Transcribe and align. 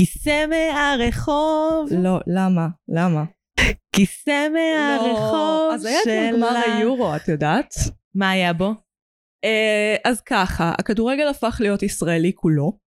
כיסא 0.00 0.46
מהרחוב. 0.46 1.88
לא, 2.02 2.20
למה? 2.26 2.68
למה? 2.88 3.24
כיסא 3.96 4.48
מהרחוב 4.48 5.70
לא, 5.70 5.74
אז 5.74 5.84
היה 5.84 5.98
את 6.02 6.34
גמר 6.36 6.56
היורו, 6.66 7.16
את 7.16 7.28
יודעת? 7.28 7.74
מה 8.14 8.30
היה 8.30 8.52
בו? 8.52 8.74
אה, 9.44 9.96
אז 10.04 10.20
ככה, 10.20 10.72
הכדורגל 10.78 11.28
הפך 11.28 11.56
להיות 11.60 11.82
ישראלי 11.82 12.32
כולו. 12.34 12.78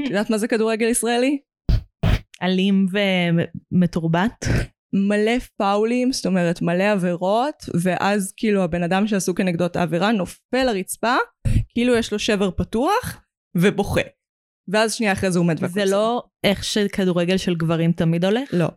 את 0.00 0.08
יודעת 0.08 0.30
מה 0.30 0.38
זה 0.38 0.48
כדורגל 0.48 0.86
ישראלי? 0.86 1.38
אלים 2.42 2.86
ומתורבת? 3.72 4.44
מלא 5.08 5.38
פאולים, 5.56 6.12
זאת 6.12 6.26
אומרת 6.26 6.62
מלא 6.62 6.92
עבירות, 6.92 7.64
ואז 7.82 8.32
כאילו 8.36 8.62
הבן 8.62 8.82
אדם 8.82 9.06
שעשו 9.06 9.34
כנגדו 9.34 9.66
את 9.66 9.76
העבירה 9.76 10.12
נופל 10.12 10.64
לרצפה, 10.64 11.16
כאילו 11.68 11.96
יש 11.96 12.12
לו 12.12 12.18
שבר 12.18 12.50
פתוח, 12.50 13.20
ובוכה. 13.56 14.21
ואז 14.72 14.94
שנייה 14.94 15.12
אחרי 15.12 15.30
זה 15.30 15.38
הוא 15.38 15.46
מת 15.46 15.56
והכל 15.60 15.74
זה 15.74 15.84
לא 15.84 16.24
איך 16.44 16.64
שכדורגל 16.64 17.36
של 17.36 17.54
גברים 17.54 17.92
תמיד 17.92 18.24
הולך? 18.24 18.48
לא. 18.52 18.68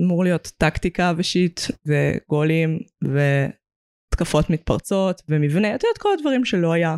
אמור 0.00 0.24
להיות 0.24 0.52
טקטיקה 0.58 1.12
ושיט, 1.16 1.60
וגולים, 1.86 2.78
והתקפות 3.04 4.50
מתפרצות, 4.50 5.22
ומבנה, 5.28 5.74
את 5.74 5.84
יודעת 5.84 5.98
כל 5.98 6.08
הדברים 6.18 6.44
שלא 6.44 6.72
היה. 6.72 6.96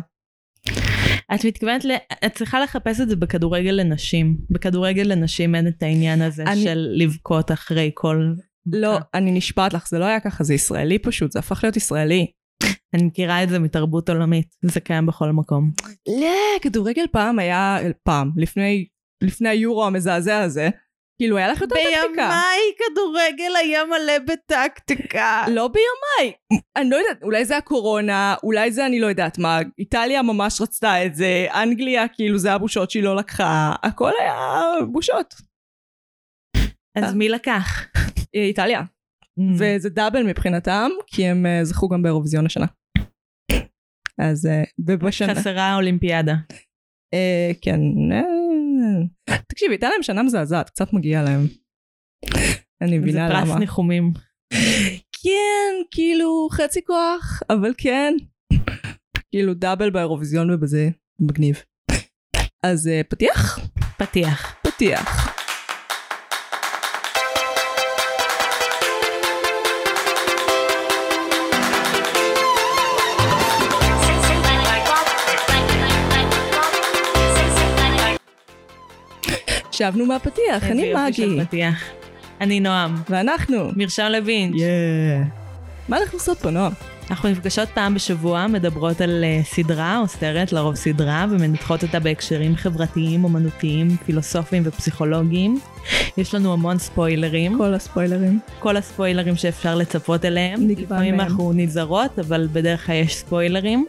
את 1.35 1.45
מתכוונת, 1.45 1.85
ל... 1.85 1.91
את 2.25 2.33
צריכה 2.33 2.59
לחפש 2.59 3.01
את 3.01 3.09
זה 3.09 3.15
בכדורגל 3.15 3.71
לנשים. 3.71 4.37
בכדורגל 4.49 5.03
לנשים 5.03 5.55
אין 5.55 5.67
את 5.67 5.83
העניין 5.83 6.21
הזה 6.21 6.43
אני... 6.43 6.63
של 6.63 6.87
לבכות 6.91 7.51
אחרי 7.51 7.91
כל... 7.93 8.33
לא, 8.65 8.97
אני 9.13 9.31
נשבעת 9.31 9.73
לך, 9.73 9.87
זה 9.89 9.99
לא 9.99 10.05
היה 10.05 10.19
ככה, 10.19 10.43
זה 10.43 10.53
ישראלי 10.53 10.99
פשוט, 10.99 11.31
זה 11.31 11.39
הפך 11.39 11.59
להיות 11.63 11.77
ישראלי. 11.77 12.31
אני 12.93 13.03
מכירה 13.03 13.43
את 13.43 13.49
זה 13.49 13.59
מתרבות 13.59 14.09
עולמית, 14.09 14.55
זה 14.61 14.79
קיים 14.79 15.05
בכל 15.05 15.31
מקום. 15.31 15.71
לא, 16.07 16.59
כדורגל 16.61 17.05
פעם 17.11 17.39
היה, 17.39 17.77
פעם, 18.03 18.31
לפני, 18.37 18.87
לפני 19.23 19.49
היורו 19.49 19.85
המזעזע 19.85 20.39
הזה, 20.39 20.69
כאילו 21.21 21.37
היה 21.37 21.51
לך 21.51 21.61
יותר 21.61 21.75
טקטיקה. 21.75 21.97
בימיי 22.07 22.59
כדורגל 22.77 23.55
היה 23.55 23.85
מלא 23.85 24.19
בטקטיקה. 24.19 25.45
לא 25.47 25.67
בימיי. 25.67 26.33
אני 26.75 26.89
לא 26.89 26.95
יודעת, 26.95 27.23
אולי 27.23 27.45
זה 27.45 27.57
הקורונה, 27.57 28.35
אולי 28.43 28.71
זה 28.71 28.85
אני 28.85 28.99
לא 28.99 29.07
יודעת 29.07 29.37
מה, 29.37 29.59
איטליה 29.79 30.21
ממש 30.21 30.61
רצתה 30.61 31.05
את 31.05 31.15
זה, 31.15 31.47
אנגליה 31.53 32.07
כאילו 32.07 32.37
זה 32.37 32.53
הבושות 32.53 32.91
שהיא 32.91 33.03
לא 33.03 33.15
לקחה, 33.15 33.75
הכל 33.83 34.11
היה 34.19 34.61
בושות. 34.91 35.35
אז 36.97 37.03
אה. 37.03 37.13
מי 37.13 37.29
לקח? 37.29 37.85
איטליה. 38.33 38.81
Mm. 39.39 39.53
וזה 39.59 39.89
דאבל 39.89 40.23
מבחינתם, 40.23 40.89
כי 41.07 41.25
הם 41.25 41.45
uh, 41.45 41.63
זכו 41.63 41.89
גם 41.89 42.01
באירוויזיון 42.01 42.45
השנה. 42.45 42.65
אז 44.21 44.45
uh, 44.45 44.69
ובשנה... 44.87 45.35
חסרה 45.35 45.75
אולימפיאדה. 45.75 46.35
Uh, 47.15 47.57
כן. 47.61 47.79
תקשיבי, 49.47 49.73
הייתה 49.73 49.89
להם 49.89 50.03
שנה 50.03 50.23
מזעזעת, 50.23 50.69
קצת 50.69 50.93
מגיע 50.93 51.23
להם. 51.23 51.41
אני 52.81 52.97
מבינה 52.97 53.29
למה. 53.29 53.45
זה 53.45 53.51
פרס 53.51 53.59
ניחומים. 53.59 54.11
כן, 55.23 55.73
כאילו 55.91 56.47
חצי 56.51 56.85
כוח, 56.85 57.41
אבל 57.49 57.73
כן. 57.77 58.13
כאילו 59.31 59.53
דאבל 59.53 59.89
באירוויזיון 59.89 60.51
ובזה 60.51 60.89
מגניב. 61.21 61.63
אז 62.65 62.89
פתיח? 63.09 63.59
פתיח. 63.97 64.55
פתיח. 64.63 65.18
שבנו 79.79 80.05
מהפתיח, 80.05 80.63
אני 80.63 80.93
מגי. 80.93 81.39
אני 82.41 82.59
נועם. 82.59 82.95
ואנחנו. 83.09 83.71
מרשם 83.75 84.03
לוין. 84.09 84.53
יאה. 84.55 85.23
מה 85.89 85.97
אנחנו 85.97 86.17
עושות 86.17 86.37
פה, 86.37 86.49
נועם? 86.49 86.71
אנחנו 87.09 87.29
נפגשות 87.29 87.69
פעם 87.69 87.93
בשבוע, 87.93 88.47
מדברות 88.47 89.01
על 89.01 89.23
uh, 89.23 89.45
סדרה 89.45 89.99
או 89.99 90.07
סרט, 90.07 90.51
לרוב 90.51 90.75
סדרה, 90.75 91.25
ומנתחות 91.29 91.83
אותה 91.83 91.99
בהקשרים 91.99 92.55
חברתיים, 92.55 93.23
אומנותיים, 93.23 93.97
פילוסופיים 94.05 94.63
ופסיכולוגיים. 94.65 95.59
יש 96.17 96.35
לנו 96.35 96.53
המון 96.53 96.79
ספוילרים. 96.79 97.57
כל 97.57 97.73
הספוילרים. 97.73 98.39
כל 98.59 98.77
הספוילרים 98.77 99.35
שאפשר 99.35 99.75
לצפות 99.75 100.25
אליהם. 100.25 100.67
נקבע 100.67 100.95
מהם. 100.95 101.03
לפעמים 101.03 101.19
אנחנו 101.19 101.51
נזהרות, 101.53 102.19
אבל 102.19 102.47
בדרך 102.51 102.85
כלל 102.85 102.95
יש 102.95 103.15
ספוילרים. 103.15 103.85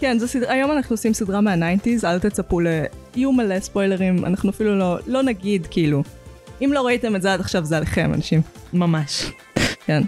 כן, 0.00 0.18
זו 0.18 0.28
סדרה, 0.28 0.52
היום 0.52 0.72
אנחנו 0.72 0.94
עושים 0.94 1.14
סדרה 1.14 1.40
מה 1.40 1.52
nineties, 1.52 2.04
אל 2.04 2.18
תצפו 2.18 2.60
ל... 2.60 2.66
יהיו 3.16 3.32
מלא 3.32 3.60
ספוילרים, 3.60 4.24
אנחנו 4.24 4.50
אפילו 4.50 4.78
לא, 4.78 4.98
לא 5.06 5.22
נגיד, 5.22 5.66
כאילו. 5.70 6.02
אם 6.64 6.70
לא 6.72 6.86
ראיתם 6.86 7.16
את 7.16 7.22
זה 7.22 7.32
עד 7.32 7.40
עכשיו, 7.40 7.64
זה 7.64 7.76
עליכם, 7.76 8.10
אנשים. 8.14 8.40
ממש. 8.72 9.24
כן. 9.86 10.02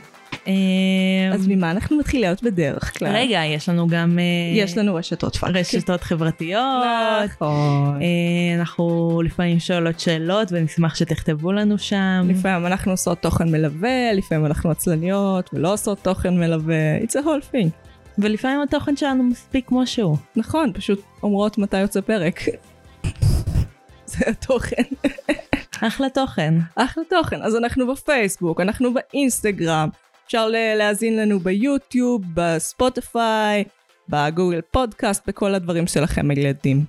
אמ, 0.46 1.32
אז 1.32 1.48
ממה 1.48 1.70
אנחנו 1.70 1.98
מתחילות 1.98 2.42
בדרך 2.42 2.98
כלל? 2.98 3.16
רגע, 3.16 3.40
יש 3.44 3.68
לנו 3.68 3.86
גם... 3.86 4.18
אה, 4.18 4.62
יש 4.62 4.78
לנו 4.78 4.94
רשתות 4.94 5.36
fuck. 5.36 5.50
רשתות 5.54 6.02
חברתיות. 6.02 6.84
נכון. 7.24 7.98
אה, 8.02 8.60
אנחנו 8.60 9.20
לפעמים 9.24 9.58
שואלות 9.58 10.00
שאלות 10.00 10.48
ונשמח 10.50 10.94
שתכתבו 10.94 11.52
לנו 11.52 11.78
שם. 11.78 12.26
לפעמים 12.28 12.66
אנחנו 12.66 12.90
עושות 12.90 13.18
תוכן 13.18 13.52
מלווה, 13.52 14.12
לפעמים 14.12 14.46
אנחנו 14.46 14.70
עצלניות 14.70 15.50
ולא 15.52 15.72
עושות 15.72 15.98
תוכן 15.98 16.40
מלווה. 16.40 16.98
It's 16.98 17.12
a 17.12 17.24
whole 17.24 17.54
thing. 17.54 17.68
ולפעמים 18.18 18.60
התוכן 18.60 18.96
שלנו 18.96 19.22
מספיק 19.22 19.68
כמו 19.68 19.86
שהוא. 19.86 20.16
נכון, 20.36 20.72
פשוט 20.74 21.02
אומרות 21.22 21.58
מתי 21.58 21.78
יוצא 21.78 22.00
פרק. 22.00 22.40
זה 24.06 24.24
התוכן. 24.26 24.82
אחלה 25.80 26.10
תוכן. 26.10 26.54
אחלה 26.74 27.04
תוכן. 27.10 27.42
אז 27.42 27.56
אנחנו 27.56 27.92
בפייסבוק, 27.92 28.60
אנחנו 28.60 28.94
באינסטגרם, 28.94 29.88
אפשר 30.30 30.48
להאזין 30.48 31.16
לנו 31.16 31.40
ביוטיוב, 31.40 32.22
בספוטיפיי, 32.34 33.64
בגוגל 34.08 34.60
פודקאסט, 34.70 35.28
בכל 35.28 35.54
הדברים 35.54 35.86
שלכם 35.86 36.30
הילדים. 36.30 36.84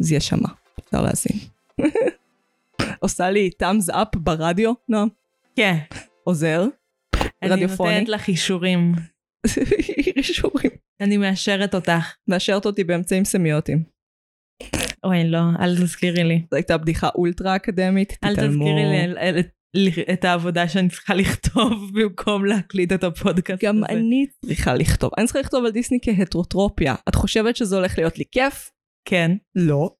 אז 0.00 0.12
יש 0.12 0.28
שמה, 0.28 0.48
אפשר 0.80 1.02
להאזין. 1.02 1.36
עושה 3.02 3.30
לי 3.30 3.50
thumbs 3.62 3.94
up 3.94 4.18
ברדיו, 4.18 4.72
נועם? 4.88 5.08
כן. 5.56 5.76
עוזר? 6.24 6.66
רדיופוני. 7.44 7.90
אני 7.90 8.00
נותנת 8.00 8.08
לך 8.08 8.28
אישורים. 8.28 8.92
אישורים. 10.16 10.70
אני 11.00 11.16
מאשרת 11.16 11.74
אותך. 11.74 12.14
מאשרת 12.28 12.66
אותי 12.66 12.84
באמצעים 12.84 13.24
סמיוטיים. 13.24 13.82
אוי 15.04 15.24
לא, 15.24 15.40
אל 15.60 15.76
תזכירי 15.76 16.24
לי. 16.24 16.42
זו 16.50 16.56
הייתה 16.56 16.76
בדיחה 16.76 17.08
אולטרה 17.14 17.56
אקדמית, 17.56 18.12
תתעלמו. 18.12 18.40
אל 18.40 18.48
תזכירי 18.48 19.32
לי 19.32 19.42
את 20.12 20.24
העבודה 20.24 20.68
שאני 20.68 20.88
צריכה 20.88 21.14
לכתוב 21.14 21.72
במקום 21.94 22.44
להקליט 22.44 22.92
את 22.92 23.04
הפודקאסט 23.04 23.64
גם 23.64 23.76
הזה. 23.76 23.86
גם 23.88 23.96
אני 23.96 24.26
צריכה 24.44 24.74
לכתוב. 24.74 25.10
אני 25.18 25.26
צריכה 25.26 25.40
לכתוב 25.40 25.64
על 25.64 25.70
דיסני 25.70 25.98
כהטרוטרופיה. 26.02 26.94
את 27.08 27.14
חושבת 27.14 27.56
שזה 27.56 27.76
הולך 27.76 27.98
להיות 27.98 28.18
לי 28.18 28.24
כיף? 28.32 28.70
כן. 29.08 29.30
לא. 29.54 29.90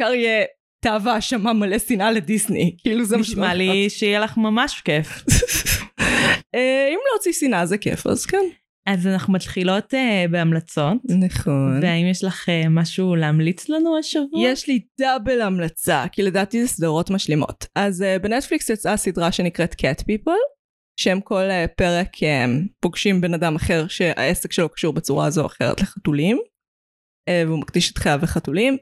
קר 0.00 0.14
יהיה 0.14 0.44
תאווה, 0.84 1.14
האשמה 1.14 1.52
מלא 1.52 1.78
שנאה 1.78 2.12
לדיסני. 2.12 2.76
כאילו 2.78 3.04
זה 3.04 3.16
נשמע 3.16 3.54
לי 3.54 3.90
שיהיה 3.90 4.20
לך 4.20 4.36
ממש 4.36 4.82
כיף. 4.84 5.08
אה, 6.54 6.88
אם 6.90 6.98
להוציא 7.12 7.32
שנאה 7.32 7.66
זה 7.66 7.78
כיף, 7.78 8.06
אז 8.06 8.26
כן. 8.26 8.44
אז 8.86 9.06
אנחנו 9.06 9.32
מתחילות 9.32 9.94
uh, 9.94 10.30
בהמלצות. 10.30 10.96
נכון. 11.20 11.80
והאם 11.82 12.06
יש 12.06 12.24
לך 12.24 12.48
uh, 12.48 12.68
משהו 12.70 13.16
להמליץ 13.16 13.68
לנו 13.68 13.98
השבוע? 13.98 14.40
יש 14.42 14.68
לי 14.68 14.80
דאבל 15.00 15.40
המלצה, 15.40 16.04
כי 16.12 16.22
לדעתי 16.22 16.62
זה 16.62 16.68
סדרות 16.68 17.10
משלימות. 17.10 17.66
אז 17.74 18.02
uh, 18.02 18.22
בנטפליקס 18.22 18.70
יצאה 18.70 18.96
סדרה 18.96 19.32
שנקראת 19.32 19.72
Cat 19.72 20.00
People, 20.00 20.40
שהם 21.00 21.20
כל 21.20 21.42
uh, 21.48 21.68
פרק 21.76 22.16
um, 22.16 22.68
פוגשים 22.80 23.20
בן 23.20 23.34
אדם 23.34 23.56
אחר 23.56 23.88
שהעסק 23.88 24.52
שלו 24.52 24.68
קשור 24.68 24.92
בצורה 24.92 25.30
זו 25.30 25.40
או 25.40 25.46
אחרת 25.46 25.80
לחתולים, 25.80 26.36
uh, 26.36 27.46
והוא 27.46 27.58
מקדיש 27.58 27.92
את 27.92 27.98
חייו 27.98 28.18
לחתולים. 28.22 28.76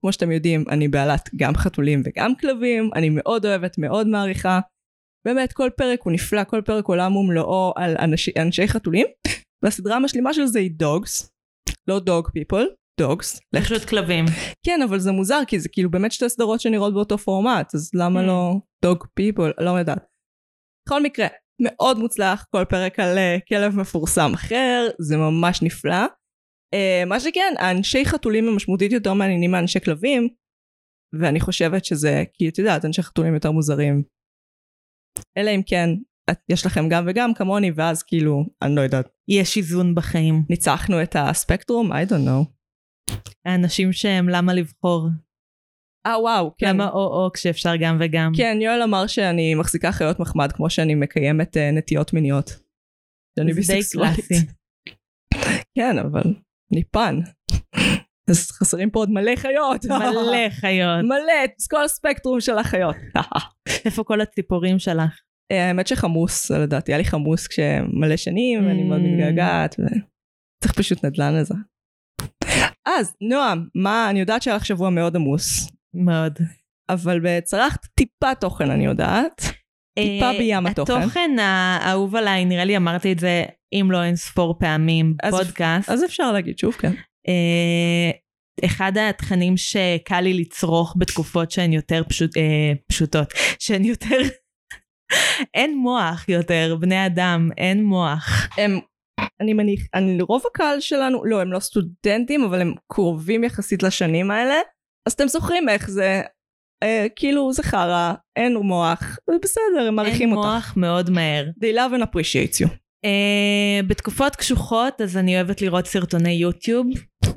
כמו 0.00 0.12
שאתם 0.12 0.32
יודעים, 0.32 0.64
אני 0.70 0.88
בעלת 0.88 1.30
גם 1.36 1.54
חתולים 1.54 2.02
וגם 2.04 2.36
כלבים, 2.36 2.90
אני 2.94 3.10
מאוד 3.10 3.46
אוהבת, 3.46 3.78
מאוד 3.78 4.06
מעריכה. 4.06 4.60
באמת, 5.26 5.52
כל 5.52 5.70
פרק 5.76 6.02
הוא 6.02 6.12
נפלא, 6.12 6.44
כל 6.44 6.60
פרק 6.64 6.84
עולם 6.84 7.16
ומלואו 7.16 7.72
על 7.76 7.96
אנשי, 7.98 8.30
אנשי 8.38 8.68
חתולים. 8.68 9.06
והסדרה 9.64 9.96
המשלימה 9.96 10.34
של 10.34 10.46
זה 10.46 10.58
היא 10.58 10.70
דוגס, 10.70 11.30
לא 11.88 11.98
דוג 11.98 12.30
פיפול, 12.30 12.74
דוגס. 13.00 13.40
פשוט 13.56 13.84
כלבים. 13.84 14.24
כן, 14.66 14.82
אבל 14.88 14.98
זה 14.98 15.12
מוזר, 15.12 15.40
כי 15.46 15.60
זה 15.60 15.68
כאילו 15.68 15.90
באמת 15.90 16.12
שתי 16.12 16.28
סדרות 16.28 16.60
שנראות 16.60 16.94
באותו 16.94 17.18
פורמט, 17.18 17.74
אז 17.74 17.90
למה 17.94 18.20
mm. 18.20 18.26
לא 18.26 18.54
דוג 18.82 19.06
פיפול? 19.14 19.52
לא 19.58 19.70
יודעת. 19.70 20.06
בכל 20.88 21.02
מקרה, 21.02 21.26
מאוד 21.62 21.98
מוצלח, 21.98 22.46
כל 22.50 22.64
פרק 22.68 23.00
על 23.00 23.16
uh, 23.16 23.40
כלב 23.48 23.76
מפורסם 23.76 24.30
אחר, 24.34 24.88
זה 24.98 25.16
ממש 25.16 25.62
נפלא. 25.62 26.04
Uh, 26.74 27.08
מה 27.08 27.20
שכן, 27.20 27.54
האנשי 27.58 28.04
חתולים 28.04 28.48
הם 28.48 28.56
משמעותית 28.56 28.92
יותר 28.92 29.14
מעניינים 29.14 29.50
מאנשי 29.50 29.80
כלבים, 29.80 30.28
ואני 31.20 31.40
חושבת 31.40 31.84
שזה, 31.84 32.24
כי 32.32 32.48
את 32.48 32.58
יודעת, 32.58 32.84
אנשי 32.84 33.02
חתולים 33.02 33.34
יותר 33.34 33.50
מוזרים. 33.50 34.02
אלא 35.38 35.50
אם 35.50 35.60
כן, 35.66 35.88
יש 36.48 36.66
לכם 36.66 36.88
גם 36.88 37.04
וגם 37.08 37.34
כמוני, 37.34 37.70
ואז 37.76 38.02
כאילו, 38.02 38.44
אני 38.62 38.74
לא 38.74 38.80
יודעת. 38.80 39.08
יש 39.28 39.56
איזון 39.56 39.94
בחיים. 39.94 40.42
ניצחנו 40.50 41.02
את 41.02 41.16
הספקטרום? 41.18 41.92
I 41.92 42.08
don't 42.08 42.28
know. 42.28 42.56
האנשים 43.46 43.92
שהם 43.92 44.28
למה 44.28 44.54
לבחור. 44.54 45.08
אה 46.06 46.20
וואו, 46.20 46.54
כן. 46.58 46.68
למה 46.68 46.88
או-או 46.88 47.30
כשאפשר 47.34 47.76
גם 47.80 47.98
וגם? 48.00 48.32
כן, 48.36 48.58
יואל 48.60 48.82
אמר 48.82 49.06
שאני 49.06 49.54
מחזיקה 49.54 49.92
חיות 49.92 50.20
מחמד 50.20 50.52
כמו 50.52 50.70
שאני 50.70 50.94
מקיימת 50.94 51.56
uh, 51.56 51.60
נטיות 51.78 52.12
מיניות. 52.12 52.50
שאני 53.38 53.54
זה 53.54 53.60
די 53.72 53.78
ביסקסואלית. 53.78 54.16
קלאסי. 54.16 54.46
כן, 55.78 55.98
אבל 55.98 56.34
אני 56.72 56.84
פן. 56.84 57.20
אז 58.30 58.50
חסרים 58.50 58.90
פה 58.90 58.98
עוד 58.98 59.10
מלא 59.10 59.36
חיות. 59.36 59.84
מלא 60.00 60.50
חיות. 60.50 61.04
מלא, 61.04 61.46
כל 61.70 61.84
הספקטרום 61.84 62.40
של 62.40 62.58
החיות. 62.58 62.96
איפה 63.84 64.04
כל 64.04 64.20
הציפורים 64.20 64.78
שלך? 64.78 65.20
אה, 65.52 65.68
האמת 65.68 65.86
שחמוס, 65.86 66.50
לדעתי, 66.50 66.92
היה 66.92 66.98
לי 66.98 67.04
חמוס 67.04 67.46
כשמלא 67.46 68.16
שנים, 68.16 68.66
ואני 68.66 68.82
מאוד 68.82 69.00
Mm. 69.00 69.04
מתגעגעת, 69.04 69.76
וצריך 69.78 70.74
פשוט 70.78 71.04
נדל"ן 71.04 71.34
לזה. 71.34 71.54
אז, 72.86 73.14
נועם, 73.20 73.66
מה, 73.74 74.10
אני 74.10 74.20
יודעת 74.20 74.42
שהיה 74.42 74.56
לך 74.56 74.66
שבוע 74.66 74.90
מאוד 74.90 75.16
עמוס, 75.16 75.70
מאוד. 75.94 76.38
אבל 76.88 77.40
צרכת 77.40 77.80
טיפה 77.94 78.34
תוכן, 78.34 78.70
אני 78.70 78.84
יודעת. 78.84 79.40
טיפה 79.98 80.26
אה, 80.26 80.38
בים 80.38 80.66
התוכן. 80.66 80.92
התוכן 81.02 81.30
האהוב 81.38 82.16
עליי, 82.16 82.44
נראה 82.44 82.64
לי 82.64 82.76
אמרתי 82.76 83.12
את 83.12 83.18
זה, 83.18 83.44
אם 83.72 83.88
לא 83.90 84.04
אין 84.04 84.16
ספור 84.16 84.56
פעמים, 84.58 85.14
פודקאסט. 85.30 85.90
אז 85.90 86.04
אפשר 86.04 86.32
להגיד 86.32 86.58
שוב, 86.58 86.74
כן. 86.74 86.92
אה, 87.28 88.10
אחד 88.64 88.92
התכנים 88.98 89.56
שקל 89.56 90.20
לי 90.20 90.34
לצרוך 90.34 90.94
בתקופות 90.98 91.50
שהן 91.50 91.72
יותר 91.72 92.02
פשוט, 92.08 92.36
אה, 92.36 92.72
פשוטות, 92.88 93.32
שהן 93.58 93.84
יותר... 93.84 94.16
אין 95.54 95.76
מוח 95.76 96.28
יותר, 96.28 96.76
בני 96.80 97.06
אדם, 97.06 97.50
אין 97.58 97.84
מוח. 97.84 98.48
הם, 98.58 98.78
אני 99.40 99.52
מניח, 99.52 99.80
אני, 99.94 100.22
רוב 100.22 100.42
הקהל 100.46 100.80
שלנו, 100.80 101.24
לא, 101.24 101.40
הם 101.40 101.52
לא 101.52 101.60
סטודנטים, 101.60 102.44
אבל 102.44 102.60
הם 102.60 102.74
קרובים 102.92 103.44
יחסית 103.44 103.82
לשנים 103.82 104.30
האלה, 104.30 104.54
אז 105.06 105.12
אתם 105.12 105.28
זוכרים 105.28 105.68
איך 105.68 105.90
זה, 105.90 106.22
אה, 106.82 107.06
כאילו 107.16 107.52
זה 107.52 107.62
חרא, 107.62 108.12
אין 108.36 108.56
מוח, 108.56 109.18
זה 109.30 109.36
בסדר, 109.42 109.88
הם 109.88 109.94
מעריכים 109.94 110.28
אין 110.28 110.38
אותך. 110.38 110.48
מוח 110.48 110.74
מאוד 110.76 111.10
מהר. 111.10 111.46
They 111.60 111.76
love 111.76 111.98
and 111.98 112.02
appreciate 112.02 112.60
you. 112.60 112.68
Uh, 113.06 113.86
בתקופות 113.86 114.36
קשוחות 114.36 115.00
אז 115.00 115.16
אני 115.16 115.36
אוהבת 115.36 115.62
לראות 115.62 115.86
סרטוני 115.86 116.32
יוטיוב, 116.32 116.86
uh, 117.26 117.30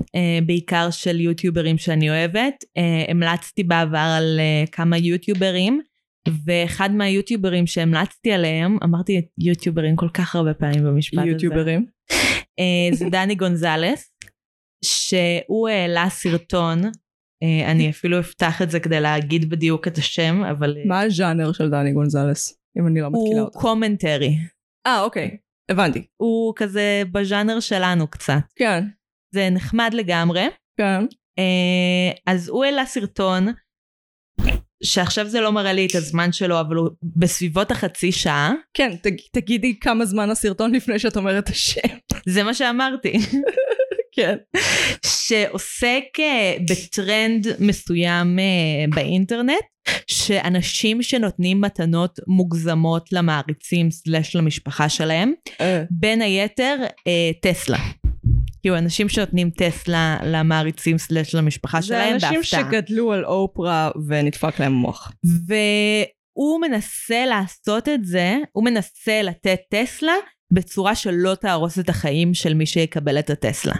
בעיקר 0.46 0.90
של 0.90 1.20
יוטיוברים 1.20 1.78
שאני 1.78 2.10
אוהבת. 2.10 2.64
Uh, 2.64 3.10
המלצתי 3.10 3.62
בעבר 3.64 4.14
על 4.16 4.40
uh, 4.40 4.70
כמה 4.70 4.98
יוטיוברים, 4.98 5.80
ואחד 6.44 6.90
מהיוטיוברים 6.90 7.66
שהמלצתי 7.66 8.32
עליהם, 8.32 8.78
אמרתי 8.84 9.20
יוטיוברים 9.38 9.96
כל 9.96 10.08
כך 10.14 10.36
הרבה 10.36 10.54
פעמים 10.54 10.84
במשפט 10.84 11.18
הזה. 11.18 11.28
יוטיוברים. 11.28 11.86
Uh, 12.12 12.94
זה 12.94 13.04
דני 13.12 13.34
גונזלס, 13.34 14.12
שהוא 14.84 15.68
העלה 15.68 16.06
סרטון, 16.10 16.84
uh, 16.84 17.70
אני 17.70 17.90
אפילו 17.90 18.20
אפתח 18.20 18.62
את 18.62 18.70
זה 18.70 18.80
כדי 18.80 19.00
להגיד 19.00 19.50
בדיוק 19.50 19.88
את 19.88 19.98
השם, 19.98 20.42
אבל 20.50 20.76
uh, 20.84 20.88
מה 20.88 21.00
הז'אנר 21.00 21.52
של 21.52 21.70
דני 21.70 21.92
גונזלס, 21.92 22.60
אם 22.78 22.86
אני 22.86 23.00
לא 23.00 23.08
מתקילה 23.10 23.40
הוא 23.40 23.46
אותך? 23.46 23.60
קומנטרי. 23.60 24.36
אה, 24.86 25.02
אוקיי, 25.02 25.36
הבנתי. 25.70 26.06
הוא 26.16 26.52
כזה 26.56 27.02
בז'אנר 27.12 27.60
שלנו 27.60 28.06
קצת. 28.06 28.42
כן, 28.56 28.84
זה 29.34 29.50
נחמד 29.50 29.90
לגמרי. 29.94 30.46
כן. 30.76 31.04
אה, 31.38 32.12
אז 32.26 32.48
הוא 32.48 32.64
העלה 32.64 32.86
סרטון, 32.86 33.46
שעכשיו 34.82 35.28
זה 35.28 35.40
לא 35.40 35.52
מראה 35.52 35.72
לי 35.72 35.86
את 35.86 35.94
הזמן 35.94 36.32
שלו, 36.32 36.60
אבל 36.60 36.76
הוא 36.76 36.88
בסביבות 37.16 37.70
החצי 37.70 38.12
שעה. 38.12 38.52
כן, 38.74 38.96
תג, 39.02 39.14
תגידי 39.32 39.78
כמה 39.80 40.04
זמן 40.04 40.30
הסרטון 40.30 40.74
לפני 40.74 40.98
שאת 40.98 41.16
אומרת 41.16 41.44
את 41.44 41.48
השם. 41.48 41.88
זה 42.26 42.42
מה 42.42 42.54
שאמרתי. 42.54 43.12
כן. 44.16 44.36
שעוסק 45.06 46.04
אה, 46.18 46.56
בטרנד 46.70 47.46
מסוים 47.58 48.38
אה, 48.38 48.84
באינטרנט, 48.94 49.64
שאנשים 50.06 51.02
שנותנים 51.02 51.60
מתנות 51.60 52.20
מוגזמות 52.26 53.12
למעריצים 53.12 53.90
סלש 53.90 54.36
למשפחה 54.36 54.88
שלהם, 54.88 55.32
אה, 55.60 55.82
בין 55.90 56.22
היתר 56.22 56.76
טסלה. 57.42 57.78
כאילו 58.60 58.78
אנשים 58.78 59.08
שנותנים 59.08 59.50
טסלה 59.50 60.18
למעריצים 60.24 60.98
סלש 60.98 61.34
למשפחה 61.34 61.80
זה 61.80 61.86
שלהם 61.86 62.14
אנשים 62.14 62.40
בהפתעה. 62.40 62.60
שגדלו 62.60 63.12
על 63.12 63.24
אופרה 63.24 63.90
ונדפק 64.06 64.60
להם 64.60 64.72
המוח. 64.72 65.12
והוא 65.46 66.60
מנסה 66.60 67.26
לעשות 67.26 67.88
את 67.88 68.04
זה, 68.04 68.36
הוא 68.52 68.64
מנסה 68.64 69.22
לתת 69.22 69.60
טסלה 69.70 70.14
בצורה 70.52 70.94
שלא 70.94 71.34
תהרוס 71.34 71.78
את 71.78 71.88
החיים 71.88 72.34
של 72.34 72.54
מי 72.54 72.66
שיקבל 72.66 73.18
את 73.18 73.30
הטסלה. 73.30 73.74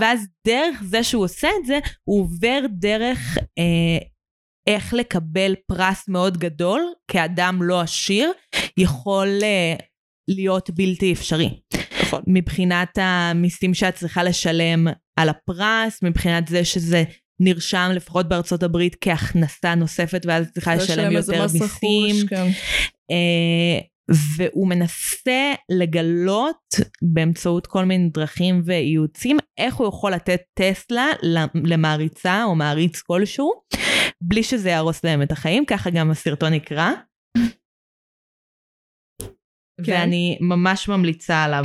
ואז 0.00 0.26
דרך 0.46 0.82
זה 0.82 1.02
שהוא 1.02 1.24
עושה 1.24 1.48
את 1.60 1.66
זה, 1.66 1.78
הוא 2.04 2.20
עובר 2.20 2.60
דרך 2.70 3.38
אה, 3.58 3.98
איך 4.66 4.94
לקבל 4.94 5.54
פרס 5.66 6.08
מאוד 6.08 6.38
גדול, 6.38 6.82
כאדם 7.10 7.62
לא 7.62 7.80
עשיר, 7.80 8.32
יכול 8.78 9.28
אה, 9.42 9.74
להיות 10.28 10.70
בלתי 10.70 11.12
אפשרי. 11.12 11.50
נכון. 12.18 12.34
מבחינת 12.34 12.98
המיסים 13.00 13.74
שאת 13.74 13.94
צריכה 13.94 14.22
לשלם 14.22 14.86
על 15.16 15.28
הפרס, 15.28 16.02
מבחינת 16.02 16.48
זה 16.48 16.64
שזה 16.64 17.04
נרשם 17.40 17.90
לפחות 17.94 18.28
בארצות 18.28 18.62
הברית 18.62 18.96
כהכנסה 19.00 19.74
נוספת 19.74 20.26
ואז 20.26 20.50
צריכה 20.52 20.74
לשלם 20.74 21.12
יותר 21.12 21.46
מיסים. 21.52 22.26
כן. 22.28 22.46
אה, 23.10 23.80
והוא 24.36 24.68
מנסה 24.68 25.52
לגלות 25.70 26.74
באמצעות 27.02 27.66
כל 27.66 27.84
מיני 27.84 28.08
דרכים 28.08 28.62
וייעוצים 28.64 29.36
איך 29.58 29.74
הוא 29.74 29.88
יכול 29.88 30.12
לתת 30.12 30.40
טסלה 30.54 31.06
למעריצה 31.64 32.44
או 32.44 32.54
מעריץ 32.54 33.00
כלשהו 33.00 33.52
בלי 34.20 34.42
שזה 34.42 34.70
יהרוס 34.70 35.04
להם 35.04 35.22
את 35.22 35.32
החיים, 35.32 35.64
ככה 35.64 35.90
גם 35.90 36.10
הסרטון 36.10 36.52
נקרא. 36.52 36.90
כן. 39.84 39.92
ואני 39.92 40.38
ממש 40.40 40.88
ממליצה 40.88 41.44
עליו. 41.44 41.64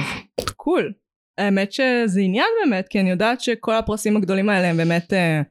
קול. 0.55 0.93
האמת 1.37 1.71
שזה 1.71 2.21
עניין 2.21 2.45
באמת, 2.63 2.87
כי 2.87 2.99
אני 2.99 3.09
יודעת 3.09 3.41
שכל 3.41 3.75
הפרסים 3.75 4.17
הגדולים 4.17 4.49
האלה 4.49 4.67
הם 4.67 4.77
באמת 4.77 5.13
אה, 5.13 5.41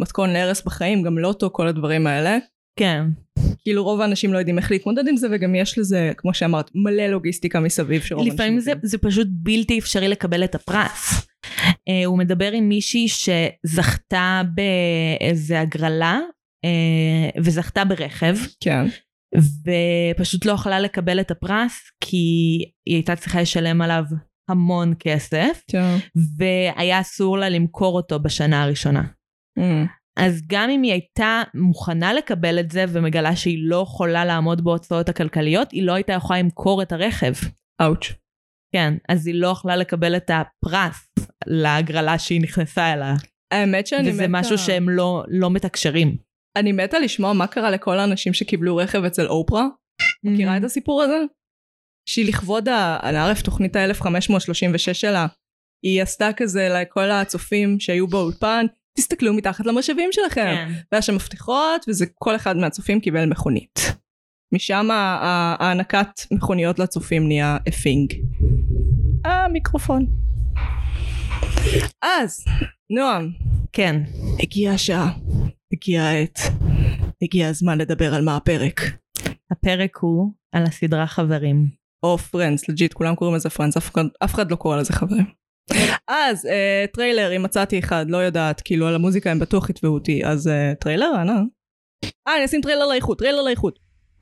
מתכון 0.00 0.30
להרס 0.30 0.62
בחיים, 0.64 1.02
גם 1.02 1.18
לוטו, 1.18 1.52
כל 1.52 1.68
הדברים 1.68 2.06
האלה. 2.06 2.38
כן. 2.78 3.02
כאילו 3.62 3.84
רוב 3.84 4.00
האנשים 4.00 4.32
לא 4.32 4.38
יודעים 4.38 4.58
איך 4.58 4.70
להתמודד 4.70 5.08
עם 5.08 5.16
זה, 5.16 5.28
וגם 5.30 5.54
יש 5.54 5.78
לזה, 5.78 6.12
כמו 6.16 6.34
שאמרת, 6.34 6.70
מלא 6.74 7.06
לוגיסטיקה 7.06 7.60
מסביב 7.60 8.02
שרוב 8.02 8.26
לפעמים 8.26 8.52
האנשים 8.52 8.74
זה. 8.82 8.88
זה 8.88 8.98
פשוט 8.98 9.28
בלתי 9.30 9.78
אפשרי 9.78 10.08
לקבל 10.08 10.44
את 10.44 10.54
הפרס. 10.54 11.26
Uh, 11.70 12.06
הוא 12.06 12.18
מדבר 12.18 12.52
עם 12.52 12.68
מישהי 12.68 13.06
שזכתה 13.08 14.42
באיזה 14.54 15.60
הגרלה 15.60 16.18
uh, 16.66 17.40
וזכתה 17.44 17.84
ברכב 17.84 18.36
כן. 18.60 18.86
ופשוט 19.36 20.46
לא 20.46 20.52
יכלה 20.52 20.80
לקבל 20.80 21.20
את 21.20 21.30
הפרס 21.30 21.90
כי 22.04 22.16
היא 22.86 22.96
הייתה 22.96 23.16
צריכה 23.16 23.40
לשלם 23.40 23.82
עליו 23.82 24.04
המון 24.50 24.94
כסף 24.98 25.62
כן. 25.70 25.96
והיה 26.38 27.00
אסור 27.00 27.38
לה 27.38 27.48
למכור 27.48 27.96
אותו 27.96 28.20
בשנה 28.20 28.62
הראשונה. 28.62 29.02
Mm. 29.58 29.62
אז 30.18 30.42
גם 30.46 30.70
אם 30.70 30.82
היא 30.82 30.92
הייתה 30.92 31.42
מוכנה 31.54 32.12
לקבל 32.12 32.60
את 32.60 32.70
זה 32.70 32.84
ומגלה 32.88 33.36
שהיא 33.36 33.58
לא 33.60 33.76
יכולה 33.76 34.24
לעמוד 34.24 34.64
בהוצאות 34.64 35.08
הכלכליות, 35.08 35.72
היא 35.72 35.82
לא 35.82 35.92
הייתה 35.92 36.12
יכולה 36.12 36.38
למכור 36.38 36.82
את 36.82 36.92
הרכב. 36.92 37.32
אאוץ'. 37.82 38.12
כן, 38.74 38.94
אז 39.08 39.26
היא 39.26 39.34
לא 39.34 39.48
יכלה 39.48 39.76
לקבל 39.76 40.16
את 40.16 40.30
הפרס 40.30 41.08
להגרלה 41.46 42.18
שהיא 42.18 42.40
נכנסה 42.40 42.92
אליה. 42.92 43.14
האמת 43.52 43.86
שאני 43.86 44.10
וזה 44.10 44.28
מתה... 44.28 44.40
משהו 44.40 44.58
שהם 44.58 44.88
לא, 44.88 45.24
לא 45.28 45.50
מתקשרים. 45.50 46.16
אני 46.56 46.72
מתה 46.72 46.98
לשמוע 46.98 47.32
מה 47.32 47.46
קרה 47.46 47.70
לכל 47.70 47.98
האנשים 47.98 48.34
שקיבלו 48.34 48.76
רכב 48.76 49.04
אצל 49.04 49.26
אופרה. 49.26 49.66
מכירה 50.24 50.56
את 50.56 50.64
הסיפור 50.64 51.02
הזה? 51.02 51.18
שהיא 52.08 52.28
לכבוד 52.28 52.68
הערף 52.68 53.42
תוכנית 53.42 53.76
ה-1536 53.76 54.94
שלה, 54.94 55.26
היא 55.84 56.02
עשתה 56.02 56.30
כזה 56.36 56.68
לכל 56.68 57.10
הצופים 57.10 57.80
שהיו 57.80 58.06
באולפן, 58.06 58.66
תסתכלו 58.98 59.34
מתחת 59.34 59.66
למשאבים 59.66 60.08
שלכם. 60.12 60.54
כן. 60.56 60.72
והיה 60.92 61.02
שם 61.02 61.14
מפתחות, 61.16 61.84
וזה 61.88 62.06
כל 62.14 62.36
אחד 62.36 62.56
מהצופים 62.56 63.00
קיבל 63.00 63.26
מכונית. 63.26 63.92
משם 64.54 64.90
ה- 64.90 64.94
ה- 64.94 65.56
הענקת 65.58 66.20
מכוניות 66.32 66.78
לצופים 66.78 67.26
נהיה 67.26 67.56
אפינג. 67.68 68.12
המיקרופון. 69.24 70.06
אז, 72.02 72.44
נועם, 72.90 73.30
כן. 73.72 74.02
הגיעה 74.42 74.74
השעה, 74.74 75.12
הגיעה 75.82 76.10
העת, 76.10 76.38
הגיע 77.22 77.48
הזמן 77.48 77.78
לדבר 77.78 78.14
על 78.14 78.24
מה 78.24 78.36
הפרק. 78.36 78.80
הפרק 79.52 79.96
הוא 79.96 80.32
על 80.52 80.62
הסדרה 80.62 81.06
חברים. 81.06 81.66
או 82.02 82.18
Friends, 82.18 82.68
legit, 82.68 82.92
כולם 82.92 83.14
קוראים 83.14 83.36
לזה 83.36 83.50
Friends, 83.50 83.76
אף, 83.76 83.90
אחד- 83.90 84.04
אף 84.24 84.34
אחד 84.34 84.50
לא 84.50 84.56
קורא 84.56 84.76
לזה 84.76 84.92
חברים. 84.92 85.24
אז 86.08 86.46
אה, 86.46 86.84
טריילר, 86.92 87.36
אם 87.36 87.42
מצאתי 87.42 87.78
אחד, 87.78 88.06
לא 88.08 88.16
יודעת, 88.16 88.60
כאילו 88.60 88.86
על 88.86 88.94
המוזיקה 88.94 89.30
הם 89.30 89.38
בטוח 89.38 89.70
יתבעו 89.70 89.94
אותי, 89.94 90.26
אז 90.26 90.48
אה, 90.48 90.72
טריילר, 90.80 91.10
אנא. 91.22 91.32
אה, 92.28 92.36
אני 92.36 92.44
אשים 92.44 92.60
טריילר 92.60 92.86
לאיכות, 92.86 93.18
טריילר 93.18 93.42
לאיכות. 93.42 93.78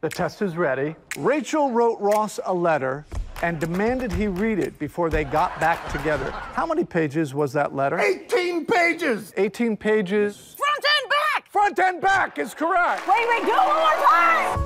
The 0.06 0.08
test 0.08 0.42
is 0.42 0.54
ready. 0.56 1.18
Rachel 1.18 1.66
wrote 1.76 1.98
Ross 2.00 2.38
a 2.44 2.54
letter 2.68 2.94
and 3.42 3.54
demanded 3.66 4.10
he 4.12 4.26
read 4.44 4.58
it 4.66 4.72
before 4.86 5.08
they 5.10 5.24
got 5.38 5.50
back 5.66 5.80
together. 5.96 6.28
How 6.58 6.66
many 6.72 6.84
pages 6.98 7.28
was 7.34 7.50
that 7.58 7.70
letter? 7.80 7.98
18 7.98 8.66
pages! 8.66 9.20
18 9.36 9.76
pages. 9.76 10.30
Front 10.62 10.84
and 10.96 11.04
back! 11.18 11.37
Front 11.58 11.74
and 11.74 12.00
back 12.00 12.38
is 12.38 12.54
correct. 12.54 13.02
Wait, 13.08 13.28
wait, 13.28 13.42
do 13.42 13.48
it 13.48 13.56
one 13.56 13.66
more 13.66 13.96
time! 14.06 14.60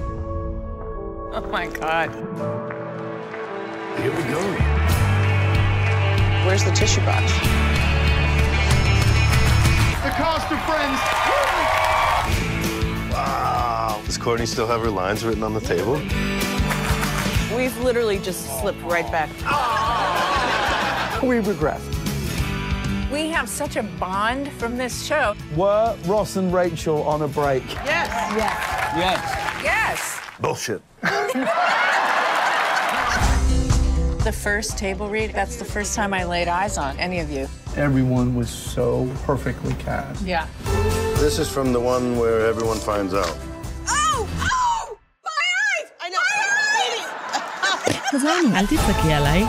Oh 1.32 1.48
my 1.50 1.66
God. 1.66 2.10
Here 3.98 4.14
we 4.14 4.22
go. 4.24 4.40
Where's 6.46 6.64
the 6.64 6.70
tissue 6.72 7.00
box? 7.06 7.32
The 10.02 10.10
cast 10.10 10.52
of 10.52 10.60
Friends. 10.66 11.00
Wow. 13.10 14.02
Does 14.04 14.18
Courtney 14.18 14.44
still 14.44 14.66
have 14.66 14.82
her 14.82 14.90
lines 14.90 15.24
written 15.24 15.42
on 15.42 15.54
the 15.54 15.60
table? 15.60 15.94
We've 17.56 17.76
literally 17.78 18.18
just 18.18 18.60
slipped 18.60 18.82
right 18.82 19.10
back. 19.10 19.30
We 21.22 21.38
regress. 21.38 22.01
We 23.11 23.29
have 23.29 23.47
such 23.47 23.75
a 23.75 23.83
bond 23.83 24.51
from 24.53 24.77
this 24.77 25.05
show. 25.05 25.35
Were 25.55 25.95
Ross 26.05 26.35
and 26.35 26.53
Rachel 26.53 27.03
on 27.03 27.21
a 27.21 27.27
break? 27.27 27.63
Yes. 27.85 28.09
Yes. 28.95 29.63
Yes. 29.63 30.21
Bullshit. 30.39 30.81
The 34.23 34.31
first 34.33 34.77
table 34.77 35.07
read, 35.09 35.31
that's 35.31 35.55
the 35.55 35.65
first 35.65 35.95
time 35.95 36.13
I 36.13 36.25
laid 36.25 36.47
eyes 36.49 36.77
on 36.77 36.99
any 36.99 37.19
of 37.19 37.29
you. 37.31 37.47
Everyone 37.77 38.35
was 38.35 38.49
so 38.49 39.09
perfectly 39.23 39.73
cast. 39.75 40.21
Yeah. 40.23 40.47
This 41.15 41.39
is 41.39 41.49
from 41.49 41.71
the 41.71 41.79
one 41.79 42.17
where 42.19 42.45
everyone 42.45 42.77
finds 42.77 43.13
out. 43.13 43.37
Oh! 43.87 44.27
Oh! 44.41 44.97
My 45.23 45.29
eyes! 45.69 45.89
I 46.01 46.09
know. 46.09 46.19
אל 48.55 48.65
תצעקי 48.67 49.13
עליי. 49.13 49.45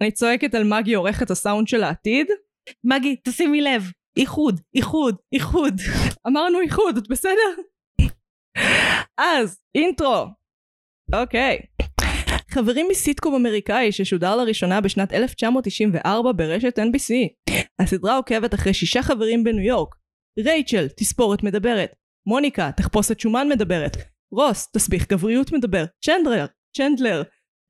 אני 0.00 0.10
צועקת 0.10 0.54
על 0.54 0.64
מגי 0.64 0.94
עורכת 0.94 1.30
הסאונד 1.30 1.68
של 1.68 1.82
העתיד. 1.82 2.26
מגי, 2.84 3.16
תשימי 3.24 3.60
לב. 3.60 3.82
איחוד, 4.16 4.60
איחוד, 4.74 5.16
איחוד. 5.32 5.80
אמרנו 6.26 6.60
איחוד, 6.60 6.96
את 6.96 7.08
בסדר? 7.08 7.54
אז, 9.18 9.58
אינטרו. 9.74 10.26
אוקיי. 11.14 11.58
חברים 12.50 12.86
מסיטקום 12.90 13.34
אמריקאי 13.34 13.92
ששודר 13.92 14.36
לראשונה 14.36 14.80
בשנת 14.80 15.12
1994 15.12 16.32
ברשת 16.32 16.78
NBC. 16.78 17.14
הסדרה 17.78 18.16
עוקבת 18.16 18.54
אחרי 18.54 18.74
שישה 18.74 19.02
חברים 19.02 19.44
בניו 19.44 19.64
יורק. 19.64 19.94
רייצ'ל, 20.38 20.88
תספורת 20.88 21.42
מדברת. 21.42 21.94
מוניקה, 22.26 22.70
תחפושת 22.76 23.20
שומן 23.20 23.48
מדברת. 23.48 23.96
רוס, 24.32 24.70
תסביך 24.72 25.08
גבריות 25.08 25.52
מדבר. 25.52 25.84
צ'נדלר, 26.04 26.46
צ'נדלר. 26.76 27.22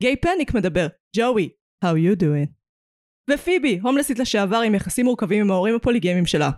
גיי 0.02 0.16
פניק 0.16 0.54
מדבר. 0.54 0.87
ג'וי, 1.16 1.49
how 1.83 1.95
you 1.97 2.23
doing? 2.23 2.49
ופיבי, 3.31 3.79
הומלסית 3.83 4.19
לשעבר 4.19 4.57
עם 4.57 4.75
יחסים 4.75 5.07
מורכבים 5.07 5.41
עם 5.41 5.51
ההורים 5.51 5.75
הפוליגמיים 5.75 6.27
שלה. 6.27 6.51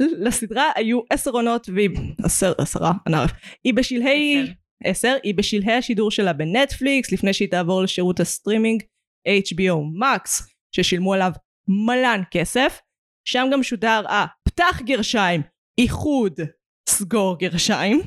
לסדרה 0.00 0.70
היו 0.76 1.00
עשר 1.10 1.30
עונות 1.30 1.68
והיא... 1.74 1.90
עשר, 2.24 2.52
עשרה, 2.58 2.92
אנערף. 3.06 3.30
היא 3.64 3.74
בשלהי... 3.74 4.42
עשר. 4.42 4.52
עשר. 4.84 5.16
היא 5.22 5.34
בשלהי 5.34 5.72
השידור 5.72 6.10
שלה 6.10 6.32
בנטפליקס, 6.32 7.12
לפני 7.12 7.32
שהיא 7.32 7.50
תעבור 7.50 7.82
לשירות 7.82 8.20
הסטרימינג 8.20 8.82
HBO 9.28 10.00
Max, 10.02 10.42
ששילמו 10.72 11.14
עליו 11.14 11.32
מלא 11.68 12.22
כסף. 12.30 12.80
שם 13.24 13.46
גם 13.52 13.62
שודר 13.62 14.04
הפתח 14.08 14.80
גרשיים, 14.84 15.42
איחוד, 15.78 16.40
סגור 16.88 17.38
גרשיים. 17.38 18.00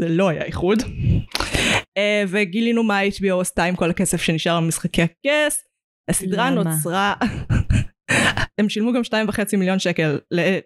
זה 0.00 0.08
לא 0.08 0.28
היה 0.28 0.44
איחוד. 0.44 0.78
אה, 1.96 2.24
וגילינו 2.28 2.82
מה 2.82 3.00
HBO 3.02 3.40
עשתה 3.40 3.64
עם 3.64 3.76
כל 3.76 3.90
הכסף 3.90 4.22
שנשאר 4.22 4.60
במשחקי 4.60 5.02
הכס. 5.02 5.64
הסדרה 6.10 6.50
למה? 6.50 6.62
נוצרה... 6.62 7.14
הם 8.58 8.68
שילמו 8.68 8.92
גם 8.92 9.04
שתיים 9.04 9.28
וחצי 9.28 9.56
מיליון 9.56 9.78
שקל 9.78 10.20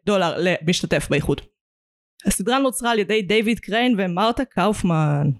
דולר 0.06 0.36
למשתתף 0.38 1.06
באיחוד. 1.10 1.40
הסדרה 2.26 2.58
נוצרה 2.58 2.90
על 2.90 2.98
ידי 2.98 3.22
דיוויד 3.22 3.58
קריין 3.58 3.94
ומרתה 3.98 4.44
קאופמן. 4.44 5.30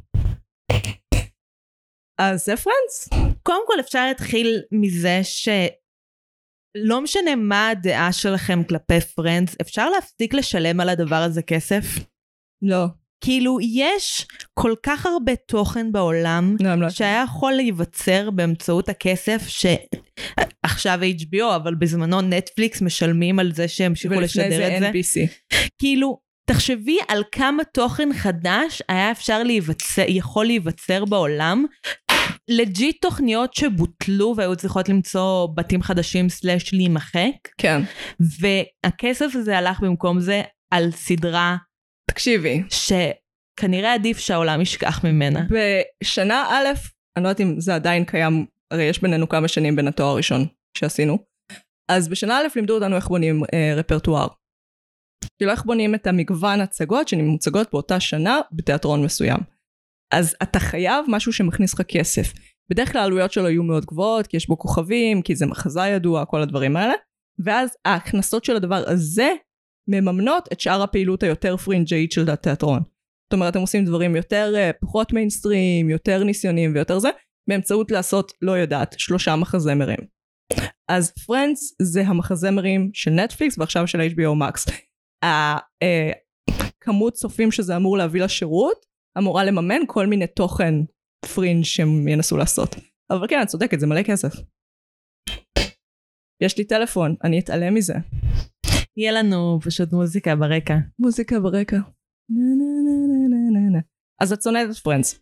אז 2.21 2.45
זה 2.45 2.57
Friends? 2.57 3.09
קודם 3.43 3.63
כל 3.67 3.81
אפשר 3.81 4.07
להתחיל 4.07 4.63
מזה 4.73 5.21
שלא 5.25 7.01
משנה 7.01 7.37
מה 7.37 7.69
הדעה 7.69 8.13
שלכם 8.13 8.65
כלפי 8.69 9.01
Friends, 9.01 9.57
אפשר 9.61 9.91
להפסיק 9.91 10.35
לשלם 10.35 10.81
על 10.81 10.89
הדבר 10.89 11.17
הזה 11.17 11.43
כסף? 11.43 11.85
לא. 12.63 12.87
כאילו, 13.25 13.59
יש 13.61 14.27
כל 14.55 14.75
כך 14.83 15.07
הרבה 15.07 15.33
תוכן 15.37 15.93
בעולם 15.93 16.57
לא, 16.61 16.75
לא. 16.75 16.91
שהיה 16.91 17.25
יכול 17.29 17.53
להיווצר 17.53 18.31
באמצעות 18.31 18.89
הכסף 18.89 19.43
שעכשיו 19.49 21.01
HBO, 21.03 21.57
אבל 21.57 21.75
בזמנו 21.75 22.21
נטפליקס 22.21 22.83
משלמים 22.83 23.39
על 23.39 23.53
זה 23.53 23.69
שהמשיכו 23.69 24.15
ולפני 24.15 24.43
לשדר 24.43 24.57
זה 24.57 24.77
את 24.77 24.81
זה. 24.81 24.91
NBC. 24.91 25.57
כאילו, 25.79 26.19
תחשבי 26.47 26.99
על 27.09 27.23
כמה 27.33 27.65
תוכן 27.65 28.09
חדש 28.15 28.83
היה 28.89 29.11
אפשר 29.11 29.43
להיווצר, 29.43 30.05
יכול 30.09 30.47
להיווצר 30.47 31.05
בעולם. 31.05 31.65
legit 32.49 32.97
תוכניות 33.01 33.55
שבוטלו 33.55 34.35
והיו 34.37 34.57
צריכות 34.57 34.89
למצוא 34.89 35.49
בתים 35.55 35.83
חדשים 35.83 36.29
slash 36.29 36.75
להימחק, 36.75 37.49
כן. 37.59 37.83
והכסף 38.41 39.31
הזה 39.35 39.59
הלך 39.59 39.81
במקום 39.81 40.21
זה 40.21 40.43
על 40.71 40.91
סדרה 40.91 41.57
תקשיבי, 42.11 42.63
שכנראה 42.71 43.95
עדיף 43.95 44.19
שהעולם 44.19 44.61
ישכח 44.61 45.05
ממנה. 45.05 45.41
בשנה 45.51 46.47
א', 46.51 46.67
אני 47.17 47.25
לא 47.25 47.29
יודעת 47.29 47.41
אם 47.41 47.61
זה 47.61 47.75
עדיין 47.75 48.05
קיים, 48.05 48.47
הרי 48.73 48.83
יש 48.83 49.03
בינינו 49.03 49.29
כמה 49.29 49.49
שנים 49.49 49.77
בין 49.77 49.89
התואר 49.89 50.09
הראשון 50.09 50.47
שעשינו. 50.79 51.19
אז 51.91 52.09
בשנה 52.09 52.39
א' 52.39 52.47
לימדו 52.57 52.75
אותנו 52.75 52.97
איך 52.97 53.09
בונים 53.09 53.43
אה, 53.55 53.75
רפרטואר. 53.77 54.27
כאילו 55.39 55.53
איך 55.53 55.65
בונים 55.65 55.95
את 55.95 56.07
המגוון 56.07 56.61
הצגות 56.61 57.09
שמוצגות 57.09 57.71
באותה 57.73 58.01
שנה 58.01 58.41
בתיאטרון 58.53 59.05
מסוים. 59.05 59.39
אז 60.13 60.37
אתה 60.43 60.59
חייב 60.59 61.05
משהו 61.09 61.33
שמכניס 61.33 61.75
לך 61.75 61.83
כסף. 61.83 62.33
בדרך 62.71 62.93
כלל 62.93 63.01
העלויות 63.01 63.33
שלו 63.33 63.49
יהיו 63.49 63.63
מאוד 63.63 63.85
גבוהות, 63.85 64.27
כי 64.27 64.37
יש 64.37 64.49
בו 64.49 64.59
כוכבים, 64.59 65.23
כי 65.23 65.37
זה 65.37 65.47
מחזאי 65.47 65.89
ידוע, 65.89 66.25
כל 66.25 66.43
הדברים 66.43 66.77
האלה. 66.77 66.95
ואז 67.45 67.77
ההכנסות 67.85 68.45
של 68.45 68.57
הדבר 68.57 68.85
הזה 68.87 69.29
מממנות 69.89 70.49
את 70.53 70.61
שאר 70.61 70.83
הפעילות 70.83 71.23
היותר 71.23 71.57
פרינג'אית 71.57 72.13
של 72.13 72.31
התיאטרון. 72.31 72.83
זאת 73.33 73.33
אומרת, 73.33 73.57
הם 73.57 73.63
עושים 73.63 73.85
דברים 73.85 74.17
יותר, 74.17 74.53
אה, 74.57 74.71
פחות 74.81 75.13
מיינסטרים, 75.13 75.91
יותר 75.91 76.25
ניסיונים 76.25 76.75
ויותר 76.75 76.99
זה, 76.99 77.09
באמצעות 77.49 77.91
לעשות, 77.91 78.33
לא 78.43 78.53
יודעת, 78.53 78.95
שלושה 78.99 79.37
מחזמרים. 79.37 79.99
אז 80.89 81.13
Friends 81.27 81.75
זה 81.83 82.03
המחזמרים 82.03 82.91
של 82.95 83.11
נטפליקס 83.11 83.59
ועכשיו 83.59 83.87
של 83.87 84.01
HBO 84.01 84.43
Max. 84.43 84.73
הכמות 85.25 87.13
צופים 87.13 87.53
שזה 87.53 87.77
אמור 87.77 87.99
להביא 87.99 88.23
לשירות 88.23 88.87
אמורה 89.19 89.45
לממן 89.45 89.81
כל 89.87 90.07
מיני 90.07 90.27
תוכן 90.27 90.75
פרינג' 91.35 91.65
שהם 91.65 92.09
ינסו 92.09 92.37
לעשות. 92.37 92.77
אבל 93.11 93.29
כן, 93.29 93.43
את 93.43 93.49
צודקת, 93.49 93.81
זה 93.81 93.87
מלא 93.87 94.03
כסף. 94.03 94.33
יש 96.43 96.59
לי 96.59 96.65
טלפון, 96.65 97.15
אני 97.25 97.39
אתעלם 97.39 97.75
מזה. 97.75 97.95
יהיה 98.97 99.13
לנו 99.13 99.59
פשוט 99.65 99.93
מוזיקה 99.93 100.37
ברקע. 100.37 100.75
מוזיקה 100.99 101.41
ברקע. 101.41 101.77
נה 101.77 102.45
נה 102.59 102.65
נה 102.85 103.29
נה 103.29 103.61
נה 103.61 103.71
נה. 103.71 103.79
אז 104.21 104.33
את 104.33 104.43
שונאת 104.43 104.71
את 104.71 104.77
Friends. 104.77 105.21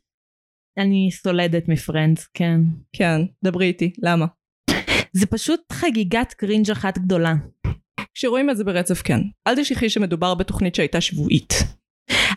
אני 0.79 1.09
סולדת 1.13 1.69
מ 1.69 1.75
Friends, 1.75 2.27
כן. 2.35 2.61
כן, 2.93 3.21
דברי 3.45 3.67
איתי, 3.67 3.93
למה? 4.03 4.27
זה 5.13 5.27
פשוט 5.27 5.61
חגיגת 5.73 6.33
cringe 6.33 6.71
אחת 6.71 6.99
גדולה. 6.99 7.35
כשרואים 8.15 8.51
את 8.51 8.57
זה 8.57 8.65
ברצף 8.65 9.03
כן. 9.03 9.21
אל 9.47 9.57
תשכחי 9.57 9.91
שמדובר 9.91 10.35
בתוכנית 10.35 10.75
שהייתה 10.75 11.01
שבועית. 11.01 11.53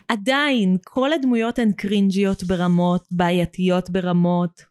עדיין, 0.08 0.76
כל 0.84 1.12
הדמויות 1.12 1.58
הן 1.58 1.72
קרינג'יות 1.72 2.44
ברמות, 2.44 3.04
בעייתיות 3.10 3.90
ברמות. 3.90 4.62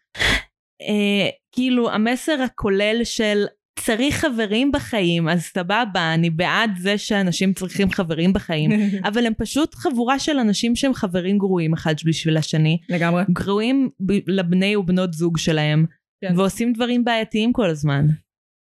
אה, 0.81 1.29
כאילו, 1.51 1.91
המסר 1.91 2.41
הכולל 2.41 3.01
של 3.03 3.45
צריך 3.79 4.15
חברים 4.15 4.71
בחיים, 4.71 5.29
אז 5.29 5.41
סבבה, 5.41 6.13
אני 6.13 6.29
בעד 6.29 6.71
זה 6.77 6.97
שאנשים 6.97 7.53
צריכים 7.53 7.91
חברים 7.91 8.33
בחיים, 8.33 8.71
אבל 9.07 9.25
הם 9.25 9.33
פשוט 9.37 9.75
חבורה 9.75 10.19
של 10.19 10.37
אנשים 10.37 10.75
שהם 10.75 10.93
חברים 10.93 11.37
גרועים 11.37 11.73
אחד 11.73 11.93
בשביל 12.05 12.37
השני. 12.37 12.77
לגמרי. 12.89 13.23
גרועים 13.29 13.89
ב- 13.99 14.19
לבני 14.27 14.75
ובנות 14.75 15.13
זוג 15.13 15.37
שלהם, 15.37 15.85
כן. 16.21 16.39
ועושים 16.39 16.73
דברים 16.73 17.03
בעייתיים 17.03 17.53
כל 17.53 17.69
הזמן. 17.69 18.05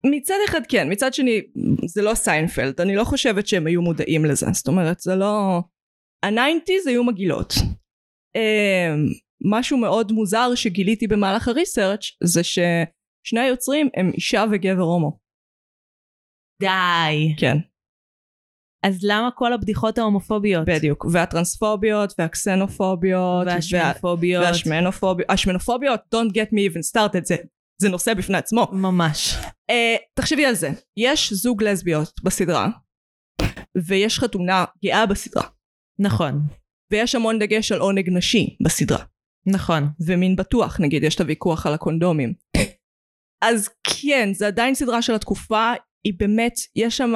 מצד 0.07 0.35
אחד 0.49 0.61
כן, 0.69 0.93
מצד 0.93 1.15
שני 1.15 1.41
זה 1.87 2.03
לא 2.03 2.15
סיינפלד, 2.15 2.81
אני 2.81 2.97
לא 2.97 3.05
חושבת 3.05 3.47
שהם 3.47 3.67
היו 3.67 3.83
מודעים 3.83 4.25
לזה, 4.25 4.47
זאת 4.53 4.69
אומרת 4.69 5.01
זה 5.01 5.17
לא... 5.17 5.61
ה 6.23 6.30
nineties 6.30 6.87
היו 6.87 7.05
מגעילות. 7.05 7.55
אמ, 8.37 9.07
משהו 9.45 9.79
מאוד 9.79 10.13
מוזר 10.13 10.55
שגיליתי 10.55 11.07
במהלך 11.07 11.49
הריסרצ' 11.49 12.05
זה 12.25 12.45
ששני 13.27 13.41
היוצרים 13.41 13.89
הם 13.97 14.11
אישה 14.15 14.45
וגבר 14.53 14.83
הומו. 14.83 15.19
די. 16.61 17.35
כן, 17.39 17.57
אז 18.87 18.99
למה 19.03 19.31
כל 19.35 19.53
הבדיחות 19.53 19.99
ההומופוביות? 19.99 20.69
בדיוק. 20.69 21.05
והטרנספוביות 21.13 22.13
והקסנופוביות 22.19 23.47
וה- 23.47 23.53
והשמינופוביות. 23.55 24.45
והשמנופוביות, 24.45 25.31
השמנופוביות, 25.31 26.01
don't 26.15 26.31
get 26.33 26.49
me 26.53 26.73
even 26.73 26.81
started, 26.97 27.25
זה, 27.25 27.37
זה 27.83 27.89
נושא 27.89 28.15
בפני 28.15 28.39
עצמו. 28.39 28.67
ממש. 28.73 29.35
Uh, 29.71 29.75
תחשבי 30.15 30.47
על 30.47 30.55
זה, 30.55 30.69
יש 30.97 31.33
זוג 31.33 31.63
לסביות 31.63 32.21
בסדרה, 32.25 32.69
ויש 33.87 34.19
חתונה 34.19 34.65
גאה 34.85 35.07
בסדרה. 35.07 35.49
נכון, 35.99 36.43
ויש 36.93 37.15
המון 37.15 37.39
דגש 37.39 37.73
על 37.73 37.81
עונג 37.81 38.11
נשי 38.11 38.57
בסדרה. 38.65 39.05
נכון. 39.47 39.83
ומין 40.07 40.37
בטוח, 40.37 40.81
נגיד, 40.81 41.03
יש 41.03 41.15
את 41.15 41.21
הוויכוח 41.21 41.67
על 41.67 41.75
הקונדומים. 41.75 42.35
אז 43.43 43.69
כן, 43.85 44.29
זה 44.33 44.47
עדיין 44.47 44.75
סדרה 44.75 45.03
של 45.03 45.15
התקופה, 45.15 45.73
היא 46.05 46.15
באמת, 46.17 46.55
יש 46.77 46.97
שם, 46.97 47.13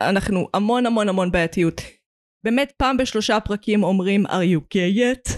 אנחנו 0.00 0.48
המון 0.54 0.86
המון 0.86 1.08
המון 1.08 1.32
בעייתיות. 1.32 1.80
באמת 2.44 2.72
פעם 2.76 2.96
בשלושה 2.96 3.40
פרקים 3.40 3.84
אומרים 3.84 4.26
are 4.26 4.28
you 4.28 4.60
gay 4.60 4.98
yet? 4.98 5.32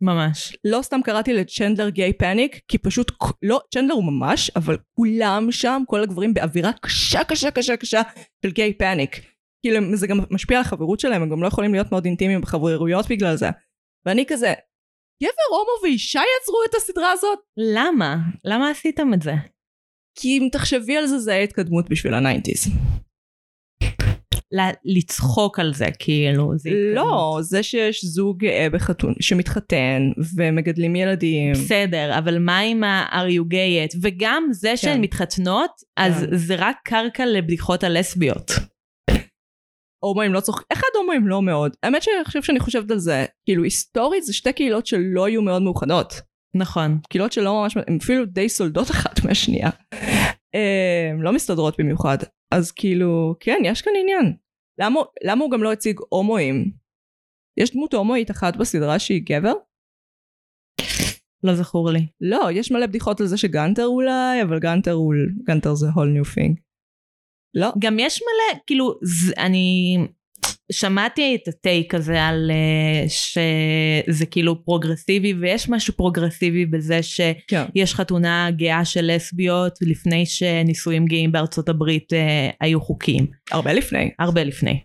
ממש. 0.00 0.56
לא 0.64 0.82
סתם 0.82 1.00
קראתי 1.04 1.32
לצ'נדלר 1.32 1.88
גיי 1.88 2.12
פאניק, 2.12 2.60
כי 2.68 2.78
פשוט, 2.78 3.12
לא, 3.42 3.60
צ'נדלר 3.74 3.94
הוא 3.94 4.04
ממש, 4.04 4.50
אבל 4.56 4.76
כולם 4.96 5.48
שם, 5.50 5.82
כל 5.86 6.02
הגברים 6.02 6.34
באווירה 6.34 6.70
קשה 6.72 7.24
קשה 7.24 7.50
קשה 7.50 7.76
קשה 7.76 8.02
של 8.44 8.50
gay 8.50 8.72
panic. 8.72 9.16
כאילו 9.62 9.96
זה 9.96 10.06
גם 10.06 10.16
משפיע 10.30 10.56
על 10.58 10.64
החברות 10.64 11.00
שלהם, 11.00 11.22
הם 11.22 11.30
גם 11.30 11.42
לא 11.42 11.48
יכולים 11.48 11.72
להיות 11.72 11.92
מאוד 11.92 12.04
אינטימיים 12.04 12.40
בחברויות 12.40 13.06
בגלל 13.08 13.36
זה. 13.36 13.50
ואני 14.06 14.26
כזה, 14.28 14.52
גבר 15.22 15.56
הומו 15.56 15.82
ואישה 15.82 16.20
יצרו 16.40 16.56
את 16.70 16.74
הסדרה 16.74 17.10
הזאת? 17.12 17.38
למה? 17.56 18.16
למה 18.44 18.70
עשיתם 18.70 19.14
את 19.14 19.22
זה? 19.22 19.32
כי 20.14 20.38
אם 20.38 20.48
תחשבי 20.52 20.96
על 20.96 21.06
זה, 21.06 21.18
זה 21.18 21.32
היה 21.32 21.42
התקדמות 21.42 21.90
בשביל 21.90 22.14
ה 22.14 22.19
nineties. 22.19 22.66
לצחוק 24.84 25.58
על 25.58 25.74
זה, 25.74 25.86
כאילו. 25.98 26.52
זה 26.56 26.68
התקדמות. 26.68 26.94
לא, 26.94 27.38
זה 27.42 27.62
שיש 27.62 28.04
זוג 28.04 28.38
גאה 28.38 28.66
בחתון 28.72 29.14
שמתחתן 29.20 30.02
ומגדלים 30.36 30.96
ילדים. 30.96 31.52
בסדר, 31.52 32.18
אבל 32.18 32.38
מה 32.38 32.58
עם 32.58 32.84
ה-are 32.84 33.30
you 33.30 33.52
gay 33.52 33.92
yet? 33.92 33.98
וגם 34.02 34.44
זה 34.50 34.76
שהן 34.76 35.00
מתחתנות, 35.00 35.70
אז 35.96 36.26
כן. 36.30 36.36
זה 36.36 36.54
רק 36.58 36.76
קרקע 36.84 37.26
לבדיחות 37.26 37.84
הלסביות. 37.84 38.52
הומואים 40.04 40.32
לא 40.32 40.40
צוחקים, 40.40 40.66
אחד 40.72 40.88
הומואים 40.96 41.28
לא 41.28 41.42
מאוד. 41.42 41.72
האמת 41.82 42.02
שאני 42.02 42.24
חושב 42.24 42.42
שאני 42.42 42.60
חושבת 42.60 42.90
על 42.90 42.98
זה, 42.98 43.24
כאילו 43.44 43.64
היסטורית 43.64 44.24
זה 44.24 44.32
שתי 44.32 44.52
קהילות 44.52 44.86
שלא 44.86 45.24
היו 45.24 45.42
מאוד 45.42 45.62
מאוחדות. 45.62 46.20
נכון. 46.56 46.98
קהילות 47.08 47.32
שלא 47.32 47.62
ממש, 47.62 47.76
הן 47.86 47.98
אפילו 48.02 48.24
די 48.24 48.48
סולדות 48.48 48.90
אחת 48.90 49.24
מהשנייה. 49.24 49.70
הן 50.54 51.20
לא 51.20 51.32
מסתדרות 51.32 51.74
במיוחד. 51.78 52.18
אז 52.50 52.72
כאילו, 52.72 53.34
כן, 53.40 53.62
יש 53.64 53.82
כאן 53.82 53.92
עניין. 54.00 54.36
למה, 54.78 55.00
למה 55.24 55.44
הוא 55.44 55.50
גם 55.50 55.62
לא 55.62 55.72
הציג 55.72 56.00
הומואים? 56.08 56.72
יש 57.56 57.72
דמות 57.72 57.94
הומואית 57.94 58.30
אחת 58.30 58.56
בסדרה 58.56 58.98
שהיא 58.98 59.22
גבר? 59.26 59.52
לא 61.42 61.54
זכור 61.54 61.90
לי. 61.90 62.06
לא, 62.20 62.48
יש 62.52 62.72
מלא 62.72 62.86
בדיחות 62.86 63.20
על 63.20 63.26
זה 63.26 63.36
שגנטר 63.36 63.86
אולי, 63.86 64.42
אבל 64.42 64.58
גנטר 64.58 64.92
הוא... 64.92 65.14
גנטר 65.44 65.74
זה 65.74 65.86
whole 65.86 66.22
new 66.22 66.36
thing. 66.36 66.60
לא. 67.54 67.68
גם 67.78 67.98
יש 67.98 68.22
מלא, 68.22 68.60
כאילו, 68.66 68.98
ז, 69.02 69.32
אני 69.38 69.96
שמעתי 70.72 71.38
את 71.42 71.48
ה 71.48 71.57
take 71.57 71.94
הזה 71.94 72.22
על 72.22 72.50
אה, 72.50 73.08
שזה 73.08 74.26
כאילו 74.26 74.64
פרוגרסיבי, 74.64 75.34
ויש 75.34 75.68
משהו 75.68 75.94
פרוגרסיבי 75.96 76.66
בזה 76.66 77.00
כן. 77.48 77.64
שיש 77.74 77.94
חתונה 77.94 78.48
גאה 78.50 78.84
של 78.84 79.10
לסביות 79.14 79.78
לפני 79.82 80.26
שנישואים 80.26 81.04
גאים 81.06 81.32
בארצות 81.32 81.68
הברית 81.68 82.12
אה, 82.12 82.56
היו 82.60 82.80
חוקיים. 82.80 83.26
הרבה 83.50 83.72
לפני. 83.72 84.10
הרבה 84.18 84.44
לפני. 84.44 84.80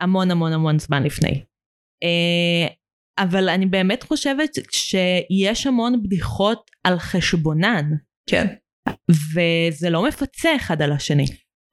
המון 0.00 0.30
המון 0.30 0.52
המון 0.52 0.78
זמן 0.78 1.02
לפני. 1.02 1.42
Uh, 2.04 2.72
אבל 3.18 3.48
אני 3.48 3.66
באמת 3.66 4.02
חושבת 4.02 4.50
שיש 4.72 5.66
המון 5.66 6.02
בדיחות 6.02 6.70
על 6.84 6.98
חשבונן, 6.98 7.90
כן. 8.30 8.46
וזה 9.10 9.90
לא 9.90 10.08
מפצה 10.08 10.56
אחד 10.56 10.82
על 10.82 10.92
השני. 10.92 11.26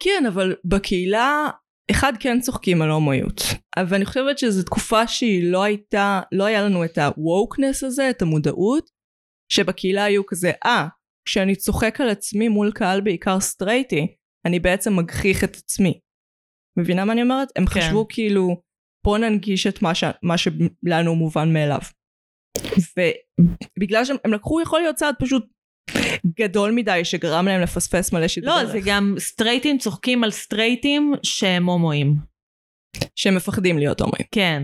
כן, 0.03 0.23
אבל 0.27 0.55
בקהילה, 0.65 1.47
אחד 1.91 2.13
כן 2.19 2.39
צוחקים 2.41 2.81
על 2.81 2.89
הומואיות. 2.89 3.41
אבל 3.77 3.95
אני 3.95 4.05
חושבת 4.05 4.37
שזו 4.37 4.63
תקופה 4.63 5.07
שהיא 5.07 5.51
לא 5.51 5.63
הייתה, 5.63 6.21
לא 6.31 6.43
היה 6.43 6.61
לנו 6.61 6.85
את 6.85 6.97
ה-wokeness 6.97 7.85
הזה, 7.85 8.09
את 8.09 8.21
המודעות, 8.21 8.89
שבקהילה 9.51 10.03
היו 10.03 10.25
כזה, 10.25 10.51
אה, 10.65 10.87
כשאני 11.27 11.55
צוחק 11.55 12.01
על 12.01 12.09
עצמי 12.09 12.47
מול 12.47 12.71
קהל 12.71 13.01
בעיקר 13.01 13.39
סטרייטי, 13.39 14.15
אני 14.45 14.59
בעצם 14.59 14.95
מגחיך 14.95 15.43
את 15.43 15.55
עצמי. 15.55 15.99
מבינה 16.79 17.05
מה 17.05 17.13
אני 17.13 17.21
אומרת? 17.21 17.47
הם 17.55 17.65
כן. 17.65 17.71
חשבו 17.71 18.07
כאילו, 18.09 18.61
בוא 19.05 19.17
ננגיש 19.17 19.67
את 19.67 19.81
מה, 19.81 19.95
ש... 19.95 20.03
מה 20.23 20.35
שלנו 20.37 21.15
מובן 21.15 21.53
מאליו. 21.53 21.79
ובגלל 23.77 24.05
שהם 24.05 24.17
הם 24.25 24.33
לקחו, 24.33 24.61
יכול 24.61 24.81
להיות 24.81 24.95
צעד 24.95 25.15
פשוט 25.19 25.45
גדול 26.39 26.71
מדי 26.71 27.01
שגרם 27.03 27.45
להם 27.45 27.61
לפספס 27.61 28.13
מלא 28.13 28.27
שיט 28.27 28.43
לא. 28.43 28.65
זה 28.65 28.79
גם 28.85 29.15
סטרייטים 29.19 29.77
צוחקים 29.77 30.23
על 30.23 30.31
סטרייטים 30.31 31.13
שהם 31.23 31.65
הומואים. 31.69 32.15
שהם 33.15 33.35
מפחדים 33.35 33.77
להיות 33.77 34.01
הומואים. 34.01 34.25
כן. 34.31 34.63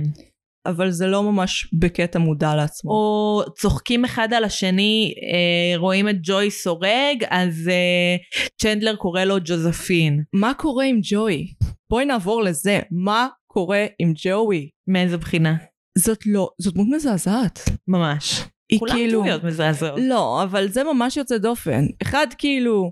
אבל 0.65 0.91
זה 0.91 1.07
לא 1.07 1.23
ממש 1.23 1.67
בקטע 1.73 2.19
מודע 2.19 2.55
לעצמו. 2.55 2.91
או 2.91 3.43
צוחקים 3.57 4.05
אחד 4.05 4.33
על 4.33 4.43
השני, 4.43 5.13
אה, 5.33 5.77
רואים 5.77 6.09
את 6.09 6.15
ג'ויס 6.23 6.67
הורג, 6.67 7.23
אז 7.29 7.69
אה, 7.69 8.15
צ'נדלר 8.61 8.95
קורא 8.95 9.23
לו 9.23 9.35
ג'וזפין. 9.45 10.23
מה 10.33 10.53
קורה 10.53 10.85
עם 10.85 10.99
ג'וי? 11.03 11.53
בואי 11.89 12.05
נעבור 12.05 12.43
לזה. 12.43 12.79
מה 12.91 13.27
קורה 13.47 13.85
עם 13.99 14.13
ג'וי? 14.15 14.69
מאיזה 14.87 15.17
בחינה? 15.17 15.55
זאת 15.97 16.25
לא, 16.25 16.49
זאת 16.61 16.73
דמות 16.73 16.87
מזעזעת. 16.91 17.59
ממש. 17.87 18.43
היא 18.71 18.79
כולם 18.79 18.95
כאילו... 18.95 19.19
דמויות 19.19 19.43
מזעזעות. 19.43 19.99
לא, 20.03 20.43
אבל 20.43 20.67
זה 20.67 20.83
ממש 20.83 21.17
יוצא 21.17 21.37
דופן. 21.37 21.85
אחד 22.01 22.27
כאילו, 22.37 22.91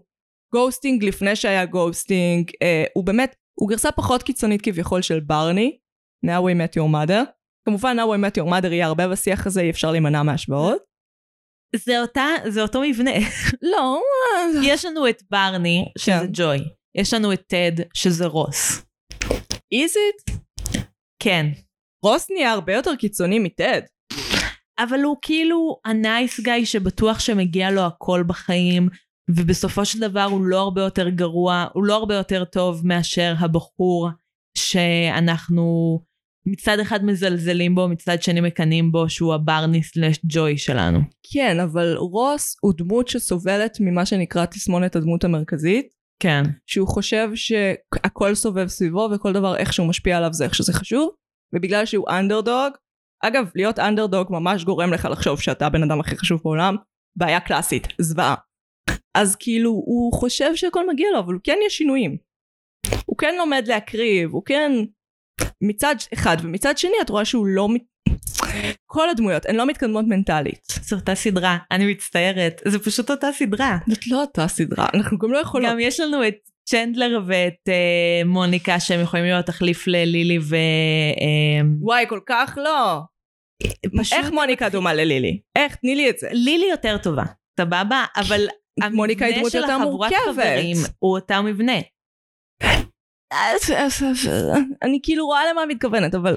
ghosting 0.54 1.04
לפני 1.04 1.36
שהיה 1.36 1.66
ghosting, 1.66 2.52
אה, 2.62 2.84
הוא 2.94 3.06
באמת, 3.06 3.36
הוא 3.60 3.70
גרסה 3.70 3.92
פחות 3.92 4.24
קיצונית 4.24 4.62
כביכול 4.62 5.02
של 5.02 5.20
ברני, 5.20 5.78
How 6.26 6.42
I 6.42 6.54
Met 6.54 6.80
Your 6.80 6.92
Mother. 6.94 7.26
כמובן 7.66 7.98
How 8.00 8.04
I 8.04 8.18
Met 8.18 8.42
Your 8.42 8.50
Mother 8.50 8.68
יהיה 8.68 8.86
הרבה 8.86 9.08
בשיח 9.08 9.48
הזה, 9.48 9.62
אי 9.62 9.70
אפשר 9.70 9.92
להימנע 9.92 10.24
מהשוואות. 10.24 10.82
זה 11.76 12.02
אותה, 12.02 12.26
זה 12.48 12.62
אותו 12.62 12.82
מבנה. 12.82 13.12
לא, 13.62 14.02
יש 14.64 14.86
לנו 14.86 15.10
את 15.10 15.24
ברני, 15.32 15.86
שזה 15.98 16.12
כן. 16.12 16.28
ג'וי. 16.34 16.60
יש 16.96 17.14
לנו 17.14 17.34
את 17.34 17.42
טד, 17.48 17.84
שזה 17.94 18.26
רוס. 18.26 18.82
is 19.74 19.96
it? 19.96 20.34
כן. 21.24 21.46
רוס 22.06 22.30
נהיה 22.32 22.52
הרבה 22.52 22.74
יותר 22.74 22.96
קיצוני 22.96 23.40
מטד. 23.40 23.82
אבל 24.80 25.02
הוא 25.02 25.18
כאילו 25.22 25.80
הנייס 25.86 26.40
גאי 26.40 26.66
שבטוח 26.66 27.20
שמגיע 27.20 27.72
לו 27.72 27.82
הכל 27.82 28.24
בחיים, 28.28 28.90
ובסופו 29.30 29.86
של 29.86 30.00
דבר 30.00 30.24
הוא 30.24 30.42
לא 30.42 30.60
הרבה 30.60 30.82
יותר 30.82 31.10
גרוע, 31.10 31.68
הוא 31.74 31.84
לא 31.84 31.96
הרבה 31.96 32.16
יותר 32.16 32.46
טוב 32.46 32.88
מאשר 32.88 33.34
הבחור 33.40 34.10
שאנחנו 34.58 36.00
מצד 36.46 36.80
אחד 36.80 37.06
מזלזלים 37.06 37.76
בו, 37.76 37.88
מצד 37.88 38.22
שני 38.22 38.42
מקנאים 38.42 38.92
בו 38.92 39.10
שהוא 39.10 39.34
הברני 39.34 39.84
סלש 39.84 40.20
ג'וי 40.24 40.58
שלנו. 40.58 41.00
כן, 41.34 41.60
אבל 41.60 41.96
רוס 41.98 42.56
הוא 42.62 42.74
דמות 42.78 43.08
שסובלת 43.08 43.78
ממה 43.80 44.06
שנקרא 44.06 44.46
תסמונת 44.46 44.96
הדמות 44.96 45.24
המרכזית, 45.24 45.88
כן. 46.20 46.44
שהוא 46.66 46.88
חושב 46.88 47.30
שהכל 47.36 48.36
סובב 48.36 48.68
סביבו 48.68 49.10
וכל 49.14 49.34
דבר 49.34 49.58
איכשהו 49.58 49.88
משפיע 49.88 50.18
עליו 50.18 50.34
זה 50.34 50.44
איך 50.44 50.56
שזה 50.56 50.74
חשוב, 50.74 51.10
ובגלל 51.54 51.86
שהוא 51.86 52.10
אנדרדוג, 52.10 52.74
אגב, 53.24 53.52
להיות 53.56 53.80
אנדרדוג 53.80 54.28
ממש 54.30 54.64
גורם 54.64 54.94
לך 54.94 55.08
לחשוב 55.12 55.42
שאתה 55.42 55.66
הבן 55.66 55.84
אדם 55.84 56.00
הכי 56.00 56.18
חשוב 56.18 56.42
בעולם, 56.44 56.76
בעיה 57.16 57.40
קלאסית, 57.40 57.88
זוועה. 58.02 58.36
אז 59.18 59.36
כאילו, 59.36 59.72
הוא 59.72 60.14
חושב 60.14 60.56
שהכל 60.56 60.90
מגיע 60.90 61.08
לו, 61.14 61.20
אבל 61.20 61.34
הוא 61.34 61.42
כן 61.44 61.58
יש 61.66 61.78
שינויים. 61.78 62.18
הוא 63.06 63.18
כן 63.18 63.36
לומד 63.38 63.64
להקריב, 63.68 64.32
הוא 64.32 64.44
כן... 64.46 64.72
מצד 65.64 65.96
אחד, 66.14 66.38
ומצד 66.44 66.78
שני 66.78 66.96
את 67.02 67.10
רואה 67.10 67.26
שהוא 67.26 67.48
לא... 67.48 67.68
כל 68.86 69.10
הדמויות, 69.10 69.46
הן 69.46 69.56
לא 69.56 69.66
מתקדמות 69.66 70.06
מנטלית. 70.08 70.62
זו 70.82 70.96
אותה 70.96 71.16
סדרה, 71.16 71.58
אני 71.72 71.92
מצטערת, 71.92 72.62
זה 72.68 72.80
פשוט 72.80 73.12
אותה 73.12 73.28
סדרה. 73.32 73.78
זאת 73.88 74.08
לא 74.08 74.22
אותה 74.22 74.48
סדרה, 74.48 74.88
אנחנו 74.94 75.18
גם 75.18 75.32
לא 75.32 75.38
יכולות... 75.38 75.72
גם 75.72 75.80
יש 75.80 76.00
לנו 76.00 76.28
את 76.28 76.36
צ'נדלר 76.70 77.20
ואת 77.28 77.70
אה, 77.70 78.22
מוניקה 78.26 78.80
שהם 78.80 79.02
יכולים 79.02 79.26
להיות 79.26 79.46
תחליף 79.46 79.88
ללילי 79.88 80.38
ו... 80.42 80.56
אה, 80.56 81.62
וואי, 81.82 82.06
כל 82.10 82.20
כך 82.26 82.58
לא. 82.64 83.00
פשוט- 84.00 84.18
איך 84.20 84.32
מוניקה 84.32 84.70
דומה 84.70 84.94
ללילי? 84.94 85.40
איך? 85.58 85.76
תני 85.76 85.96
לי 85.96 86.10
את 86.10 86.20
זה. 86.20 86.28
לילי 86.32 86.66
יותר 86.70 86.98
טובה, 86.98 87.24
סבבה? 87.60 88.06
אבל 88.18 88.48
מוניקה 88.94 89.26
היא 89.26 89.36
דמות 89.38 89.52
של 89.52 89.58
יותר 89.58 89.72
החבורת 89.74 90.12
מורכבת. 90.12 90.34
חברים 90.36 90.78
הוא 91.00 91.16
אותו 91.20 91.44
מבנה. 91.44 91.74
אני 94.84 95.00
כאילו 95.04 95.26
רואה 95.26 95.42
למה 95.52 95.66
מתכוונת, 95.66 96.16
אבל 96.16 96.36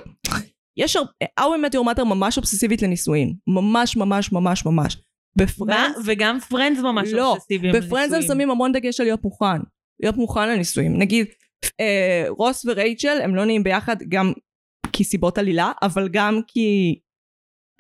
יש 0.79 0.97
הרבה... 0.97 1.11
How 1.41 1.43
I 1.43 1.71
Met 1.71 1.75
Your 1.75 1.97
Mother 1.99 2.05
ממש 2.05 2.37
אובססיבית 2.39 2.83
לנישואין. 2.83 3.35
ממש 3.47 3.97
ממש 3.97 4.33
ממש 4.33 4.67
ממש. 4.67 4.97
ב 5.37 5.44
Friends, 5.44 5.99
וגם 6.07 6.41
Friends 6.41 6.79
ממש 6.81 7.09
לא, 7.13 7.31
אובססיביים 7.31 7.75
ב 7.75 7.79
Friends 7.80 8.13
הם. 8.15 8.23
שמים 8.23 8.51
המון 8.51 8.73
דגש 8.73 9.01
על 9.01 9.07
להיות 9.07 9.25
מוכן. 9.25 9.61
להיות 10.03 10.17
מוכן 10.17 10.49
לנישואים. 10.49 10.99
נגיד, 10.99 11.27
אה, 11.81 12.25
רוס 12.29 12.65
ורייצ'ל 12.67 13.21
הם 13.25 13.35
לא 13.35 13.45
נהיים 13.45 13.63
ביחד 13.63 13.97
גם 14.09 14.33
כי 14.93 15.05
סיבות 15.05 15.39
עלילה, 15.39 15.73
אבל 15.83 16.09
גם 16.09 16.41
כי 16.47 16.99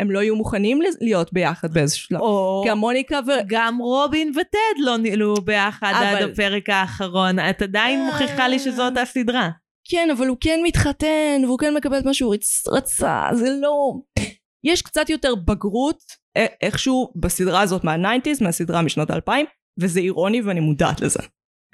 הם 0.00 0.10
לא 0.10 0.18
יהיו 0.22 0.36
מוכנים 0.36 0.80
להיות 1.00 1.32
ביחד 1.32 1.74
באיזשהו 1.74 2.08
שלב. 2.08 2.20
או 2.20 2.64
גם 2.68 2.78
מוניקה 2.78 3.20
ו... 3.26 3.30
גם 3.46 3.78
רובין 3.78 4.32
וטד 4.40 4.78
לא 4.80 4.96
נהיו 4.96 5.34
ביחד 5.34 5.92
עד 5.94 6.16
אבל- 6.16 6.30
הפרק 6.32 6.68
האחרון. 6.70 7.38
את 7.38 7.62
עדיין 7.62 8.00
אה. 8.00 8.06
מוכיחה 8.06 8.48
לי 8.48 8.58
שזו 8.58 8.84
אותה 8.84 9.04
סדרה. 9.04 9.50
כן, 9.90 10.08
אבל 10.16 10.26
הוא 10.26 10.36
כן 10.40 10.60
מתחתן, 10.64 11.42
והוא 11.44 11.58
כן 11.58 11.74
מקבל 11.74 11.98
את 11.98 12.04
מה 12.04 12.14
שהוא 12.14 12.34
רצ... 12.34 12.68
רצה, 12.68 13.22
זה 13.32 13.48
לא... 13.60 13.92
יש 14.72 14.82
קצת 14.82 15.10
יותר 15.10 15.34
בגרות 15.34 15.98
א- 16.38 16.46
איכשהו 16.62 17.12
בסדרה 17.16 17.60
הזאת 17.60 17.84
מה-90's, 17.84 18.44
מהסדרה 18.44 18.82
משנות 18.82 19.10
האלפיים, 19.10 19.46
וזה 19.80 20.00
אירוני 20.00 20.42
ואני 20.42 20.60
מודעת 20.60 21.00
לזה. 21.00 21.20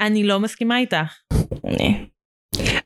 אני 0.00 0.24
לא 0.24 0.40
מסכימה 0.40 0.78
איתך. 0.78 1.14
אני. 1.64 2.06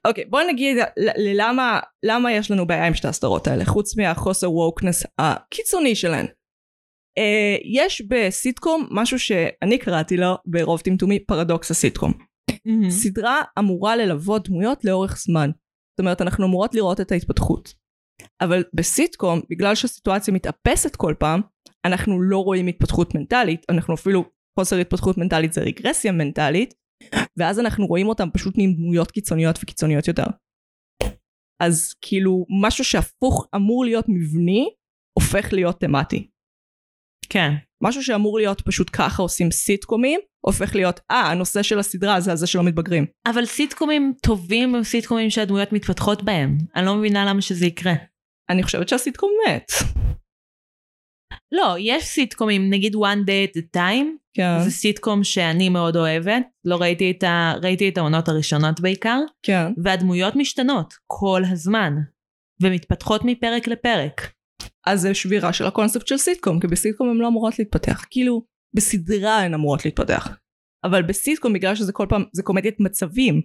אוקיי, 0.07 0.25
בוא 0.25 0.40
נגיד 0.48 0.77
ל- 0.77 1.11
ל- 1.18 1.40
למה, 1.40 1.81
למה 2.03 2.33
יש 2.33 2.51
לנו 2.51 2.66
בעיה 2.66 2.87
עם 2.87 2.94
שתי 2.94 3.09
הסדרות 3.09 3.46
האלה, 3.46 3.64
חוץ 3.64 3.96
מהחוסר 3.96 4.53
ווקנס 4.53 5.03
הקיצוני 5.18 5.94
שלהן. 5.94 6.27
אה, 7.18 7.57
יש 7.64 8.03
בסיטקום 8.09 8.88
משהו 8.90 9.18
שאני 9.18 9.79
קראתי 9.79 10.16
לו 10.16 10.35
ברוב 10.46 10.81
טמטומי 10.81 11.25
פרדוקס 11.25 11.70
הסיטקום. 11.70 12.12
סדרה 12.90 13.42
אמורה 13.59 13.96
ללוות 13.96 14.48
דמויות 14.48 14.85
לאורך 14.85 15.16
זמן. 15.18 15.51
זאת 15.92 16.01
אומרת, 16.01 16.22
אנחנו 16.22 16.46
אמורות 16.46 16.75
לראות 16.75 17.01
את 17.01 17.12
ההתפתחות. 17.12 17.75
אבל 18.40 18.64
בסיטקום, 18.75 19.40
בגלל 19.51 19.75
שהסיטואציה 19.75 20.35
מתאפסת 20.35 20.96
כל 20.96 21.14
פעם, 21.18 21.40
אנחנו 21.85 22.22
לא 22.22 22.38
רואים 22.38 22.66
התפתחות 22.66 23.14
מנטלית, 23.14 23.66
אנחנו 23.68 23.94
אפילו, 23.94 24.25
חוסר 24.59 24.77
התפתחות 24.77 25.18
מנטלית 25.18 25.53
זה 25.53 25.61
רגרסיה 25.61 26.12
מנטלית, 26.12 26.75
ואז 27.38 27.60
אנחנו 27.60 27.86
רואים 27.86 28.08
אותם 28.08 28.28
פשוט 28.32 28.56
נהיים 28.56 28.74
דמויות 28.74 29.10
קיצוניות 29.10 29.58
וקיצוניות 29.62 30.08
יותר. 30.08 30.26
אז 31.62 31.94
כאילו, 32.00 32.46
משהו 32.62 32.84
שהפוך 32.84 33.48
אמור 33.54 33.84
להיות 33.84 34.04
מבני, 34.08 34.70
הופך 35.18 35.52
להיות 35.52 35.80
תמטי. 35.80 36.28
כן. 37.28 37.50
משהו 37.82 38.02
שאמור 38.02 38.38
להיות 38.38 38.60
פשוט 38.60 38.90
ככה 38.92 39.22
עושים 39.22 39.50
סיטקומים, 39.50 40.20
הופך 40.46 40.74
להיות, 40.74 41.00
אה, 41.10 41.30
הנושא 41.30 41.62
של 41.62 41.78
הסדרה 41.78 42.20
זה 42.20 42.32
הזה 42.32 42.46
שלא 42.46 42.62
מתבגרים. 42.62 43.06
אבל 43.26 43.44
סיטקומים 43.44 44.12
טובים 44.22 44.74
הם 44.74 44.82
סיטקומים 44.82 45.30
שהדמויות 45.30 45.72
מתפתחות 45.72 46.22
בהם. 46.22 46.58
אני 46.76 46.86
לא 46.86 46.94
מבינה 46.94 47.24
למה 47.24 47.42
שזה 47.42 47.66
יקרה. 47.66 47.92
אני 48.50 48.62
חושבת 48.62 48.88
שהסיטקום 48.88 49.30
מת. 49.48 49.72
לא, 51.52 51.74
יש 51.78 52.04
סיטקומים, 52.04 52.70
נגיד 52.70 52.94
one 52.94 53.26
day 53.26 53.50
at 53.50 53.58
a 53.58 53.76
time, 53.76 54.21
כן, 54.34 54.60
זה 54.64 54.70
סיטקום 54.70 55.24
שאני 55.24 55.68
מאוד 55.68 55.96
אוהבת. 55.96 56.42
לא 56.64 56.76
ראיתי 56.76 57.10
את, 57.10 57.22
ה... 57.22 57.54
ראיתי 57.62 57.88
את 57.88 57.98
העונות 57.98 58.28
הראשונות 58.28 58.80
בעיקר, 58.80 59.18
כן. 59.42 59.66
והדמויות 59.84 60.36
משתנות 60.36 60.94
כל 61.06 61.42
הזמן, 61.52 61.92
ומתפתחות 62.62 63.20
מפרק 63.24 63.68
לפרק. 63.68 64.32
אז 64.86 65.00
זה 65.00 65.14
שבירה 65.14 65.52
של 65.52 65.66
הקונספט 65.66 66.06
של 66.06 66.16
סיטקום, 66.16 66.60
כי 66.60 66.66
בסיטקום 66.66 67.10
הן 67.10 67.16
לא 67.16 67.28
אמורות 67.28 67.58
להתפתח. 67.58 68.04
כאילו, 68.10 68.42
בסדרה 68.74 69.38
הן 69.38 69.54
אמורות 69.54 69.84
להתפתח. 69.84 70.28
אבל 70.84 71.02
בסיטקום, 71.02 71.52
בגלל 71.52 71.74
שזה 71.74 71.92
כל 71.92 72.06
פעם, 72.08 72.24
זה 72.32 72.42
קומדיית 72.42 72.80
מצבים, 72.80 73.42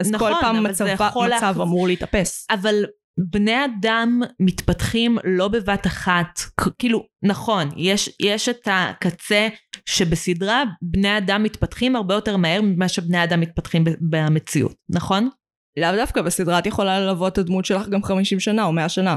אז 0.00 0.10
נכון, 0.10 0.32
כל 0.32 0.38
פעם 0.40 0.56
יכול 0.56 1.26
מצב 1.28 1.56
להחז- 1.56 1.62
אמור 1.62 1.86
להתאפס. 1.86 2.46
אבל 2.50 2.84
בני 3.18 3.64
אדם 3.64 4.20
מתפתחים 4.40 5.18
לא 5.24 5.48
בבת 5.48 5.86
אחת, 5.86 6.40
כאילו, 6.78 7.06
נכון, 7.22 7.68
יש, 7.76 8.16
יש 8.22 8.48
את 8.48 8.68
הקצה 8.70 9.48
שבסדרה 9.86 10.62
בני 10.82 11.18
אדם 11.18 11.42
מתפתחים 11.42 11.96
הרבה 11.96 12.14
יותר 12.14 12.36
מהר 12.36 12.60
ממה 12.62 12.88
שבני 12.88 13.24
אדם 13.24 13.40
מתפתחים 13.40 13.84
במציאות, 14.10 14.74
נכון? 14.88 15.28
לאו 15.76 15.96
דווקא 15.96 16.22
בסדרה 16.22 16.58
את 16.58 16.66
יכולה 16.66 17.00
ללוות 17.00 17.32
את 17.32 17.38
הדמות 17.38 17.64
שלך 17.64 17.88
גם 17.88 18.02
50 18.02 18.40
שנה 18.40 18.64
או 18.64 18.72
100 18.72 18.88
שנה. 18.88 19.16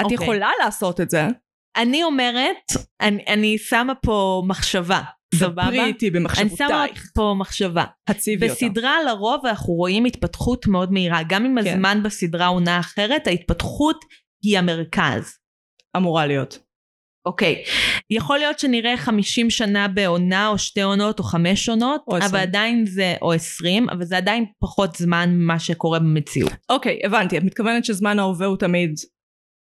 את 0.00 0.04
אוקיי. 0.04 0.14
יכולה 0.14 0.50
לעשות 0.64 1.00
את 1.00 1.10
זה. 1.10 1.26
אני 1.76 2.04
אומרת, 2.04 2.56
אני, 3.00 3.24
אני 3.28 3.58
שמה 3.58 3.94
פה 3.94 4.42
מחשבה, 4.46 5.02
סבבה? 5.34 5.62
דברי 5.62 5.84
איתי 5.84 6.08
אני 6.08 6.12
שמה 6.12 6.20
במחשבותייך. 6.20 7.10
פה 7.14 7.34
מחשבה. 7.38 7.84
הציבי 8.08 8.50
אותה. 8.50 8.66
בסדרה 8.66 9.02
לרוב 9.06 9.46
אנחנו 9.46 9.74
רואים 9.74 10.04
התפתחות 10.04 10.66
מאוד 10.66 10.92
מהירה, 10.92 11.20
גם 11.28 11.44
אם 11.44 11.62
כן. 11.62 11.68
הזמן 11.68 12.00
בסדרה 12.02 12.60
נע 12.60 12.80
אחרת, 12.80 13.26
ההתפתחות 13.26 14.04
היא 14.42 14.58
המרכז. 14.58 15.38
אמורה 15.96 16.26
להיות. 16.26 16.58
אוקיי, 17.26 17.62
יכול 18.10 18.38
להיות 18.38 18.58
שנראה 18.58 18.96
50 18.96 19.50
שנה 19.50 19.88
בעונה 19.88 20.48
או 20.48 20.58
שתי 20.58 20.82
עונות 20.82 21.18
או 21.18 21.24
חמש 21.24 21.68
עונות, 21.68 22.00
או 22.08 22.16
אבל 22.16 22.24
20. 22.24 22.42
עדיין 22.42 22.86
זה, 22.86 23.14
או 23.22 23.32
20, 23.32 23.88
אבל 23.90 24.04
זה 24.04 24.16
עדיין 24.16 24.44
פחות 24.60 24.96
זמן 24.96 25.30
ממה 25.30 25.58
שקורה 25.58 25.98
במציאות. 25.98 26.52
אוקיי, 26.68 27.00
הבנתי. 27.04 27.38
את 27.38 27.42
מתכוונת 27.42 27.84
שזמן 27.84 28.18
ההווה 28.18 28.46
הוא 28.46 28.56
תמיד 28.56 28.94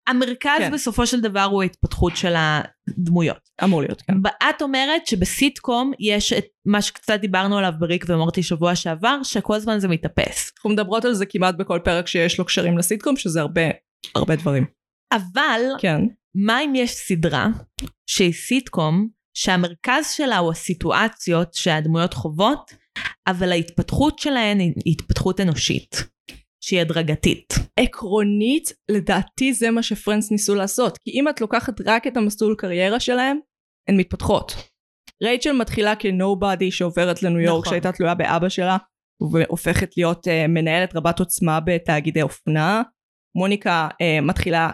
המרכז 0.09 0.59
כן. 0.59 0.71
בסופו 0.71 1.07
של 1.07 1.21
דבר 1.21 1.43
הוא 1.43 1.61
ההתפתחות 1.61 2.17
של 2.17 2.33
הדמויות. 2.37 3.49
אמור 3.63 3.81
להיות, 3.81 4.01
כן. 4.01 4.13
את 4.49 4.61
אומרת 4.61 5.07
שבסיטקום 5.07 5.91
יש 5.99 6.33
את 6.33 6.45
מה 6.65 6.81
שקצת 6.81 7.19
דיברנו 7.19 7.57
עליו 7.57 7.73
בריק 7.79 8.05
ומורטי 8.07 8.43
שבוע 8.43 8.75
שעבר, 8.75 9.23
שכל 9.23 9.55
הזמן 9.55 9.79
זה 9.79 9.87
מתאפס. 9.87 10.51
אנחנו 10.57 10.69
מדברות 10.69 11.05
על 11.05 11.13
זה 11.13 11.25
כמעט 11.25 11.55
בכל 11.55 11.79
פרק 11.83 12.07
שיש 12.07 12.39
לו 12.39 12.45
קשרים 12.45 12.77
לסיטקום, 12.77 13.17
שזה 13.17 13.41
הרבה, 13.41 13.61
הרבה 14.15 14.35
דברים. 14.35 14.65
אבל 15.11 15.61
כן. 15.79 16.01
מה 16.35 16.61
אם 16.61 16.75
יש 16.75 16.91
סדרה 16.91 17.47
שהיא 18.09 18.33
סיטקום 18.33 19.07
שהמרכז 19.33 20.11
שלה 20.11 20.37
הוא 20.37 20.51
הסיטואציות 20.51 21.53
שהדמויות 21.53 22.13
חוות, 22.13 22.73
אבל 23.27 23.51
ההתפתחות 23.51 24.19
שלהן 24.19 24.59
היא 24.59 24.73
התפתחות 24.87 25.39
אנושית, 25.39 26.03
שהיא 26.63 26.81
הדרגתית. 26.81 27.53
עקרונית, 27.79 28.73
לדעתי 28.91 29.53
זה 29.53 29.71
מה 29.71 29.83
שפרנדס 29.83 30.31
ניסו 30.31 30.55
לעשות. 30.55 30.97
כי 30.97 31.11
אם 31.11 31.29
את 31.29 31.41
לוקחת 31.41 31.73
רק 31.85 32.07
את 32.07 32.17
המסלול 32.17 32.55
קריירה 32.57 32.99
שלהם, 32.99 33.39
הן 33.89 33.97
מתפתחות. 33.97 34.55
רייצ'ל 35.23 35.51
מתחילה 35.51 35.95
כנובדי 35.95 36.71
שעוברת 36.71 37.23
לניו 37.23 37.39
יורק, 37.39 37.61
נכון. 37.61 37.71
שהייתה 37.71 37.91
תלויה 37.91 38.15
באבא 38.15 38.49
שלה, 38.49 38.77
והופכת 39.31 39.97
להיות 39.97 40.27
uh, 40.27 40.47
מנהלת 40.47 40.95
רבת 40.95 41.19
עוצמה 41.19 41.59
בתאגידי 41.59 42.21
אופנה. 42.21 42.81
מוניקה 43.37 43.87
uh, 43.91 44.21
מתחילה 44.21 44.71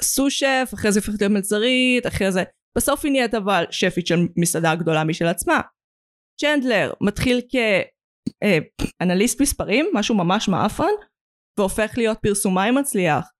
כסו-שף, 0.00 0.70
אחרי 0.74 0.92
זה 0.92 1.00
הופכת 1.00 1.20
להיות 1.20 1.32
מלצרית, 1.32 2.06
אחרי 2.06 2.32
זה... 2.32 2.42
בסוף 2.76 3.04
היא 3.04 3.12
נהיית 3.12 3.34
אבל 3.34 3.64
שפית 3.70 4.06
של 4.06 4.18
מסעדה 4.36 4.74
גדולה 4.74 5.04
משל 5.04 5.26
עצמה. 5.26 5.60
צ'נדלר 6.40 6.92
מתחיל 7.00 7.40
כאנליסט 8.78 9.40
מספרים, 9.40 9.86
משהו 9.94 10.14
ממש 10.14 10.48
מעפן, 10.48 10.92
והופך 11.58 11.92
להיות 11.96 12.18
פרסומאי 12.22 12.70
מצליח. 12.70 13.30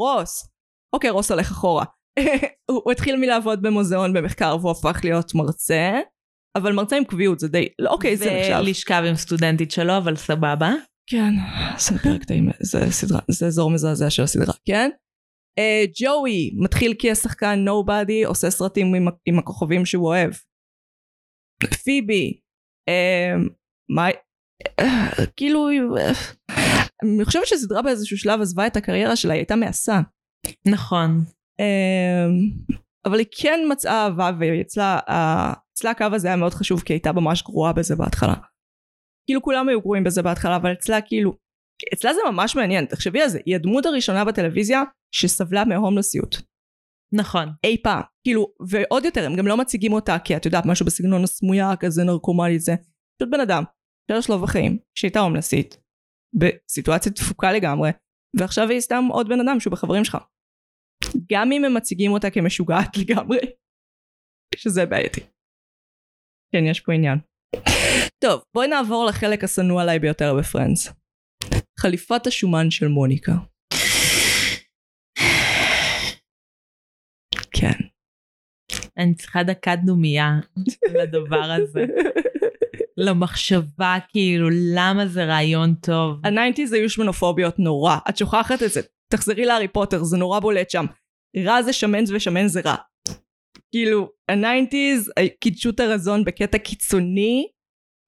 רוס, 0.00 0.48
אוקיי 0.94 1.10
רוס 1.10 1.30
הולך 1.30 1.50
אחורה. 1.50 1.84
הוא, 2.70 2.80
הוא 2.84 2.92
התחיל 2.92 3.16
מלעבוד 3.16 3.62
במוזיאון 3.62 4.12
במחקר 4.12 4.56
והוא 4.60 4.70
הפך 4.70 5.00
להיות 5.04 5.34
מרצה, 5.34 6.00
אבל 6.58 6.72
מרצה 6.72 6.96
עם 6.96 7.04
קביעות 7.04 7.38
זה 7.38 7.48
די, 7.48 7.68
לא, 7.78 7.90
אוקיי 7.90 8.16
זה 8.16 8.24
נחשב. 8.24 8.58
ולשכב 8.60 9.02
עם 9.08 9.14
סטודנטית 9.14 9.70
שלו, 9.70 9.96
אבל 9.96 10.16
סבבה. 10.16 10.72
כן, 11.10 11.32
זה 11.78 11.98
פרק 12.02 12.26
די, 12.26 12.40
זה 12.60 12.78
סדרה, 12.90 13.20
זה 13.30 13.46
אזור 13.46 13.70
מזעזע 13.70 14.10
של 14.10 14.22
הסדרה, 14.22 14.54
כן? 14.68 14.90
אה, 15.58 15.84
ג'וי 16.00 16.50
מתחיל 16.64 16.94
כשחקן 16.98 17.58
נובדי, 17.58 18.24
עושה 18.24 18.50
סרטים 18.50 18.94
עם, 18.94 19.06
עם 19.26 19.38
הכוכבים 19.38 19.86
שהוא 19.86 20.06
אוהב. 20.06 20.30
פיבי, 21.84 22.40
אה, 22.88 23.34
מה, 23.90 24.06
כאילו, 25.36 25.68
אני 27.04 27.24
חושבת 27.24 27.46
שסדרה 27.46 27.82
באיזשהו 27.82 28.18
שלב 28.18 28.40
עזבה 28.40 28.66
את 28.66 28.76
הקריירה 28.76 29.16
שלה, 29.16 29.32
היא 29.32 29.40
הייתה 29.40 29.56
מעשה. 29.56 30.00
נכון. 30.66 31.24
אמ, 31.60 32.64
אבל 33.06 33.18
היא 33.18 33.26
כן 33.40 33.60
מצאה 33.72 34.04
אהבה 34.04 34.30
ואצלה 34.40 34.98
הקו 35.90 36.04
הזה 36.12 36.28
היה 36.28 36.36
מאוד 36.36 36.54
חשוב 36.54 36.80
כי 36.80 36.92
היא 36.92 36.96
הייתה 36.96 37.12
ממש 37.12 37.42
גרועה 37.42 37.72
בזה 37.72 37.96
בהתחלה. 37.96 38.34
כאילו 39.28 39.42
כולם 39.42 39.68
היו 39.68 39.80
גרועים 39.80 40.04
בזה 40.04 40.22
בהתחלה 40.22 40.56
אבל 40.56 40.72
אצלה 40.72 41.00
כאילו 41.00 41.36
אצלה 41.94 42.14
זה 42.14 42.20
ממש 42.30 42.56
מעניין 42.56 42.84
תחשבי 42.84 43.22
על 43.22 43.28
זה 43.28 43.38
היא 43.46 43.54
הדמות 43.56 43.86
הראשונה 43.86 44.24
בטלוויזיה 44.24 44.82
שסבלה 45.14 45.64
מהומלסיות 45.64 46.42
נכון. 47.12 47.48
אי 47.64 47.82
פעם 47.82 48.02
כאילו 48.24 48.52
ועוד 48.68 49.04
יותר 49.04 49.26
הם 49.26 49.36
גם 49.36 49.46
לא 49.46 49.56
מציגים 49.56 49.92
אותה 49.92 50.18
כי 50.18 50.36
את 50.36 50.46
יודעת 50.46 50.66
משהו 50.66 50.86
בסגנון 50.86 51.24
הסמויה 51.24 51.76
כזה 51.80 52.04
נרקומלי 52.04 52.58
זה 52.58 52.74
פשוט 53.18 53.32
בן 53.32 53.40
אדם 53.40 53.64
שיש 54.12 54.30
לו 54.30 54.42
בחיים 54.42 54.78
שהייתה 54.94 55.20
הומלסית 55.20 55.80
בסיטואציה 56.34 57.12
תפוקה 57.12 57.52
לגמרי 57.52 57.90
ועכשיו 58.38 58.68
היא 58.70 58.80
סתם 58.80 59.04
עוד 59.10 59.28
בן 59.28 59.40
אדם 59.40 59.60
שהוא 59.60 59.72
בחברים 59.72 60.04
שלך. 60.04 60.16
גם 61.32 61.52
אם 61.52 61.64
הם 61.64 61.74
מציגים 61.74 62.12
אותה 62.12 62.30
כמשוגעת 62.30 62.96
לגמרי 63.00 63.38
שזה 64.56 64.86
בעייתי. 64.86 65.20
כן 66.52 66.64
יש 66.70 66.80
פה 66.80 66.92
עניין. 66.92 67.18
טוב 68.24 68.42
בואי 68.54 68.68
נעבור 68.68 69.06
לחלק 69.08 69.44
השנוא 69.44 69.82
עליי 69.82 69.98
ביותר 69.98 70.34
בפרנדס 70.38 70.92
חליפת 71.80 72.26
השומן 72.26 72.70
של 72.70 72.88
מוניקה. 72.88 73.32
כן. 77.50 77.78
אני 78.96 79.14
צריכה 79.14 79.42
דקת 79.42 79.78
דומייה 79.86 80.30
לדבר 80.94 81.50
הזה. 81.56 81.84
למחשבה 82.98 83.96
כאילו 84.08 84.48
למה 84.74 85.06
זה 85.06 85.24
רעיון 85.24 85.74
טוב. 85.74 86.20
ה 86.24 86.29
nineties 86.29 86.72
היו 86.72 86.90
שמנופוביות 86.90 87.58
נורא 87.58 87.96
את 88.08 88.16
שוכחת 88.16 88.62
את 88.62 88.70
זה 88.70 88.80
תחזרי 89.12 89.44
להארי 89.44 89.68
פוטר 89.68 90.04
זה 90.04 90.16
נורא 90.16 90.40
בולט 90.40 90.70
שם 90.70 90.84
רע 91.44 91.62
זה 91.62 91.72
שמן 91.72 92.04
ושמן 92.14 92.46
זה 92.46 92.60
רע 92.64 92.76
כאילו 93.70 94.10
ה 94.28 94.37
nineties 94.37 95.12
קידשו 95.40 95.70
את 95.70 95.80
הרזון 95.80 96.24
בקטע 96.24 96.58
קיצוני 96.58 97.48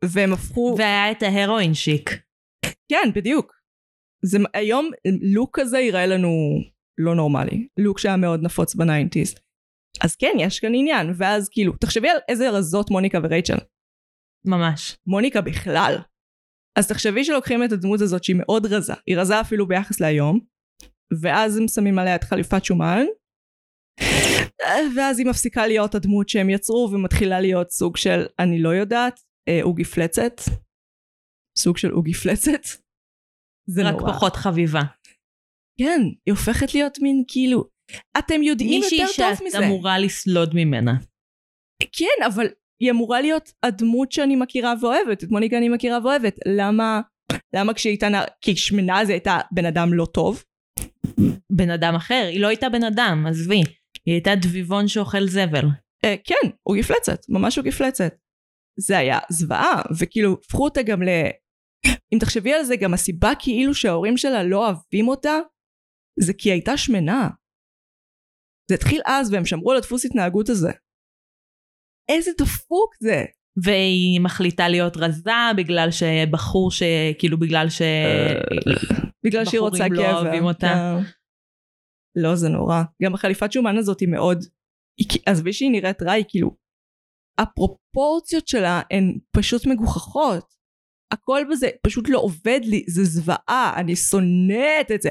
והם 0.04 0.32
הפכו 0.32 0.74
והיה 0.78 1.10
את 1.10 1.22
ה 1.22 1.30
heroin 1.30 1.74
chic. 1.74 2.10
כן, 2.88 3.10
בדיוק. 3.14 3.52
זה, 4.24 4.38
היום 4.54 4.90
לוק 5.34 5.60
כזה 5.60 5.78
יראה 5.78 6.06
לנו 6.06 6.30
לא 6.98 7.14
נורמלי. 7.14 7.68
לוק 7.78 7.98
שהיה 7.98 8.16
מאוד 8.16 8.42
נפוץ 8.42 8.74
בניינטיז. 8.74 9.34
אז 10.00 10.16
כן, 10.16 10.36
יש 10.38 10.60
כאן 10.60 10.74
עניין. 10.74 11.12
ואז 11.16 11.48
כאילו, 11.48 11.72
תחשבי 11.80 12.08
על 12.08 12.16
איזה 12.28 12.50
רזות 12.50 12.90
מוניקה 12.90 13.18
ורייצ'ל. 13.22 13.58
ממש. 14.44 14.96
מוניקה 15.06 15.40
בכלל. 15.40 15.96
אז 16.78 16.88
תחשבי 16.88 17.24
שלוקחים 17.24 17.64
את 17.64 17.72
הדמות 17.72 18.00
הזאת 18.00 18.24
שהיא 18.24 18.36
מאוד 18.38 18.66
רזה. 18.66 18.92
היא 19.06 19.16
רזה 19.16 19.40
אפילו 19.40 19.68
ביחס 19.68 20.00
להיום. 20.00 20.40
ואז 21.22 21.56
הם 21.56 21.68
שמים 21.68 21.98
עליה 21.98 22.16
את 22.16 22.24
חליפת 22.24 22.64
שומן. 22.64 23.04
ואז 24.96 25.18
היא 25.18 25.26
מפסיקה 25.26 25.66
להיות 25.66 25.94
הדמות 25.94 26.28
שהם 26.28 26.50
יצרו 26.50 26.90
ומתחילה 26.92 27.40
להיות 27.40 27.70
סוג 27.70 27.96
של, 27.96 28.26
אני 28.38 28.62
לא 28.62 28.68
יודעת, 28.68 29.20
אה, 29.48 29.62
עוגי 29.62 29.84
פלצת. 29.84 30.40
סוג 31.58 31.76
של 31.76 31.90
עוגי 31.90 32.14
פלצת. 32.14 32.62
זה 33.66 33.82
רק 33.82 33.94
נורא. 33.94 34.12
פחות 34.12 34.36
חביבה. 34.36 34.82
כן, 35.78 36.00
היא 36.26 36.32
הופכת 36.32 36.74
להיות 36.74 36.98
מין 37.02 37.24
כאילו, 37.28 37.64
אתם 38.18 38.42
יודעים 38.42 38.80
מישהי 38.80 38.98
יותר 38.98 39.12
טוב 39.16 39.34
שאת 39.34 39.46
מזה. 39.46 39.66
אמורה 39.66 39.98
לסלוד 39.98 40.50
ממנה. 40.54 40.92
כן, 41.92 42.24
אבל 42.26 42.46
היא 42.80 42.90
אמורה 42.90 43.20
להיות 43.20 43.52
הדמות 43.62 44.12
שאני 44.12 44.36
מכירה 44.36 44.74
ואוהבת, 44.80 45.24
את 45.24 45.30
מוניקה 45.30 45.58
אני 45.58 45.68
מכירה 45.68 45.98
ואוהבת. 46.02 46.34
למה, 46.46 47.00
למה 47.54 47.74
כשהיא 47.74 47.90
הייתה 47.90 48.08
נער, 48.08 48.24
כי 48.40 48.56
שמנה 48.56 49.04
זה 49.04 49.12
הייתה 49.12 49.38
בן 49.52 49.64
אדם 49.64 49.94
לא 49.94 50.06
טוב? 50.14 50.44
בן 51.52 51.70
אדם 51.70 51.94
אחר, 51.94 52.26
היא 52.30 52.40
לא 52.40 52.48
הייתה 52.48 52.68
בן 52.68 52.84
אדם, 52.84 53.26
עזבי. 53.28 53.62
היא 54.06 54.14
הייתה 54.14 54.34
דביבון 54.34 54.88
שאוכל 54.88 55.26
זבל. 55.26 55.66
אה, 56.04 56.14
כן, 56.24 56.50
הוא 56.62 56.76
גפלצת, 56.76 57.20
ממש 57.28 57.56
הוא 57.56 57.64
גפלצת. 57.64 58.14
זה 58.78 58.98
היה 58.98 59.18
זוועה, 59.30 59.82
וכאילו, 59.98 60.36
הפכו 60.46 60.64
אותה 60.64 60.82
גם 60.82 61.02
ל... 61.02 61.08
אם 61.86 62.18
תחשבי 62.20 62.52
על 62.52 62.64
זה, 62.64 62.76
גם 62.76 62.94
הסיבה 62.94 63.32
כאילו 63.38 63.74
שההורים 63.74 64.16
שלה 64.16 64.42
לא 64.42 64.66
אוהבים 64.66 65.08
אותה, 65.08 65.38
זה 66.20 66.32
כי 66.32 66.48
היא 66.48 66.52
הייתה 66.52 66.76
שמנה. 66.76 67.28
זה 68.70 68.74
התחיל 68.74 69.00
אז 69.06 69.32
והם 69.32 69.46
שמרו 69.46 69.70
על 69.70 69.76
הדפוס 69.76 70.04
התנהגות 70.04 70.48
הזה. 70.48 70.70
איזה 72.10 72.30
דפוק 72.38 72.94
זה. 73.00 73.24
והיא 73.64 74.20
מחליטה 74.20 74.68
להיות 74.68 74.96
רזה 74.96 75.30
בגלל 75.56 75.88
שבחור 75.90 76.70
ש... 76.70 76.82
כאילו 77.18 77.38
בגלל 77.38 77.68
ש... 77.68 77.82
בגלל 79.24 79.44
שהיא 79.44 79.60
רוצה 79.60 79.84
בחורים 79.84 79.92
גבר. 79.92 80.12
לא 80.12 80.20
אוהבים 80.20 80.44
אותה. 80.44 80.66
כן. 80.66 81.10
לא, 82.16 82.34
זה 82.34 82.48
נורא. 82.48 82.82
גם 83.02 83.14
החליפת 83.14 83.52
שומן 83.52 83.76
הזאת 83.76 84.00
היא 84.00 84.08
מאוד... 84.08 84.38
עזבי 85.26 85.52
שהיא 85.52 85.70
נראית 85.70 86.02
רע, 86.02 86.12
היא 86.12 86.24
כאילו... 86.28 86.56
הפרופורציות 87.38 88.48
שלה 88.48 88.82
הן 88.90 89.18
פשוט 89.36 89.66
מגוחכות. 89.66 90.54
הכל 91.12 91.42
בזה 91.50 91.68
פשוט 91.82 92.08
לא 92.08 92.18
עובד 92.18 92.60
לי, 92.62 92.84
זה 92.88 93.04
זוועה, 93.04 93.72
אני 93.76 93.96
שונאת 93.96 94.90
את 94.94 95.02
זה. 95.02 95.10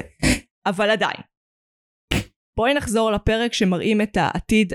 אבל 0.66 0.90
עדיין. 0.90 1.20
בואי 2.56 2.74
נחזור 2.74 3.10
לפרק 3.10 3.52
שמראים 3.52 4.00
את 4.00 4.16
העתיד 4.16 4.72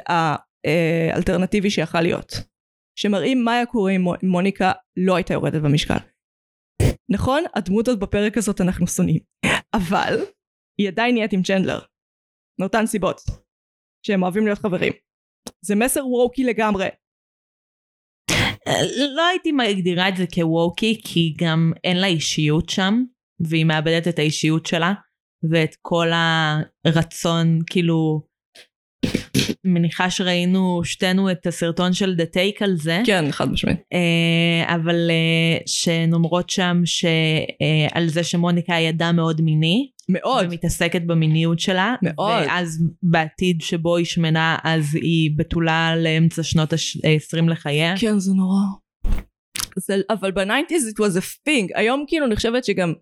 האלטרנטיבי 1.14 1.70
שיכל 1.70 2.02
להיות. 2.02 2.32
שמראים 3.00 3.44
מה 3.44 3.54
היה 3.54 3.66
קורה 3.66 3.92
אם 3.92 4.02
מו- 4.02 4.14
מוניקה 4.24 4.72
לא 4.98 5.16
הייתה 5.16 5.34
יורדת 5.34 5.62
במשקל. 5.62 5.98
נכון? 7.10 7.44
הדמות 7.56 7.88
הזאת 7.88 8.00
בפרק 8.00 8.38
הזאת 8.38 8.62
אנחנו 8.62 8.88
שונאים. 8.88 9.20
אבל 9.74 10.20
היא 10.78 10.88
עדיין 10.88 11.16
נהיית 11.16 11.34
עם 11.34 11.44
צ'נדלר. 11.44 11.80
מאותן 12.60 12.86
סיבות. 12.86 13.22
שהם 14.06 14.24
אוהבים 14.24 14.46
להיות 14.46 14.60
חברים. 14.60 14.94
זה 15.66 15.76
מסר 15.76 16.08
ווקי 16.08 16.44
לגמרי. 16.44 16.88
לא 19.16 19.28
הייתי 19.28 19.52
מגדירה 19.52 20.10
את 20.10 20.18
זה 20.18 20.26
כווקי, 20.34 21.02
כי 21.06 21.34
גם 21.38 21.72
אין 21.84 21.98
לה 21.98 22.08
אישיות 22.08 22.70
שם, 22.70 22.94
והיא 23.50 23.66
מאבדת 23.66 24.08
את 24.08 24.20
האישיות 24.20 24.66
שלה, 24.66 24.94
ואת 25.52 25.76
כל 25.82 26.08
הרצון, 26.86 27.60
כאילו, 27.70 28.22
מניחה 29.64 30.10
שראינו 30.10 30.82
שתינו 30.84 31.32
את 31.32 31.48
הסרטון 31.48 31.94
של 31.94 32.16
The 32.20 32.36
Take 32.36 32.64
על 32.64 32.76
זה. 32.76 33.02
כן, 33.06 33.26
חד 33.32 33.52
משמעית. 33.52 33.80
אה, 33.94 34.76
אבל 34.76 34.96
אה, 35.10 35.58
שהן 35.66 36.14
אומרות 36.14 36.50
שם 36.50 36.82
שעל 36.86 38.08
זה 38.08 38.24
שמוניקה 38.24 38.76
היא 38.76 38.90
אדם 38.90 39.16
מאוד 39.16 39.42
מיני. 39.42 39.90
מאוד. 40.10 40.46
ומתעסקת 40.46 41.02
במיניות 41.02 41.60
שלה. 41.60 41.96
מאוד. 42.02 42.44
ואז 42.48 42.84
בעתיד 43.04 43.62
שבו 43.62 43.98
היא 43.98 44.06
שמנה, 44.06 44.58
אז 44.64 44.96
היא 44.96 45.32
בתולה 45.38 45.96
לאמצע 45.96 46.44
שנות 46.44 46.74
ה-20 46.74 47.50
לחייה. 47.50 47.94
כן, 48.00 48.20
זה 48.20 48.32
נורא. 48.34 48.60
זה, 49.78 49.96
אבל 50.10 50.32
בניינטיז 50.32 50.88
it 50.88 51.02
was 51.02 51.18
a 51.18 51.22
thing. 51.50 51.68
היום 51.76 52.06
כאילו 52.08 52.26
אני 52.26 52.36
חושבת 52.36 52.66
שגם 52.66 52.94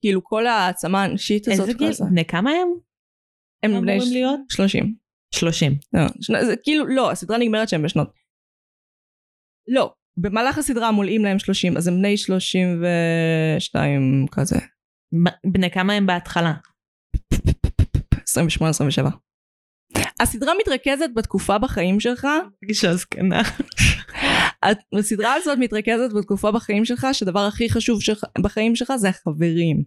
כאילו 0.00 0.24
כל 0.24 0.46
העצמה 0.46 1.04
הנשית 1.04 1.48
הזאת 1.48 1.68
איזה 1.68 1.78
גיל? 1.78 1.90
בני 2.10 2.24
כמה 2.24 2.50
הם? 2.50 2.68
הם 3.62 3.80
בני 3.82 4.00
ש- 4.00 4.12
להיות? 4.12 4.40
30. 4.52 4.94
30. 5.34 5.72
לא, 5.92 6.00
שנה- 6.20 6.44
זה 6.44 6.54
כאילו 6.64 6.86
לא, 6.86 7.10
הסדרה 7.10 7.38
נגמרת 7.38 7.68
שהם 7.68 7.82
בשנות. 7.82 8.12
לא, 9.68 9.92
במהלך 10.16 10.58
הסדרה 10.58 10.90
מולאים 10.92 11.24
להם 11.24 11.38
30, 11.38 11.76
אז 11.76 11.88
הם 11.88 11.94
בני 11.98 12.16
32 12.16 14.26
כזה. 14.30 14.56
בני 15.52 15.70
כמה 15.70 15.92
הם 15.92 16.06
בהתחלה? 16.06 16.52
28-27. 18.24 19.08
הסדרה 20.20 20.52
מתרכזת 20.60 21.08
בתקופה 21.16 21.58
בחיים 21.58 22.00
שלך, 22.00 22.26
אישה 22.68 22.94
זקנה. 22.94 23.42
הסדרה 24.98 25.34
הזאת 25.34 25.58
מתרכזת 25.60 26.14
בתקופה 26.18 26.52
בחיים 26.52 26.84
שלך 26.84 27.06
שהדבר 27.12 27.40
הכי 27.40 27.70
חשוב 27.70 28.02
שלך, 28.02 28.24
בחיים 28.42 28.76
שלך 28.76 28.92
זה 28.96 29.08
החברים. 29.08 29.82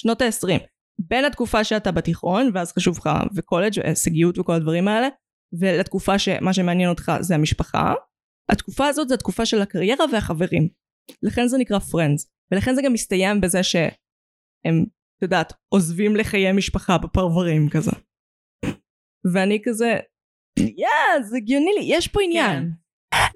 שנות 0.00 0.22
ה-20. 0.22 0.60
בין 0.98 1.24
התקופה 1.24 1.64
שאתה 1.64 1.92
בתיכון 1.92 2.50
ואז 2.54 2.72
חשוב 2.72 2.98
לך 2.98 3.10
וקולג' 3.34 3.78
והישגיות 3.78 4.38
וכל 4.38 4.52
הדברים 4.52 4.88
האלה 4.88 5.08
ולתקופה 5.60 6.18
שמה 6.18 6.52
שמעניין 6.52 6.88
אותך 6.88 7.12
זה 7.20 7.34
המשפחה. 7.34 7.94
התקופה 8.50 8.86
הזאת 8.86 9.08
זה 9.08 9.14
התקופה 9.14 9.46
של 9.46 9.62
הקריירה 9.62 10.04
והחברים. 10.12 10.68
לכן 11.22 11.48
זה 11.48 11.58
נקרא 11.58 11.78
friends 11.78 12.28
ולכן 12.52 12.74
זה 12.74 12.82
גם 12.84 12.92
מסתיים 12.92 13.40
בזה 13.40 13.62
שהם 13.62 14.84
את 15.18 15.22
יודעת 15.22 15.52
עוזבים 15.68 16.16
לחיי 16.16 16.52
משפחה 16.52 16.98
בפרברים 16.98 17.68
כזה. 17.70 17.90
ואני 19.32 19.58
כזה 19.64 19.96
יא 20.58 21.22
זה 21.22 21.36
הגיוני 21.36 21.70
לי 21.78 21.84
יש 21.84 22.08
פה 22.08 22.20
עניין. 22.22 22.70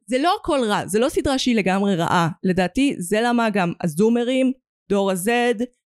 זה 0.07 0.19
לא 0.19 0.37
הכל 0.41 0.59
רע, 0.69 0.87
זה 0.87 0.99
לא 0.99 1.09
סדרה 1.09 1.39
שהיא 1.39 1.57
לגמרי 1.57 1.97
רעה. 1.97 2.29
לדעתי 2.45 2.97
זה 2.99 3.19
למה 3.25 3.51
גם 3.51 3.73
הזומרים, 3.83 4.53
דור 4.91 5.11
ה-Z, 5.11 5.31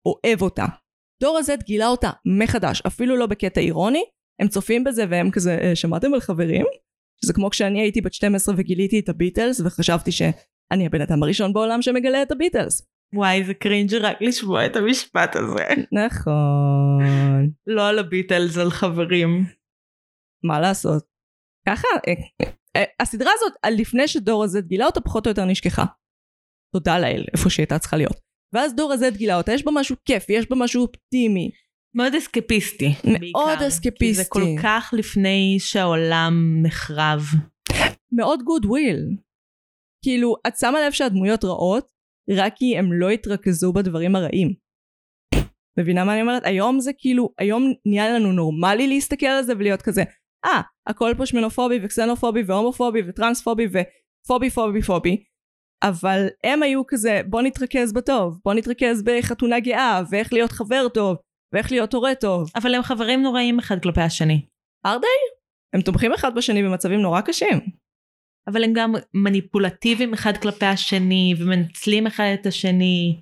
אוהב 0.07 0.42
אותה. 0.42 0.66
דור 1.23 1.39
ה-Z 1.39 1.65
גילה 1.65 1.87
אותה 1.87 2.11
מחדש, 2.39 2.83
אפילו 2.87 3.17
לא 3.17 3.27
בקטע 3.27 3.61
אירוני, 3.61 4.05
הם 4.41 4.49
צופים 4.49 4.85
בזה 4.85 5.05
והם 5.11 5.31
כזה, 5.31 5.59
"אה, 5.63 5.77
שמעתם 5.77 6.15
על 6.15 6.21
חברים? 6.21 6.67
שזה 7.25 7.33
כמו 7.33 7.51
כשאני 7.51 7.81
הייתי 7.81 8.01
בת 8.01 8.13
12 8.13 8.55
וגיליתי 8.59 8.99
את 9.01 9.09
הביטלס 9.09 9.61
וחשבתי 9.61 10.13
שאני 10.13 10.87
הבן 10.87 11.01
אדם 11.01 11.23
הראשון 11.23 11.53
בעולם 11.53 11.83
שמגלה 11.83 12.23
את 12.23 12.33
הביטלס. 12.33 12.89
וואי, 13.15 13.45
זה 13.45 13.55
קרינג' 13.55 13.95
רק 13.95 14.17
לשמוע 14.21 14.67
את 14.67 14.77
המשפט 14.77 15.37
הזה. 15.37 15.65
נכון. 16.05 17.51
לא 17.67 17.89
על 17.89 17.99
הביטלס, 17.99 18.59
על 18.59 18.71
חברים. 18.71 19.45
מה 20.45 20.61
לעשות? 20.61 21.05
ככה, 21.69 21.89
אה, 22.09 22.47
אה, 22.77 22.85
הסדרה 23.01 23.31
הזאת, 23.35 23.53
לפני 23.79 24.09
שדור 24.09 24.45
ה-Z 24.45 24.61
גילה 24.61 24.87
אותה, 24.87 25.01
פחות 25.01 25.27
או 25.27 25.31
יותר 25.31 25.45
נשכחה. 25.45 25.85
תודה 26.75 26.99
לאל, 26.99 27.25
איפה 27.33 27.51
שהיא 27.51 27.63
הייתה 27.63 27.79
צריכה 27.79 27.97
להיות. 27.97 28.32
ואז 28.53 28.75
דור 28.75 28.93
ה-Z 28.93 29.17
גילה 29.17 29.37
אותה, 29.37 29.53
יש 29.53 29.65
בה 29.65 29.73
משהו 29.75 29.97
כיפי, 30.05 30.33
יש 30.33 30.51
בה 30.51 30.57
משהו 30.57 30.83
אופטימי. 30.83 31.51
מאוד 31.95 32.15
אסקפיסטי. 32.15 32.88
מאוד 33.05 33.21
בעיקר. 33.21 33.69
אסקפיסטי. 33.69 34.07
כי 34.07 34.15
זה 34.15 34.25
כל 34.29 34.45
כך 34.62 34.95
לפני 34.97 35.57
שהעולם 35.59 36.62
נחרב. 36.62 37.23
מאוד 38.12 38.43
goodwill. 38.43 39.17
כאילו, 40.05 40.37
את 40.47 40.57
שמה 40.57 40.87
לב 40.87 40.93
שהדמויות 40.93 41.45
רעות, 41.45 41.87
רק 42.31 42.53
כי 42.57 42.79
הם 42.79 42.93
לא 42.93 43.11
התרכזו 43.11 43.73
בדברים 43.73 44.17
הרעים. 44.17 44.55
מבינה 45.79 46.05
מה 46.05 46.12
אני 46.12 46.23
אומרת? 46.23 46.43
היום 46.45 46.81
זה 46.81 46.91
כאילו, 46.99 47.29
היום 47.38 47.73
נהיה 47.87 48.09
לנו 48.09 48.33
נורמלי 48.33 48.87
להסתכל 48.88 49.27
על 49.27 49.43
זה 49.43 49.53
ולהיות 49.59 49.83
כזה, 49.83 50.03
אה, 50.45 50.61
ah, 50.61 50.62
הכל 50.87 51.15
פה 51.17 51.27
שמנופובי 51.27 51.79
וקסנופובי 51.83 52.43
והומופובי 52.47 53.03
וטרנספובי 53.09 53.67
ופובי 53.67 54.51
פובי 54.51 54.83
פובי. 54.83 55.25
אבל 55.83 56.27
הם 56.45 56.62
היו 56.62 56.87
כזה, 56.87 57.21
בוא 57.27 57.42
נתרכז 57.42 57.92
בטוב, 57.92 58.40
בוא 58.45 58.55
נתרכז 58.55 59.03
בחתונה 59.03 59.61
גאה, 59.61 60.03
ואיך 60.11 60.33
להיות 60.33 60.53
חבר 60.53 60.88
טוב, 60.88 61.16
ואיך 61.53 61.73
להיות 61.73 61.95
הורה 61.95 62.14
טוב. 62.14 62.51
אבל 62.57 62.75
הם 62.75 62.83
חברים 62.83 63.23
נוראים 63.23 63.59
אחד 63.59 63.83
כלפי 63.83 64.01
השני. 64.01 64.47
ארדי? 64.87 65.07
הם 65.75 65.81
תומכים 65.81 66.12
אחד 66.12 66.35
בשני 66.35 66.62
במצבים 66.62 67.01
נורא 67.01 67.21
קשים. 67.21 67.61
אבל 68.49 68.64
הם 68.64 68.73
גם 68.73 68.95
מניפולטיביים 69.14 70.12
אחד 70.14 70.37
כלפי 70.37 70.66
השני, 70.66 71.35
ומנצלים 71.38 72.07
אחד 72.07 72.35
את 72.40 72.47
השני, 72.47 73.21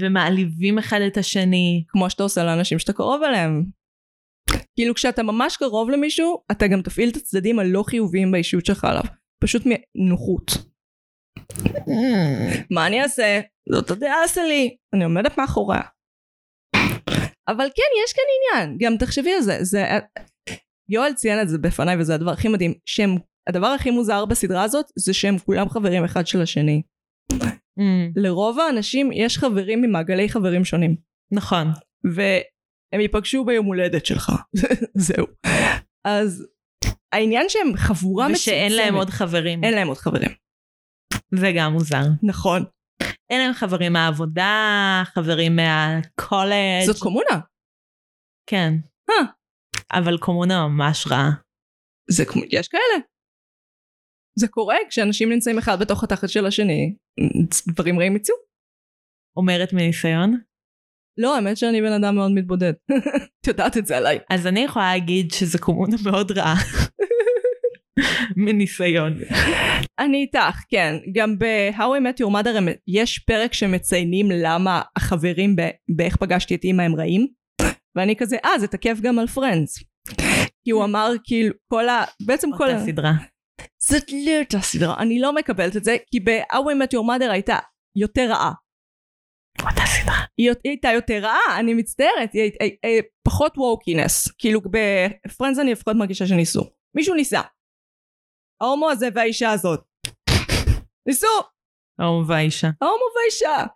ומעליבים 0.00 0.78
אחד 0.78 1.00
את 1.06 1.16
השני. 1.16 1.84
כמו 1.88 2.10
שאתה 2.10 2.22
עושה 2.22 2.44
לאנשים 2.44 2.78
שאתה 2.78 2.92
קרוב 2.92 3.22
אליהם. 3.22 3.64
כאילו 4.76 4.94
כשאתה 4.94 5.22
ממש 5.22 5.56
קרוב 5.56 5.90
למישהו, 5.90 6.42
אתה 6.50 6.66
גם 6.66 6.82
תפעיל 6.82 7.08
את 7.08 7.16
הצדדים 7.16 7.58
הלא 7.58 7.82
חיוביים 7.82 8.32
באישיות 8.32 8.66
שלך 8.66 8.84
עליו. 8.84 9.02
פשוט 9.42 9.62
מנוחות. 9.66 10.69
מה 12.70 12.86
אני 12.86 13.02
אעשה? 13.02 13.40
זאת 13.72 13.90
הדעה 13.90 14.28
שלי, 14.28 14.76
אני 14.94 15.04
עומדת 15.04 15.38
מאחוריה. 15.38 15.80
אבל 17.48 17.68
כן, 17.76 17.90
יש 18.04 18.12
כאן 18.12 18.24
עניין, 18.36 18.78
גם 18.80 18.96
תחשבי 18.96 19.32
על 19.32 19.40
זה, 19.40 19.58
זה... 19.60 19.84
יואל 20.90 21.12
ציין 21.12 21.42
את 21.42 21.48
זה 21.48 21.58
בפניי 21.58 21.96
וזה 22.00 22.14
הדבר 22.14 22.30
הכי 22.30 22.48
מדהים, 22.48 22.74
שהם, 22.86 23.16
הדבר 23.48 23.66
הכי 23.66 23.90
מוזר 23.90 24.24
בסדרה 24.24 24.62
הזאת 24.62 24.86
זה 24.98 25.14
שהם 25.14 25.38
כולם 25.38 25.68
חברים 25.68 26.04
אחד 26.04 26.26
של 26.26 26.42
השני. 26.42 26.82
לרוב 28.16 28.58
האנשים 28.58 29.12
יש 29.12 29.38
חברים 29.38 29.82
ממעגלי 29.82 30.28
חברים 30.28 30.64
שונים, 30.64 30.96
נכון. 31.32 31.66
והם 32.04 33.00
ייפגשו 33.00 33.44
ביום 33.44 33.66
הולדת 33.66 34.06
שלך, 34.06 34.32
זהו. 35.06 35.26
אז 36.04 36.46
העניין 37.12 37.46
שהם 37.48 37.76
חבורה 37.76 38.24
מצומצמת, 38.24 38.42
ושאין 38.42 38.72
להם 38.72 38.94
עוד 38.94 39.10
חברים. 39.10 39.64
אין 39.64 39.74
להם 39.74 39.88
עוד 39.88 39.98
חברים, 39.98 40.30
זה 41.34 41.46
גם 41.56 41.72
מוזר. 41.72 42.04
נכון. 42.22 42.64
אין 43.30 43.40
להם 43.40 43.52
חברים 43.52 43.92
מהעבודה, 43.92 45.02
חברים 45.06 45.56
מהקולג'. 45.56 46.86
זאת 46.86 46.98
קומונה. 47.02 47.40
כן. 48.46 48.72
אה. 49.10 49.26
אבל 49.92 50.18
קומונה 50.18 50.68
ממש 50.68 51.06
רעה. 51.10 51.30
זה 52.10 52.24
כמו, 52.24 52.42
יש 52.50 52.68
כאלה. 52.68 53.04
זה 54.38 54.48
קורה 54.48 54.76
כשאנשים 54.88 55.32
נמצאים 55.32 55.58
אחד 55.58 55.76
בתוך 55.80 56.04
התחת 56.04 56.28
של 56.28 56.46
השני, 56.46 56.96
דברים 57.68 57.98
רעים 57.98 58.16
יצאו. 58.16 58.34
אומרת 59.36 59.72
מניסיון. 59.72 60.40
לא, 61.18 61.36
האמת 61.36 61.56
שאני 61.56 61.80
בן 61.80 61.92
אדם 61.92 62.14
מאוד 62.14 62.30
מתבודד. 62.34 62.72
את 63.40 63.46
יודעת 63.46 63.76
את 63.76 63.86
זה 63.86 63.96
עליי. 63.96 64.18
אז 64.30 64.46
אני 64.46 64.60
יכולה 64.60 64.92
להגיד 64.92 65.30
שזה 65.30 65.58
קומונה 65.58 65.96
מאוד 66.04 66.32
רעה. 66.32 66.54
מניסיון. 68.44 69.18
אני 69.98 70.16
איתך, 70.16 70.56
כן. 70.70 70.94
גם 71.14 71.38
ב-How 71.38 71.78
I 71.78 72.00
Met 72.00 72.24
Your 72.24 72.30
Mother 72.30 72.70
יש 72.88 73.18
פרק 73.18 73.52
שמציינים 73.52 74.30
למה 74.30 74.82
החברים 74.96 75.56
באיך 75.96 76.16
פגשתי 76.16 76.54
את 76.54 76.64
אימא 76.64 76.82
הם 76.82 76.94
רעים, 76.94 77.26
ואני 77.96 78.16
כזה, 78.16 78.36
אה, 78.44 78.58
זה 78.58 78.66
תקף 78.66 79.00
גם 79.00 79.18
על 79.18 79.26
Friends. 79.26 79.78
כי 80.64 80.70
הוא 80.70 80.84
אמר 80.84 81.12
כאילו, 81.24 81.54
כל 81.72 81.88
ה... 81.88 82.04
בעצם 82.26 82.48
כל 82.58 82.70
ה... 82.70 82.72
אותה 82.72 82.84
סדרה. 82.84 83.12
זאת 83.82 84.12
לא 84.12 84.38
אותה 84.40 84.60
סדרה, 84.60 84.96
אני 84.98 85.20
לא 85.20 85.34
מקבלת 85.34 85.76
את 85.76 85.84
זה, 85.84 85.96
כי 86.10 86.20
ב-How 86.20 86.56
I 86.56 86.84
Met 86.84 86.94
Your 86.94 87.04
Mother 87.04 87.30
הייתה 87.30 87.58
יותר 87.96 88.30
רעה. 88.30 88.52
אותה 89.60 89.86
סדרה. 89.86 90.24
היא 90.38 90.50
הייתה 90.64 90.88
יותר 90.88 91.18
רעה, 91.22 91.58
אני 91.60 91.74
מצטערת, 91.74 92.32
היא 92.32 93.02
פחות 93.26 93.58
wokeness. 93.58 94.28
כאילו 94.38 94.60
ב 94.60 94.72
Friends 94.72 95.58
אני 95.58 95.72
לפחות 95.72 95.96
מרגישה 95.96 96.26
שניסו. 96.26 96.70
מישהו 96.96 97.14
ניסה. 97.14 97.40
ההומו 98.60 98.90
הזה 98.90 99.08
והאישה 99.14 99.50
הזאת. 99.50 99.80
ניסו! 101.08 101.26
ההוא 102.00 102.24
והאישה. 102.26 102.70
ההומו 102.82 103.04
והאישה. 103.16 103.66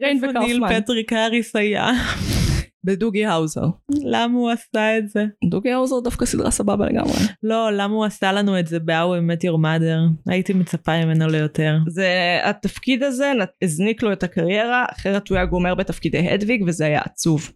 ריין 0.00 0.16
איפה 0.24 0.38
ניל 0.38 0.64
וקאופמן. 0.64 0.80
פטריק 0.80 1.12
האריס 1.12 1.56
היה? 1.56 1.90
בדוגי 2.84 3.26
האוזר. 3.26 3.66
למה 4.04 4.38
הוא 4.38 4.50
עשה 4.50 4.98
את 4.98 5.08
זה? 5.08 5.24
דוגי 5.50 5.72
האוזר 5.72 6.00
דווקא 6.00 6.26
סדרה 6.26 6.50
סבבה 6.50 6.86
לגמרי. 6.86 7.18
לא, 7.42 7.70
למה 7.72 7.94
הוא 7.94 8.04
עשה 8.04 8.32
לנו 8.32 8.58
את 8.58 8.66
זה 8.66 8.78
ב-How 8.78 8.92
I 8.92 9.30
Met 9.30 9.44
Your 9.44 9.58
Mother? 9.58 10.30
הייתי 10.30 10.52
מצפה 10.52 11.04
ממנו 11.04 11.26
ליותר. 11.28 11.76
זה 11.88 12.38
התפקיד 12.44 13.02
הזה 13.02 13.32
הזניק 13.62 14.02
לו 14.02 14.12
את 14.12 14.22
הקריירה 14.22 14.84
אחרת 14.90 15.28
הוא 15.28 15.36
היה 15.36 15.46
גומר 15.46 15.74
בתפקידי 15.74 16.28
הדוויג 16.28 16.64
וזה 16.66 16.86
היה 16.86 17.00
עצוב. 17.00 17.50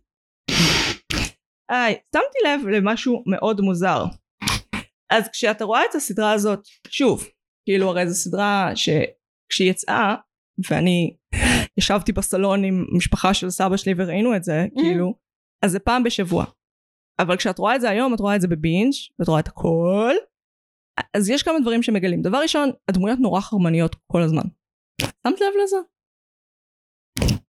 היי, 1.70 1.94
שמתי 2.14 2.38
לב 2.46 2.66
למשהו 2.68 3.22
מאוד 3.26 3.60
מוזר. 3.60 4.04
אז 5.10 5.28
כשאתה 5.32 5.64
רואה 5.64 5.84
את 5.90 5.94
הסדרה 5.94 6.32
הזאת, 6.32 6.60
שוב, 6.88 7.24
כאילו 7.64 7.88
הרי 7.88 8.08
זו 8.08 8.14
סדרה 8.14 8.70
שכשהיא 8.74 9.70
יצאה, 9.70 10.14
ואני 10.70 11.16
ישבתי 11.78 12.12
בסלון 12.12 12.64
עם 12.64 12.84
משפחה 12.96 13.34
של 13.34 13.50
סבא 13.50 13.76
שלי 13.76 13.94
וראינו 13.96 14.36
את 14.36 14.44
זה, 14.44 14.66
כאילו, 14.74 15.14
אז 15.64 15.72
זה 15.72 15.78
פעם 15.78 16.02
בשבוע. 16.04 16.44
אבל 17.18 17.36
כשאת 17.36 17.58
רואה 17.58 17.76
את 17.76 17.80
זה 17.80 17.90
היום, 17.90 18.14
את 18.14 18.20
רואה 18.20 18.36
את 18.36 18.40
זה 18.40 18.48
בבינג' 18.48 18.92
ואת 19.18 19.28
רואה 19.28 19.40
את 19.40 19.48
הכל, 19.48 20.14
אז 21.14 21.30
יש 21.30 21.42
כמה 21.42 21.60
דברים 21.60 21.82
שמגלים. 21.82 22.22
דבר 22.22 22.38
ראשון, 22.38 22.70
הדמויות 22.88 23.18
נורא 23.18 23.40
חרמניות 23.40 23.96
כל 24.12 24.22
הזמן. 24.22 24.42
שמת 25.02 25.40
לב 25.40 25.52
לזה? 25.62 25.76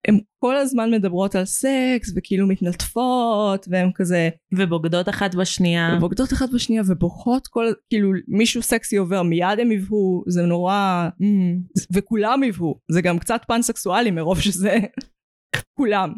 הן 0.07 0.19
כל 0.39 0.57
הזמן 0.57 0.91
מדברות 0.91 1.35
על 1.35 1.45
סקס 1.45 2.13
וכאילו 2.15 2.47
מתנדפות 2.47 3.67
והם 3.69 3.89
כזה 3.95 4.29
ובוגדות 4.53 5.09
אחת 5.09 5.35
בשנייה. 5.35 5.93
ובוגדות 5.97 6.33
אחת 6.33 6.49
בשנייה 6.53 6.83
ובוכות 6.87 7.47
כל 7.47 7.65
כאילו 7.89 8.11
מישהו 8.27 8.61
סקסי 8.61 8.97
עובר 8.97 9.23
מיד 9.23 9.59
הם 9.59 9.71
יבהו 9.71 10.23
זה 10.27 10.41
נורא 10.41 11.07
Mm. 11.21 11.83
וכולם 11.93 12.43
יבהו 12.43 12.79
זה 12.91 13.01
גם 13.01 13.19
קצת 13.19 13.41
פן 13.47 13.61
סקסואלי 13.61 14.11
מרוב 14.11 14.39
שזה 14.39 14.77
כולם. 15.79 16.13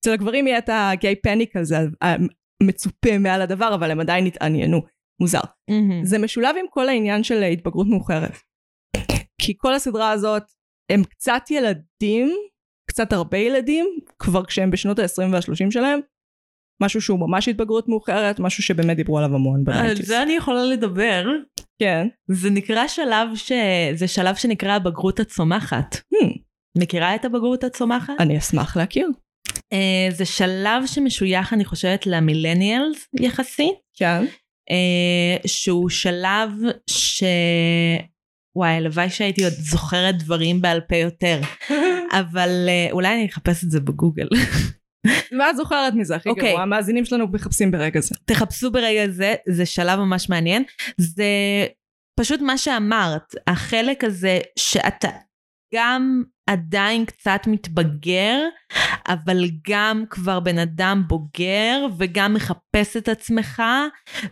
אצל 0.00 0.12
הגברים 0.12 0.46
יהיה 0.46 0.58
את 0.58 0.68
הגיי 0.72 1.16
פניק 1.16 1.56
הזה 1.56 1.76
המצופה 2.62 3.18
מעל 3.18 3.42
הדבר 3.42 3.74
אבל 3.74 3.90
הם 3.90 4.00
עדיין 4.00 4.26
התעניינו 4.26 4.80
מוזר. 5.20 5.40
Mhm. 5.70 5.74
זה 6.04 6.18
משולב 6.18 6.56
עם 6.60 6.66
כל 6.70 6.88
העניין 6.88 7.22
של 7.22 7.42
התבגרות 7.42 7.86
מאוחרת. 7.86 8.32
כי 9.40 9.54
כל 9.56 9.74
הסדרה 9.74 10.10
הזאת 10.10 10.42
הם 10.92 11.04
קצת 11.04 11.42
ילדים, 11.50 12.30
קצת 12.94 13.12
הרבה 13.12 13.38
ילדים, 13.38 13.86
כבר 14.18 14.44
כשהם 14.44 14.70
בשנות 14.70 14.98
ה-20 14.98 15.32
וה-30 15.32 15.70
שלהם. 15.70 16.00
משהו 16.82 17.00
שהוא 17.00 17.20
ממש 17.20 17.48
התבגרות 17.48 17.88
מאוחרת, 17.88 18.40
משהו 18.40 18.62
שבאמת 18.62 18.96
דיברו 18.96 19.18
עליו 19.18 19.34
המון 19.34 19.56
על 19.58 19.64
בנייטיז. 19.64 20.06
זה 20.08 20.22
אני 20.22 20.32
יכולה 20.32 20.64
לדבר. 20.64 21.24
כן. 21.78 22.06
זה 22.28 22.50
נקרא 22.50 22.88
שלב 22.88 23.28
ש... 23.34 23.52
זה 23.94 24.08
שלב 24.08 24.34
שנקרא 24.34 24.72
הבגרות 24.72 25.20
הצומחת. 25.20 25.94
Hmm, 25.94 26.38
מכירה 26.78 27.14
את 27.14 27.24
הבגרות 27.24 27.64
הצומחת? 27.64 28.14
אני 28.20 28.38
אשמח 28.38 28.76
להכיר. 28.76 29.08
אה, 29.72 30.08
זה 30.10 30.24
שלב 30.24 30.86
שמשוייך 30.86 31.52
אני 31.52 31.64
חושבת 31.64 32.06
למילניאלס 32.06 33.08
יחסית. 33.20 33.74
כן. 33.96 34.24
אה, 34.70 35.36
שהוא 35.46 35.88
שלב 35.88 36.50
ש... 36.90 37.24
וואי, 38.56 38.70
הלוואי 38.70 39.10
שהייתי 39.10 39.44
עוד 39.44 39.52
זוכרת 39.52 40.18
דברים 40.18 40.60
בעל 40.60 40.80
פה 40.80 40.96
יותר. 40.96 41.40
אבל 42.20 42.66
אה, 42.68 42.88
אולי 42.92 43.14
אני 43.14 43.26
אחפש 43.26 43.64
את 43.64 43.70
זה 43.70 43.80
בגוגל. 43.80 44.28
מה 45.38 45.50
את 45.50 45.56
זוכרת 45.56 45.94
מזה 45.94 46.16
הכי 46.16 46.28
אוקיי. 46.28 46.48
גרוע? 46.48 46.62
המאזינים 46.62 47.04
שלנו 47.04 47.26
מחפשים 47.32 47.70
ברגע 47.70 48.00
זה. 48.00 48.14
תחפשו 48.24 48.70
ברגע 48.70 49.10
זה, 49.10 49.34
זה 49.48 49.66
שלב 49.66 49.98
ממש 49.98 50.28
מעניין. 50.30 50.62
זה 50.98 51.24
פשוט 52.20 52.40
מה 52.40 52.58
שאמרת, 52.58 53.34
החלק 53.46 54.04
הזה 54.04 54.38
שאתה 54.58 55.08
גם 55.74 56.22
עדיין 56.46 57.04
קצת 57.04 57.40
מתבגר, 57.46 58.38
אבל 59.08 59.44
גם 59.68 60.04
כבר 60.10 60.40
בן 60.40 60.58
אדם 60.58 61.02
בוגר, 61.08 61.86
וגם 61.98 62.34
מחפש 62.34 62.96
את 62.96 63.08
עצמך, 63.08 63.62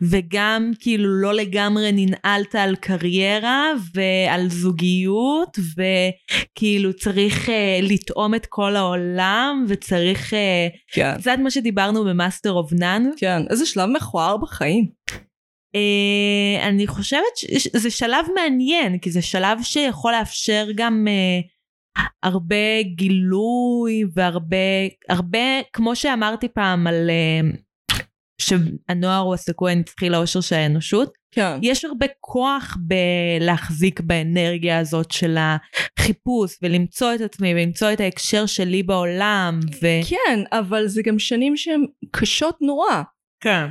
וגם 0.02 0.70
כאילו 0.80 1.20
לא 1.20 1.34
לגמרי 1.34 1.90
ננעלת 1.92 2.54
על 2.54 2.76
קריירה 2.76 3.72
ועל 3.94 4.48
זוגיות, 4.48 5.58
וכאילו 5.76 6.92
צריך 6.92 7.48
uh, 7.48 7.52
לטעום 7.82 8.34
את 8.34 8.46
כל 8.46 8.76
העולם, 8.76 9.64
וצריך... 9.68 10.32
Uh, 10.32 10.36
כן. 10.92 11.14
קצת 11.18 11.36
מה 11.38 11.50
שדיברנו 11.50 12.04
ב 12.04 12.11
Master 12.11 12.52
of 12.52 12.72
None. 12.72 13.10
כן. 13.16 13.42
איזה 13.50 13.66
שלב 13.66 13.88
מכוער 13.88 14.36
בחיים. 14.36 14.86
Uh, 15.76 16.62
אני 16.62 16.86
חושבת 16.86 17.36
שזה 17.36 17.90
שלב 17.90 18.26
מעניין, 18.34 18.98
כי 18.98 19.10
זה 19.10 19.22
שלב 19.22 19.58
שיכול 19.62 20.12
לאפשר 20.12 20.66
גם 20.74 21.06
uh, 21.08 22.00
הרבה 22.22 22.82
גילוי 22.82 24.04
והרבה, 24.14 24.56
הרבה, 25.08 25.38
כמו 25.72 25.96
שאמרתי 25.96 26.48
פעם 26.48 26.86
על 26.86 27.10
uh, 27.10 27.56
שהנוער 28.40 29.20
הוא 29.20 29.34
הסיכוי 29.34 29.72
הנצחי 29.72 30.08
לאושר 30.08 30.40
של 30.40 30.56
האנושות, 30.56 31.12
כן. 31.34 31.58
יש 31.62 31.84
הרבה 31.84 32.06
כוח 32.20 32.76
בלהחזיק 32.80 34.00
באנרגיה 34.00 34.78
הזאת 34.78 35.10
של 35.10 35.36
החיפוש 35.38 36.58
ולמצוא 36.62 37.14
את 37.14 37.20
עצמי 37.20 37.54
ולמצוא 37.54 37.92
את 37.92 38.00
ההקשר 38.00 38.46
שלי 38.46 38.82
בעולם 38.82 39.60
ו... 39.82 39.86
כן, 40.08 40.40
אבל 40.52 40.86
זה 40.86 41.02
גם 41.04 41.18
שנים 41.18 41.56
שהן 41.56 41.84
קשות 42.10 42.56
נורא. 42.60 43.02
כן. 43.40 43.66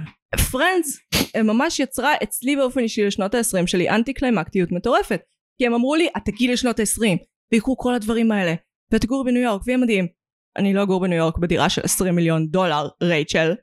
פרנדס 0.52 1.00
ממש 1.44 1.80
יצרה 1.80 2.14
אצלי 2.24 2.56
באופן 2.56 2.80
אישי 2.80 3.06
לשנות 3.06 3.36
ה-20 3.36 3.68
שלי 3.68 3.90
אנטי 3.90 4.14
קליימקטיות 4.14 4.72
מטורפת. 4.72 5.22
כי 5.58 5.66
הם 5.66 5.74
אמרו 5.74 5.96
לי, 5.96 6.10
את 6.18 6.22
תגיעי 6.26 6.54
לשנות 6.54 6.80
ה-20, 6.80 7.18
ויקרו 7.54 7.78
כל 7.78 7.94
הדברים 7.94 8.32
האלה, 8.32 8.54
ואת 8.92 9.02
תגור 9.02 9.26
בניו 9.26 9.42
יורק, 9.42 9.62
ויהיה 9.66 9.78
מדהים. 9.78 10.08
אני 10.58 10.74
לא 10.74 10.84
אגור 10.84 11.02
בניו 11.02 11.18
יורק 11.18 11.38
בדירה 11.38 11.70
של 11.70 11.82
20 11.84 12.16
מיליון 12.16 12.48
דולר, 12.48 12.88
רייצ'ל. 13.04 13.56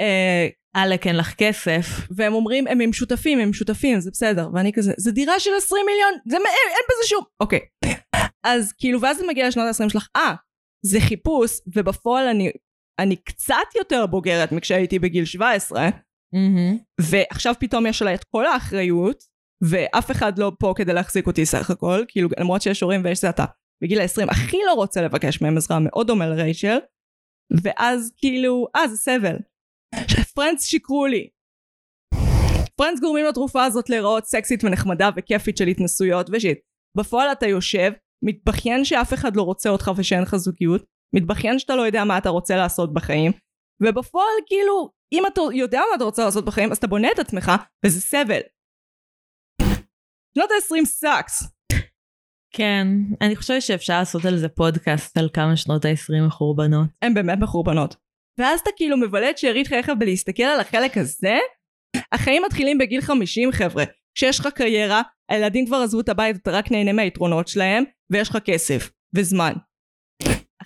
אה, 0.00 0.48
עלק 0.76 1.06
אין 1.06 1.16
לך 1.16 1.34
כסף. 1.34 1.86
והם 2.16 2.34
אומרים, 2.34 2.66
הם 2.66 2.80
הם 2.80 2.92
שותפים, 2.92 3.38
הם 3.38 3.52
שותפים, 3.52 4.00
זה 4.00 4.10
בסדר. 4.10 4.48
ואני 4.54 4.72
כזה, 4.72 4.92
זה 4.96 5.12
דירה 5.12 5.40
של 5.40 5.50
20 5.56 5.86
מיליון, 5.86 6.12
זה 6.28 6.38
מה, 6.38 6.48
אין, 6.48 6.68
אין 6.68 6.84
בזה 6.90 7.08
שום... 7.08 7.24
אוקיי. 7.40 7.60
אז 8.44 8.72
כאילו, 8.72 9.00
ואז 9.00 9.18
זה 9.18 9.26
מגיע 9.28 9.48
לשנות 9.48 9.66
ה-20 9.66 9.88
שלך, 9.88 10.08
אה, 10.16 10.34
זה 10.86 11.00
חיפוש, 11.00 11.50
ובפועל 11.74 12.28
אני, 12.28 12.50
אני 12.98 13.16
קצת 13.16 13.74
יותר 13.78 14.06
בוגרת 14.06 14.52
מכשהייתי 14.52 14.98
בגיל 14.98 15.24
17, 15.24 15.88
מהמם. 16.32 16.78
ועכשיו 17.00 17.54
פתאום 17.60 17.86
יש 17.86 18.02
עליי 18.02 18.14
את 18.14 18.24
כל 18.24 18.46
האחריות, 18.46 19.22
ואף 19.64 20.10
אחד 20.10 20.38
לא 20.38 20.52
פה 20.58 20.72
כדי 20.76 20.92
להחזיק 20.92 21.26
אותי 21.26 21.46
סך 21.46 21.70
הכל, 21.70 22.04
כאילו 22.08 22.28
למרות 22.38 22.62
שיש 22.62 22.80
הורים 22.80 23.00
ויש 23.04 23.20
זה 23.20 23.30
אתה. 23.30 23.44
בגיל 23.82 24.00
ה-20 24.00 24.30
הכי 24.30 24.56
לא 24.66 24.72
רוצה 24.72 25.02
לבקש 25.02 25.42
מהם 25.42 25.56
עזרה, 25.56 25.78
מאוד 25.80 26.06
דומה 26.06 26.26
לרייצ'ל, 26.26 26.78
ואז 27.62 28.12
כאילו, 28.16 28.66
אה 28.76 28.88
זה 28.88 28.96
סבל. 28.96 29.36
Friends 30.34 30.64
שיקרו 30.64 31.06
לי. 31.06 31.28
Friends 32.76 33.00
גורמים 33.00 33.26
לתקופה 33.26 33.64
הזאת 33.64 33.90
להיראות 33.90 34.24
סקסית 34.24 34.64
ונחמדה 34.64 35.10
וכיפית 35.16 35.56
של 35.56 35.66
התנסויות 35.66 36.30
ו 36.32 36.36
shit. 36.36 36.58
בפועל 36.96 37.32
אתה 37.32 37.46
יושב, 37.46 37.92
מתבכיין 38.24 38.84
שאף 38.84 39.14
אחד 39.14 39.36
לא 39.36 39.42
רוצה 39.42 39.70
אותך 39.70 39.90
ושאין 39.96 40.22
לך 40.22 40.36
זוגיות, 40.36 40.84
מתבכיין 41.14 41.58
שאתה 41.58 41.76
לא 41.76 41.82
יודע 41.82 42.04
מה 42.04 42.18
אתה 42.18 42.28
רוצה 42.28 42.56
לעשות 42.56 42.94
בחיים, 42.94 43.32
ובפועל 43.82 44.34
כאילו, 44.46 44.90
אם 45.12 45.26
אתה 45.26 45.40
יודע 45.54 45.80
מה 45.90 45.96
אתה 45.96 46.04
רוצה 46.04 46.24
לעשות 46.24 46.44
בחיים, 46.44 46.70
אז 46.70 46.76
אתה 46.76 46.86
בונה 46.86 47.08
את 47.12 47.18
עצמך, 47.18 47.52
וזה 47.84 48.00
סבל. 48.00 48.40
שנות 50.34 50.50
ה-20 50.50 50.84
sucks. 50.84 51.42
כן, 52.54 52.86
אני 53.20 53.36
חושבת 53.36 53.62
שאפשר 53.62 53.98
לעשות 53.98 54.24
על 54.24 54.36
זה 54.36 54.48
פודקאסט 54.48 55.16
על 55.16 55.28
כמה 55.32 55.56
שנות 55.56 55.84
ה-20 55.84 56.26
מחורבנות. 56.26 56.88
הן 57.02 57.14
באמת 57.14 57.38
מחורבנות. 57.38 57.96
ואז 58.38 58.60
אתה 58.60 58.70
כאילו 58.76 58.96
מבלה 58.96 59.30
את 59.30 59.38
שארית 59.38 59.66
חייך 59.66 59.90
בלהסתכל 59.98 60.42
על 60.42 60.60
החלק 60.60 60.96
הזה, 60.96 61.38
החיים 62.12 62.42
מתחילים 62.46 62.78
בגיל 62.78 63.00
50 63.00 63.52
חבר'ה. 63.52 63.84
כשיש 64.14 64.40
לך 64.40 64.46
קריירה, 64.46 65.02
הילדים 65.30 65.66
כבר 65.66 65.76
עזבו 65.76 66.00
את 66.00 66.08
הבית, 66.08 66.36
אתה 66.36 66.50
רק 66.50 66.70
נהנה 66.70 66.92
מהיתרונות 66.92 67.48
שלהם, 67.48 67.84
ויש 68.10 68.30
לך 68.30 68.38
כסף, 68.44 68.90
וזמן. 69.16 69.52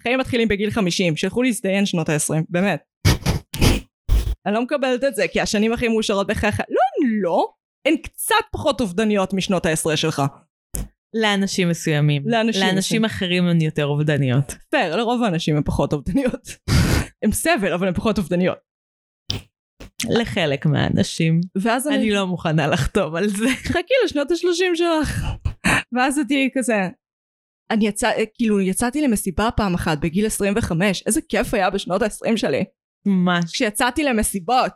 החיים 0.07 0.20
מתחילים 0.20 0.48
בגיל 0.48 0.70
50, 0.70 1.16
שילכו 1.16 1.42
להזדיין 1.42 1.86
שנות 1.86 2.09
ה-20, 2.09 2.34
באמת. 2.48 2.80
אני 4.46 4.54
לא 4.54 4.62
מקבלת 4.62 5.04
את 5.04 5.14
זה, 5.14 5.28
כי 5.28 5.40
השנים 5.40 5.72
הכי 5.72 5.88
מאושרות 5.88 6.26
בחייך, 6.26 6.61
לא, 6.61 6.80
הן 7.00 7.11
לא, 7.20 7.46
הן 7.86 7.96
קצת 7.96 8.34
פחות 8.52 8.80
אובדניות 8.80 9.34
משנות 9.34 9.66
ה-10 9.66 9.96
שלך. 9.96 10.22
לאנשים 11.14 11.68
מסוימים. 11.68 12.22
לאנשים 12.26 12.62
לאנשים 12.62 13.04
אחרים 13.04 13.48
הן 13.48 13.61
יותר 13.61 13.86
אובדניות. 13.86 14.54
פייר, 14.70 14.96
לרוב 14.96 15.22
האנשים 15.22 15.57
הן 15.57 15.62
פחות 15.62 15.92
אובדניות. 15.92 16.48
הן 17.24 17.32
סבל, 17.32 17.72
אבל 17.72 17.88
הן 17.88 17.94
פחות 17.94 18.18
אובדניות. 18.18 18.59
לחלק 20.11 20.66
מהאנשים. 20.66 21.40
ואז 21.62 21.88
אני... 21.88 21.96
אני 21.96 22.11
לא 22.11 22.26
מוכנה 22.26 22.66
לחתום 22.66 23.16
על 23.16 23.28
זה. 23.28 23.48
חכי 23.64 23.94
לשנות 24.04 24.30
ה-30 24.30 24.76
שלך. 24.76 25.24
ואז 25.92 26.18
את 26.18 26.26
תהיי 26.26 26.48
כזה, 26.54 26.88
אני 27.70 27.88
יצא, 27.88 28.10
כאילו 28.34 28.60
יצאתי 28.60 29.02
למסיבה 29.02 29.48
פעם 29.56 29.74
אחת 29.74 29.98
בגיל 29.98 30.26
25, 30.26 31.02
איזה 31.06 31.20
כיף 31.28 31.54
היה 31.54 31.70
בשנות 31.70 32.02
ה-20 32.02 32.36
שלי. 32.36 32.64
ממש. 33.06 33.44
כשיצאתי 33.52 34.04
למסיבות. 34.04 34.74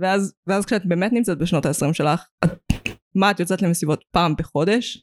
ואז, 0.00 0.34
ואז 0.46 0.66
כשאת 0.66 0.86
באמת 0.86 1.12
נמצאת 1.12 1.38
בשנות 1.38 1.66
ה-20 1.66 1.92
שלך, 1.92 2.26
את, 2.44 2.50
מה 3.14 3.30
את 3.30 3.40
יוצאת 3.40 3.62
למסיבות 3.62 4.04
פעם 4.12 4.34
בחודש? 4.38 5.02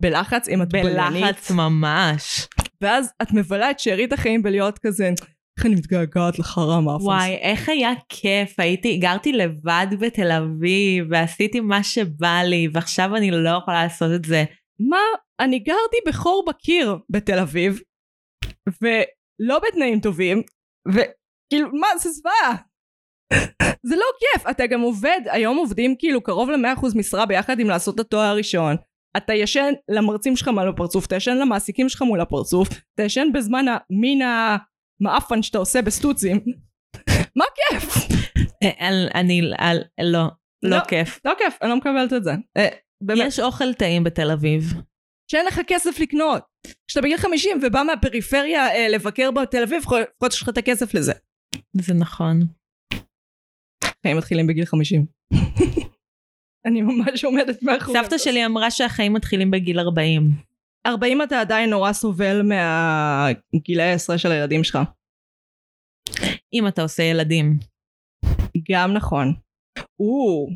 בלחץ 0.00 0.48
אם 0.48 0.62
את 0.62 0.68
בלנית? 0.68 1.24
בלחץ 1.24 1.50
ממש. 1.50 2.48
ואז 2.80 3.12
את 3.22 3.32
מבלה 3.32 3.70
את 3.70 3.78
שארית 3.80 4.12
החיים 4.12 4.42
בלהיות 4.42 4.78
כזה, 4.78 5.10
איך 5.58 5.66
אני 5.66 5.74
מתגעגעת 5.74 6.38
לחרא 6.38 6.80
מאפנס. 6.80 7.04
וואי, 7.04 7.34
איך 7.34 7.68
היה 7.68 7.90
כיף, 8.08 8.60
הייתי, 8.60 8.96
גרתי 8.96 9.32
לבד 9.32 9.86
בתל 10.00 10.32
אביב, 10.32 11.06
ועשיתי 11.10 11.60
מה 11.60 11.82
שבא 11.82 12.42
לי, 12.44 12.68
ועכשיו 12.72 13.16
אני 13.16 13.30
לא 13.30 13.50
יכולה 13.62 13.82
לעשות 13.82 14.10
את 14.14 14.24
זה. 14.24 14.44
מה? 14.90 14.98
אני 15.40 15.58
גרתי 15.58 15.96
בחור 16.06 16.44
בקיר 16.48 16.98
בתל 17.10 17.38
אביב, 17.38 17.80
ולא 18.82 19.58
בתנאים 19.58 20.00
טובים, 20.00 20.42
וכאילו, 20.88 21.68
מה, 21.72 21.86
זה 21.98 22.10
זוועה. 22.10 22.56
זה 23.82 23.96
לא 23.96 24.06
כיף, 24.20 24.46
אתה 24.50 24.66
גם 24.66 24.80
עובד, 24.80 25.20
היום 25.26 25.56
עובדים 25.56 25.94
כאילו 25.98 26.22
קרוב 26.22 26.50
ל-100% 26.50 26.98
משרה 26.98 27.26
ביחד 27.26 27.60
עם 27.60 27.68
לעשות 27.68 27.94
את 27.94 28.00
התואר 28.00 28.24
הראשון. 28.24 28.76
אתה 29.16 29.34
ישן 29.34 29.72
למרצים 29.88 30.36
שלך 30.36 30.48
מול 30.48 30.68
הפרצוף, 30.68 31.06
אתה 31.06 31.16
ישן 31.16 31.36
למעסיקים 31.36 31.88
שלך 31.88 32.02
מול 32.02 32.20
הפרצוף, 32.20 32.68
אתה 32.94 33.02
ישן 33.02 33.28
בזמן 33.34 33.64
המין 33.68 34.22
המאפן 34.22 35.42
שאתה 35.42 35.58
עושה 35.58 35.82
בסטוצים. 35.82 36.40
מה 37.36 37.44
כיף? 37.54 38.08
אה, 38.62 38.88
אני, 39.14 39.42
לא, 39.42 39.52
לא 40.02 40.28
לא. 40.62 40.80
כיף. 40.88 41.20
לא 41.24 41.32
כיף, 41.38 41.58
אני 41.62 41.70
לא 41.70 41.76
מקבלת 41.76 42.12
את 42.12 42.24
זה. 42.24 42.30
אה, 42.56 42.68
באמת. 43.00 43.26
יש 43.26 43.40
אוכל 43.40 43.74
טעים 43.74 44.04
בתל 44.04 44.30
אביב. 44.30 44.62
שאין 45.30 45.46
לך 45.46 45.60
כסף 45.66 46.00
לקנות. 46.00 46.42
כשאתה 46.88 47.02
בגיל 47.02 47.16
50 47.16 47.60
ובא 47.62 47.82
מהפריפריה 47.82 48.68
אה, 48.68 48.88
לבקר 48.88 49.30
בתל 49.30 49.62
אביב, 49.62 49.82
להיות 49.92 50.32
שיש 50.32 50.42
לך 50.42 50.48
את 50.48 50.58
הכסף 50.58 50.94
לזה. 50.94 51.12
זה 51.72 51.94
נכון. 51.94 52.40
חיים 54.02 54.16
מתחילים 54.16 54.46
בגיל 54.46 54.64
50. 54.64 55.06
אני 56.66 56.82
ממש 56.82 57.24
עומדת 57.24 57.62
מאחורי. 57.62 57.98
סבתא 57.98 58.18
שלי 58.18 58.46
אמרה 58.46 58.70
שהחיים 58.70 59.12
מתחילים 59.12 59.50
בגיל 59.50 59.80
40. 59.80 60.30
40 60.86 61.22
אתה 61.22 61.40
עדיין 61.40 61.70
נורא 61.70 61.92
סובל 61.92 62.42
מהגילאי 62.42 63.84
העשרה 63.84 64.18
של 64.18 64.32
הילדים 64.32 64.64
שלך. 64.64 64.78
אם 66.52 66.68
אתה 66.68 66.82
עושה 66.82 67.02
ילדים. 67.02 67.58
גם 68.70 68.92
נכון. 68.92 69.34
או. 70.00 70.48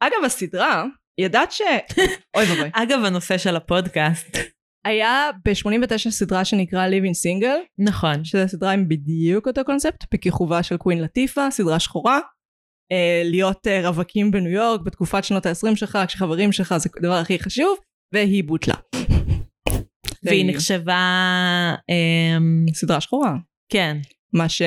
אגב 0.00 0.24
הסדרה, 0.26 0.84
ידעת 1.18 1.52
ש... 1.52 1.60
אוי 2.36 2.44
ואבוי. 2.50 2.70
אגב, 2.72 3.04
הנושא 3.04 3.38
של 3.38 3.56
הפודקאסט. 3.56 4.36
היה 4.84 5.30
ב-89 5.44 6.10
סדרה 6.10 6.44
שנקרא 6.44 6.88
Living 6.88 7.42
Single, 7.42 7.84
נכון. 7.84 8.24
שזו 8.24 8.48
סדרה 8.48 8.72
עם 8.72 8.88
בדיוק 8.88 9.48
אותו 9.48 9.64
קונספט, 9.64 10.04
בכיכובה 10.14 10.62
של 10.62 10.76
קווין 10.76 11.02
לטיפה, 11.02 11.50
סדרה 11.50 11.80
שחורה. 11.80 12.20
אה, 12.92 13.22
להיות 13.24 13.66
אה, 13.66 13.88
רווקים 13.88 14.30
בניו 14.30 14.50
יורק 14.50 14.80
בתקופת 14.80 15.24
שנות 15.24 15.46
ה-20 15.46 15.76
שלך, 15.76 15.98
כשחברים 16.06 16.52
שלך 16.52 16.74
זה 16.76 16.88
הדבר 16.96 17.14
הכי 17.14 17.38
חשוב, 17.38 17.78
והיא 18.14 18.44
בוטלה. 18.44 18.74
והיא 20.22 20.54
נחשבה... 20.54 20.98
אמ, 21.88 22.66
סדרה 22.74 23.00
שחורה. 23.00 23.34
כן. 23.72 23.96
מה 24.32 24.48
ש... 24.48 24.62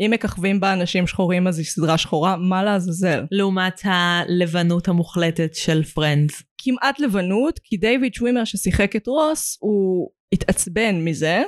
אם 0.00 0.10
מככבים 0.10 0.60
בה 0.60 0.72
אנשים 0.72 1.06
שחורים 1.06 1.46
אז 1.46 1.58
היא 1.58 1.66
סדרה 1.66 1.98
שחורה, 1.98 2.36
מה 2.36 2.62
לעזאזל? 2.62 3.24
לעומת 3.30 3.80
הלבנות 3.84 4.88
המוחלטת 4.88 5.54
של 5.54 5.84
פרנדס. 5.84 6.42
כמעט 6.58 7.00
לבנות, 7.00 7.58
כי 7.64 7.76
דיוויד 7.76 8.14
שווימר 8.14 8.44
ששיחק 8.44 8.96
את 8.96 9.06
רוס, 9.06 9.58
הוא 9.60 10.10
התעצבן 10.32 11.04
מזה, 11.04 11.42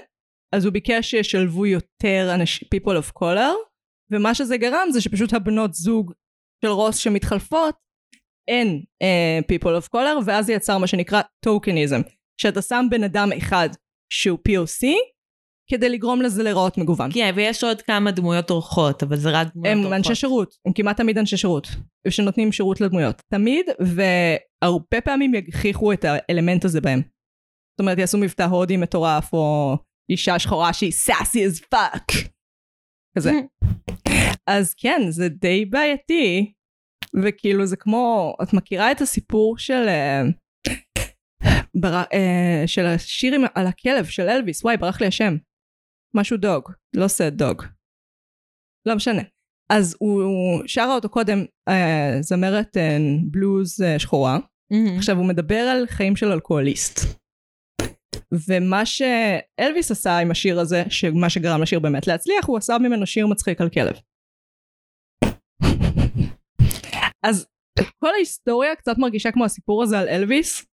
אז 0.53 0.65
הוא 0.65 0.73
ביקש 0.73 1.11
שישלבו 1.11 1.67
יותר 1.67 2.31
אנשים, 2.35 2.69
people 2.75 3.03
of 3.03 3.23
color, 3.23 3.55
ומה 4.13 4.35
שזה 4.35 4.57
גרם 4.57 4.89
זה 4.93 5.01
שפשוט 5.01 5.33
הבנות 5.33 5.75
זוג 5.75 6.13
של 6.65 6.71
רוס 6.71 6.97
שמתחלפות, 6.97 7.75
אין 8.49 8.83
uh, 9.03 9.45
people 9.53 9.83
of 9.83 9.89
color, 9.97 10.23
ואז 10.27 10.47
זה 10.47 10.53
יצר 10.53 10.79
מה 10.79 10.87
שנקרא 10.87 11.21
טוקניזם, 11.45 12.01
שאתה 12.41 12.63
שם 12.63 12.87
בן 12.91 13.05
אדם 13.05 13.29
אחד 13.39 13.69
שהוא 14.13 14.39
POC, 14.49 14.87
כדי 15.71 15.89
לגרום 15.89 16.23
לזה 16.23 16.43
להיראות 16.43 16.79
מגוון. 16.79 17.11
כן, 17.15 17.33
ויש 17.37 17.65
עוד 17.65 17.83
כמה 17.83 18.11
דמויות 18.11 18.51
אורחות, 18.51 19.03
אבל 19.03 19.17
זה 19.17 19.31
רק 19.31 19.49
דמויות 19.55 19.73
הם 19.73 19.79
אורחות. 19.79 19.97
אנשי 19.97 20.15
שירות, 20.15 20.57
הם 20.67 20.73
כמעט 20.73 20.97
תמיד 20.97 21.19
אנשי 21.19 21.37
שירות, 21.37 21.69
שנותנים 22.09 22.53
שירות 22.53 22.81
לדמויות. 22.81 23.23
תמיד, 23.33 23.67
והרבה 23.81 25.01
פעמים 25.01 25.35
יגחיכו 25.35 25.93
את 25.93 26.05
האלמנט 26.05 26.65
הזה 26.65 26.81
בהם. 26.81 27.01
זאת 27.01 27.81
אומרת, 27.81 27.99
יעשו 27.99 28.19
מבטא 28.19 28.43
הודי 28.43 28.77
מטורף, 28.77 29.33
או 29.33 29.77
אישה 30.11 30.39
שחורה 30.39 30.73
שהיא 30.73 30.93
סאסי 30.93 31.47
as 31.47 31.75
fuck. 31.75 32.29
כזה. 33.19 33.33
אז 34.47 34.75
כן, 34.75 35.01
זה 35.11 35.29
די 35.29 35.65
בעייתי, 35.65 36.53
וכאילו 37.23 37.67
זה 37.67 37.77
כמו, 37.77 38.35
את 38.43 38.53
מכירה 38.53 38.93
את 38.93 39.01
הסיפור 39.01 39.59
של... 39.59 39.89
אה, 39.89 40.23
בר... 41.81 42.03
אה, 42.13 42.63
של 42.67 42.87
השיר 42.87 43.35
על 43.55 43.67
הכלב 43.67 44.05
של 44.05 44.29
אלוויס, 44.29 44.65
וואי, 44.65 44.77
ברח 44.77 45.01
לי 45.01 45.07
השם. 45.07 45.37
משהו 46.15 46.37
דוג, 46.37 46.71
לא 46.97 47.09
סד 47.09 47.35
דוג. 47.35 47.63
לא 48.87 48.95
משנה. 48.97 49.23
אז 49.73 49.97
הוא 49.99 50.23
הוא 50.23 50.63
שרה 50.67 50.95
אותו 50.95 51.09
קודם 51.09 51.39
אה, 51.69 52.17
זמרת 52.21 52.77
אה, 52.77 52.97
בלוז 53.31 53.83
אה, 53.83 53.99
שחורה. 53.99 54.39
מהמם. 54.71 54.99
עכשיו 54.99 55.17
הוא 55.17 55.29
מדבר 55.29 55.57
על 55.61 55.87
חיים 55.87 56.17
של 56.17 56.27
אלכוהוליסט. 56.33 57.01
ומה 58.49 58.83
שאלוויס 58.87 59.91
עשה 59.91 60.19
עם 60.19 60.31
השיר 60.31 60.61
הזה, 60.61 60.83
שמה 60.91 61.31
שגרם 61.31 61.63
לשיר 61.63 61.81
באמת 61.81 62.07
להצליח, 62.07 62.45
הוא 62.47 62.59
עשה 62.59 62.77
ממנו 62.79 63.07
שיר 63.07 63.27
מצחיק 63.27 63.61
על 63.61 63.69
כלב. 63.71 63.95
אז 67.23 67.47
כל 67.99 68.09
ההיסטוריה 68.15 68.77
קצת 68.77 68.99
מרגישה 68.99 69.33
כמו 69.33 69.45
הסיפור 69.45 69.83
הזה 69.83 69.99
על 69.99 70.09
אלוויס. 70.09 70.67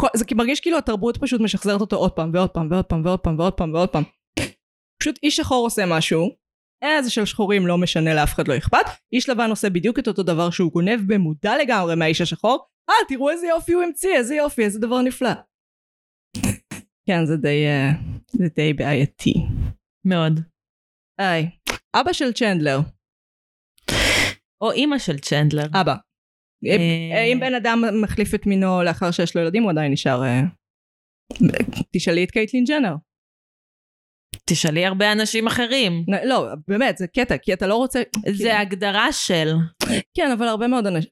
כל- 0.00 0.06
זה 0.16 0.24
מרגיש 0.34 0.60
כאילו 0.60 0.78
התרבות 0.78 1.16
פשוט 1.16 1.40
משחזרת 1.40 1.80
אותו 1.80 1.96
עוד 1.96 2.12
פעם 2.12 2.30
ועוד 2.34 2.50
פעם 2.50 2.68
ועוד 2.70 2.84
פעם 2.84 3.02
ועוד 3.04 3.20
פעם 3.20 3.38
ועוד 3.38 3.52
פעם 3.52 3.74
ועוד 3.74 3.88
פעם. 3.88 4.02
פשוט 5.00 5.18
איש 5.22 5.36
שחור 5.36 5.66
עושה 5.66 5.82
משהו, 5.86 6.30
אה 6.82 7.02
זה 7.02 7.10
של 7.10 7.24
שחורים 7.24 7.66
לא 7.66 7.78
משנה 7.78 8.14
לאף 8.14 8.34
אחד 8.34 8.48
לא 8.48 8.56
אכפת, 8.56 8.86
איש 9.12 9.28
לבן 9.28 9.50
עושה 9.50 9.70
בדיוק 9.70 9.98
את 9.98 10.08
אותו 10.08 10.22
דבר 10.22 10.50
שהוא 10.50 10.72
גונב 10.72 11.00
במודע 11.06 11.52
לגמרי 11.62 11.94
מהאיש 11.96 12.20
השחור, 12.20 12.66
אה 12.90 12.94
תראו 13.08 13.30
איזה 13.30 13.46
יופי 13.46 13.72
הוא 13.72 13.82
המציא, 13.82 14.16
איזה 14.16 14.34
יופי, 14.34 14.62
איזה 14.64 14.78
דבר 14.78 15.02
נפלא. 15.02 15.30
כן 17.06 17.26
זה 17.26 17.36
די, 17.36 17.66
אה, 17.66 17.90
זה 18.28 18.44
די 18.56 18.72
בעייתי. 18.72 19.34
מאוד. 20.06 20.40
היי, 21.20 21.50
אבא 21.96 22.12
של 22.12 22.32
צ'נדלר, 22.32 22.78
או 24.60 24.72
אימא 24.72 24.98
של 24.98 25.18
צ'נדלר. 25.18 25.66
אבא, 25.80 25.94
אה, 26.66 27.24
אם 27.32 27.40
בן 27.40 27.54
אדם 27.54 27.82
מחליף 28.02 28.34
את 28.34 28.46
מינו 28.46 28.82
לאחר 28.82 29.10
שיש 29.10 29.36
לו 29.36 29.42
ילדים 29.42 29.62
הוא 29.62 29.70
עדיין 29.70 29.92
נשאר 29.92 30.22
אה, 30.22 30.40
תשאלי 31.92 32.24
את 32.24 32.30
קייטלין 32.30 32.64
ג'נר 32.64 32.94
תשאלי 34.46 34.86
הרבה 34.86 35.12
אנשים 35.12 35.46
אחרים. 35.46 36.04
לא 36.24 36.46
באמת 36.68 36.98
זה 36.98 37.06
קטע 37.06 37.36
כי 37.36 37.52
אתה 37.52 37.66
לא 37.66 37.74
רוצה 37.74 38.02
זה 38.32 38.58
הגדרה 38.58 39.12
של. 39.12 39.54
כן 40.16 40.30
אבל 40.30 40.46
הרבה 40.48 40.66
מאוד 40.66 40.86
אנשים 40.86 41.10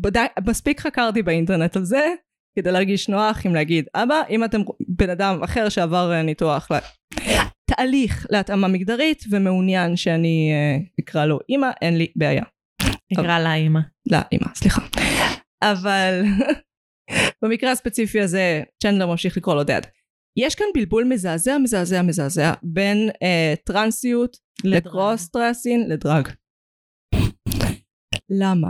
בדי- 0.00 0.26
מספיק 0.46 0.80
חקרתי 0.80 1.22
באינטרנט 1.22 1.76
על 1.76 1.84
זה 1.84 2.06
כדי 2.58 2.72
להרגיש 2.72 3.08
נוח 3.08 3.46
עם 3.46 3.54
להגיד 3.54 3.84
אבא 3.94 4.22
אם 4.30 4.44
אתם 4.44 4.60
בן 4.88 5.10
אדם 5.10 5.42
אחר 5.42 5.68
שעבר 5.68 6.12
אה, 6.12 6.22
ניתוח 6.22 6.68
תהליך 7.70 8.26
להתאמה 8.30 8.68
מגדרית 8.68 9.24
ומעוניין 9.30 9.96
שאני 9.96 10.50
אה, 10.52 10.78
אקרא 11.00 11.24
לו 11.24 11.38
אמא 11.50 11.66
אין 11.82 11.98
לי 11.98 12.06
בעיה 12.16 12.42
נקרא 13.12 13.38
לה 13.38 13.54
אימא. 13.54 13.80
לא 14.10 14.18
אמא 14.32 14.54
סליחה 14.54 14.82
אבל 15.62 16.22
במקרה 17.42 17.70
הספציפי 17.72 18.20
הזה 18.20 18.62
צ'נדלר 18.82 19.06
ממשיך 19.06 19.36
לקרוא 19.36 19.54
לו 19.54 19.64
דד 19.64 19.80
יש 20.36 20.54
כאן 20.54 20.66
בלבול 20.74 21.04
מזעזע 21.04 21.58
מזעזע 21.62 22.02
מזעזע 22.02 22.52
בין 22.62 22.96
אה, 23.22 23.54
טרנסיות 23.66 24.36
לקרוס 24.64 25.28
טרסין 25.28 25.88
לדרג 25.90 26.28
למה? 28.30 28.68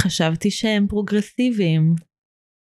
חשבתי 0.00 0.50
שהם 0.50 0.86
פרוגרסיביים. 0.88 1.94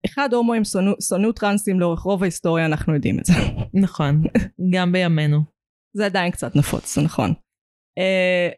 אחד 0.06 0.28
הומואים 0.34 0.62
שונאו- 1.00 1.32
טרנסים 1.32 1.80
לאורך 1.80 2.00
רוב 2.00 2.22
ההיסטוריה 2.22 2.66
אנחנו 2.66 2.94
יודעים 2.94 3.18
את 3.18 3.24
זה 3.24 3.32
נכון, 3.82 4.22
גם 4.74 4.92
בימינו. 4.92 5.38
זה 5.96 6.06
עדיין 6.06 6.30
קצת 6.32 6.56
נפוץ 6.56 6.94
זה 6.94 7.02
נכון 7.02 7.30
אה, 7.98 8.48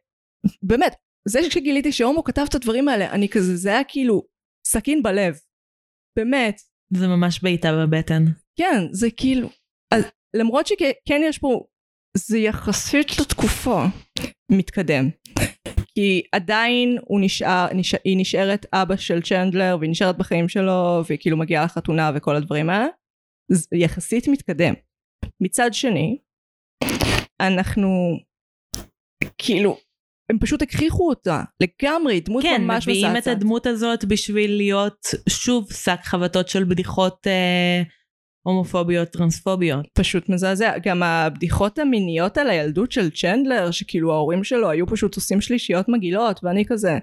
באמת 0.63 0.95
זה 1.29 1.39
שגיליתי 1.51 1.93
שהומו 1.93 2.25
כתב 2.25 2.45
את 2.49 2.55
הדברים 2.55 2.89
האלה 2.89 3.11
אני 3.11 3.29
כזה 3.29 3.57
זה 3.57 3.69
היה 3.69 3.85
כאילו 3.89 4.23
סכין 4.67 5.03
בלב 5.03 5.35
באמת 6.19 6.61
זה 6.97 7.09
ממש 7.09 7.43
בעיטה 7.43 7.73
בבטן. 7.73 8.25
כן 8.59 8.83
זה 8.93 9.09
כאילו 9.17 9.49
אז, 9.95 10.05
למרות 10.37 10.67
שכן 10.67 11.21
יש 11.25 11.39
פה 11.39 11.65
זה 12.17 12.39
יחסית 12.39 13.19
לתקופה 13.21 13.85
מתקדם 14.53 15.09
כי 15.95 16.23
עדיין 16.33 16.99
הוא 17.05 17.21
נשאר, 17.21 17.67
נשאר 17.75 17.99
היא 18.05 18.17
נשארת 18.21 18.67
אבא 18.73 18.97
של 18.97 19.23
צ'נדלר 19.23 19.77
והיא 19.81 19.91
נשארת 19.91 20.19
בחיים 20.19 20.49
שלו 20.49 21.03
והיא 21.07 21.19
כאילו 21.21 21.37
מגיעה 21.37 21.65
לחתונה 21.65 22.11
וכל 22.15 22.37
הדברים 22.37 22.71
האלה 22.71 22.87
זה 23.53 23.77
יחסית 23.77 24.29
מתקדם 24.29 24.75
מצד 25.43 25.71
שני 25.73 26.19
אנחנו 27.41 27.89
כאילו 29.39 29.77
הם 30.31 30.39
פשוט 30.39 30.63
הכריחו 30.63 31.09
אותה 31.09 31.43
לגמרי 31.61 32.21
דמות 32.21 32.43
כן, 32.43 32.63
ממש 32.65 32.89
מביאים 32.89 33.07
את 33.07 33.13
מסעצעת. 33.13 33.37
הדמות 33.37 33.67
הזאת 33.67 34.05
בשביל 34.05 34.57
להיות 34.57 35.07
שוב 35.29 35.73
שק 35.73 35.99
חבטות 36.03 36.49
של 36.49 36.65
בדיחות 36.65 37.27
אה, 37.27 37.83
הומופוביות, 38.47 39.09
טרנספוביות. 39.09 39.87
פשוט 39.95 40.29
מזעזע. 40.29 40.73
גם 40.83 41.03
הבדיחות 41.03 41.79
המיניות 41.79 42.39
על 42.39 42.51
הילדות 42.51 42.93
של 42.93 43.11
צ'נדלר, 43.11 43.71
שכאילו 43.71 44.13
ההורים 44.13 44.45
שלו 44.45 44.71
היו 44.71 44.87
פשוט 44.87 45.17
עושים 45.17 45.41
שלישיות 45.41 45.89
מגעילות, 45.89 46.41
ואני 46.45 46.65
כזה, 46.67 46.99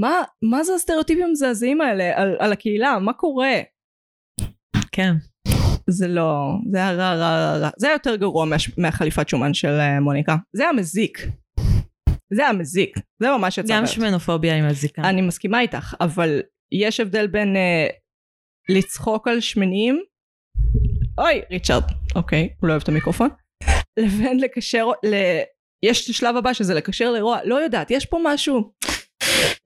מה, 0.00 0.12
מה 0.50 0.64
זה 0.64 0.74
הסטריאוטיפים 0.74 1.24
המזעזעים 1.24 1.80
האלה 1.80 2.12
על, 2.16 2.36
על 2.38 2.52
הקהילה? 2.52 2.98
מה 2.98 3.12
קורה? 3.12 3.54
כן. 4.92 5.14
זה 5.90 6.08
לא, 6.08 6.54
זה 6.70 6.78
היה 6.78 6.92
רע 6.92 7.14
רע 7.14 7.36
רע 7.36 7.58
רע. 7.58 7.70
זה 7.76 7.86
היה 7.86 7.94
יותר 7.94 8.16
גרוע 8.16 8.44
מה, 8.44 8.56
מהחליפת 8.78 9.28
שומן 9.28 9.54
של 9.54 9.78
uh, 9.78 10.00
מוניקה. 10.00 10.36
זה 10.52 10.62
היה 10.62 10.72
מזיק. 10.72 11.18
זה 12.34 12.42
היה 12.42 12.52
מזיק. 12.52 12.98
זה 13.22 13.28
ממש 13.38 13.58
יצא 13.58 13.80
גם. 13.80 13.86
שמנופוביה 13.86 14.56
עם 14.56 14.64
הזיקה. 14.64 15.02
אני 15.02 15.22
מסכימה 15.22 15.60
איתך, 15.60 15.94
אבל 16.00 16.42
יש 16.72 17.00
הבדל 17.00 17.26
בין 17.26 17.56
uh, 17.56 17.92
לצחוק 18.76 19.28
על 19.28 19.40
שמנים, 19.40 20.02
אוי, 21.18 21.42
ריצ'רד, 21.50 21.82
אוקיי, 22.14 22.54
הוא 22.60 22.68
לא 22.68 22.72
אוהב 22.72 22.82
את 22.82 22.88
המיקרופון, 22.88 23.28
לבין 23.98 24.40
לקשר, 24.40 24.86
ל... 24.86 25.14
יש 25.84 26.04
את 26.04 26.10
השלב 26.10 26.36
הבא 26.36 26.52
שזה 26.52 26.74
לקשר 26.74 27.10
לרוע, 27.10 27.38
לא 27.44 27.54
יודעת, 27.54 27.90
יש 27.90 28.06
פה 28.06 28.18
משהו, 28.24 28.72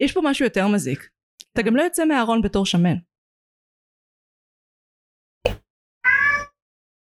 יש 0.00 0.12
פה 0.12 0.20
משהו 0.24 0.44
יותר 0.44 0.66
מזיק. 0.68 1.08
אתה 1.52 1.62
גם 1.62 1.76
לא 1.76 1.82
יוצא 1.82 2.04
מהארון 2.04 2.42
בתור 2.42 2.66
שמן. 2.66 2.96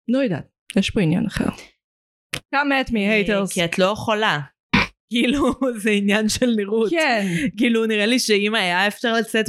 לא 0.09 0.19
יודעת, 0.19 0.49
יש 0.77 0.91
פה 0.91 1.01
עניין 1.01 1.27
אחר. 1.27 1.49
come 2.37 2.87
at 2.87 2.89
me 2.89 3.29
haters. 3.29 3.55
כי 3.55 3.65
את 3.65 3.79
לא 3.79 3.95
חולה. 3.97 4.39
כאילו, 5.11 5.53
זה 5.83 5.91
עניין 5.91 6.29
של 6.29 6.55
נראות. 6.57 6.91
כן. 6.91 7.27
כאילו, 7.57 7.87
נראה 7.87 8.07
לי 8.07 8.19
שאם 8.19 8.55
היה 8.55 8.87
אפשר 8.87 9.13
לצאת, 9.13 9.47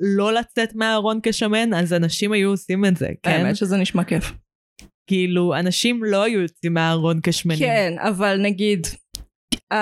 לא 0.00 0.32
לצאת 0.32 0.74
מהארון 0.74 1.20
כשמן, 1.22 1.74
אז 1.74 1.92
אנשים 1.92 2.32
היו 2.32 2.50
עושים 2.50 2.84
את 2.84 2.96
זה, 2.96 3.08
כן? 3.22 3.30
האמת 3.30 3.56
שזה 3.56 3.76
נשמע 3.76 4.04
כיף. 4.04 4.32
כאילו, 5.06 5.54
אנשים 5.54 6.04
לא 6.04 6.22
היו 6.22 6.40
יוצאים 6.40 6.74
מהארון 6.74 7.20
כשמנים. 7.22 7.58
כן, 7.58 7.92
אבל 7.98 8.36
נגיד, 8.42 8.86
uh, 9.54 9.76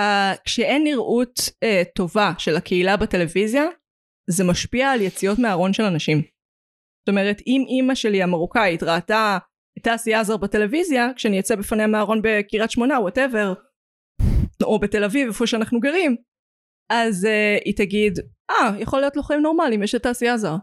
כשאין 0.44 0.84
נראות 0.84 1.38
uh, 1.38 1.92
טובה 1.94 2.32
של 2.38 2.56
הקהילה 2.56 2.96
בטלוויזיה, 2.96 3.64
זה 4.30 4.44
משפיע 4.44 4.90
על 4.90 5.00
יציאות 5.00 5.38
מהארון 5.38 5.72
של 5.72 5.82
אנשים. 5.82 6.18
זאת 6.18 7.08
אומרת, 7.08 7.42
אם 7.46 7.64
אימא 7.68 7.94
שלי 7.94 8.22
המרוקאית 8.22 8.82
ראתה 8.82 9.38
את 9.78 9.88
אסי 9.88 10.14
עזר 10.14 10.36
בטלוויזיה, 10.36 11.08
כשאני 11.16 11.40
אצא 11.40 11.56
בפניה 11.56 11.86
מהארון 11.86 12.20
בקריית 12.22 12.70
שמונה, 12.70 13.00
וואטאבר, 13.00 13.52
או 14.62 14.78
בתל 14.78 15.04
אביב, 15.04 15.28
איפה 15.28 15.46
שאנחנו 15.46 15.80
גרים, 15.80 16.16
אז 16.92 17.24
uh, 17.24 17.62
היא 17.64 17.76
תגיד, 17.76 18.18
אה, 18.50 18.70
ah, 18.70 18.82
יכול 18.82 19.00
להיות 19.00 19.16
לו 19.16 19.22
חיים 19.22 19.40
נורמליים, 19.40 19.82
יש 19.82 19.94
את 19.94 20.06
אסי 20.06 20.28
עזר. 20.28 20.56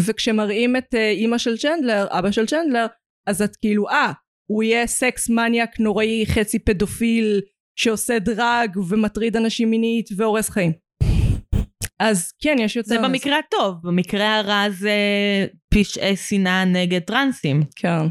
וכשמראים 0.00 0.76
את 0.76 0.94
uh, 0.94 0.96
אימא 0.96 1.38
של 1.38 1.56
צ'נדלר, 1.56 2.06
אבא 2.10 2.30
של 2.30 2.46
צ'נדלר, 2.46 2.86
אז 3.28 3.42
את 3.42 3.56
כאילו, 3.56 3.88
אה, 3.88 4.12
הוא 4.50 4.62
יהיה 4.62 4.86
סקס 4.86 5.30
מניאק 5.30 5.80
נוראי, 5.80 6.24
חצי 6.26 6.58
פדופיל, 6.58 7.40
שעושה 7.78 8.18
דרג 8.18 8.76
ומטריד 8.88 9.36
אנשים 9.36 9.70
מינית 9.70 10.08
והורס 10.16 10.50
חיים. 10.50 10.72
אז 12.00 12.32
כן, 12.42 12.56
יש 12.60 12.76
יותר... 12.76 12.88
זה 12.88 12.98
במקרה 12.98 13.38
הטוב, 13.38 13.74
במקרה 13.82 14.38
הרע 14.38 14.70
זה 14.70 14.96
פשעי 15.74 16.16
שנאה 16.16 16.64
נגד 16.64 17.00
טרנסים. 17.00 17.62
כן, 17.76 18.06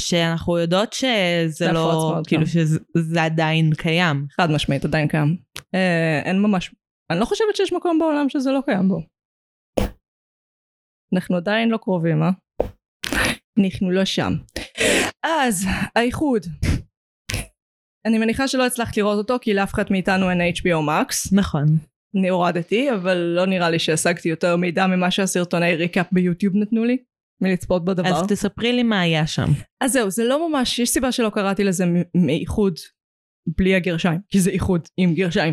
שאנחנו 0.00 0.58
יודעות 0.58 0.92
שזה 0.92 1.48
זה 1.48 1.72
לא, 1.72 2.14
כאילו 2.26 2.42
כן. 2.42 2.50
שזה 2.50 3.22
עדיין 3.22 3.74
קיים. 3.74 4.26
חד 4.36 4.50
משמעית, 4.50 4.84
עדיין 4.84 5.08
קיים. 5.08 5.36
אה, 5.74 6.20
אין 6.24 6.42
ממש... 6.42 6.74
אני 7.10 7.20
לא 7.20 7.24
חושבת 7.24 7.56
שיש 7.56 7.72
מקום 7.72 7.98
בעולם 7.98 8.28
שזה 8.28 8.52
לא 8.52 8.60
קיים 8.64 8.88
בו. 8.88 9.00
אנחנו 11.14 11.36
עדיין 11.36 11.68
לא 11.68 11.76
קרובים, 11.76 12.22
אה? 12.22 12.30
אנחנו 13.58 13.90
לא 13.90 14.04
שם. 14.04 14.32
אז, 15.22 15.66
האיחוד. 15.96 16.46
אני 18.06 18.18
מניחה 18.18 18.48
שלא 18.48 18.66
הצלחת 18.66 18.96
לראות 18.96 19.18
אותו, 19.18 19.36
כי 19.40 19.54
לאף 19.54 19.74
אחד 19.74 19.84
מאיתנו 19.90 20.30
אין 20.30 20.40
HBO 20.40 20.88
Max. 20.88 21.36
נכון. 21.36 21.66
אני 22.16 22.28
הורדתי, 22.28 22.92
אבל 22.92 23.16
לא 23.16 23.46
נראה 23.46 23.70
לי 23.70 23.78
שהשגתי 23.78 24.28
יותר 24.28 24.56
מידע 24.56 24.86
ממה 24.86 25.10
שהסרטוני 25.10 25.74
ריקאפ 25.74 26.06
ביוטיוב 26.12 26.56
נתנו 26.56 26.84
לי, 26.84 26.96
מלצפות 27.42 27.84
בדבר. 27.84 28.08
אז 28.08 28.26
תספרי 28.28 28.72
לי 28.72 28.82
מה 28.82 29.00
היה 29.00 29.26
שם. 29.26 29.46
אז 29.80 29.92
זהו, 29.92 30.10
זה 30.10 30.24
לא 30.24 30.48
ממש, 30.48 30.78
יש 30.78 30.90
סיבה 30.90 31.12
שלא 31.12 31.30
קראתי 31.34 31.64
לזה 31.64 31.84
מאיחוד 32.16 32.78
בלי 33.58 33.74
הגרשיים, 33.74 34.20
כי 34.28 34.40
זה 34.40 34.50
איחוד 34.50 34.88
עם 34.96 35.14
גרשיים. 35.14 35.52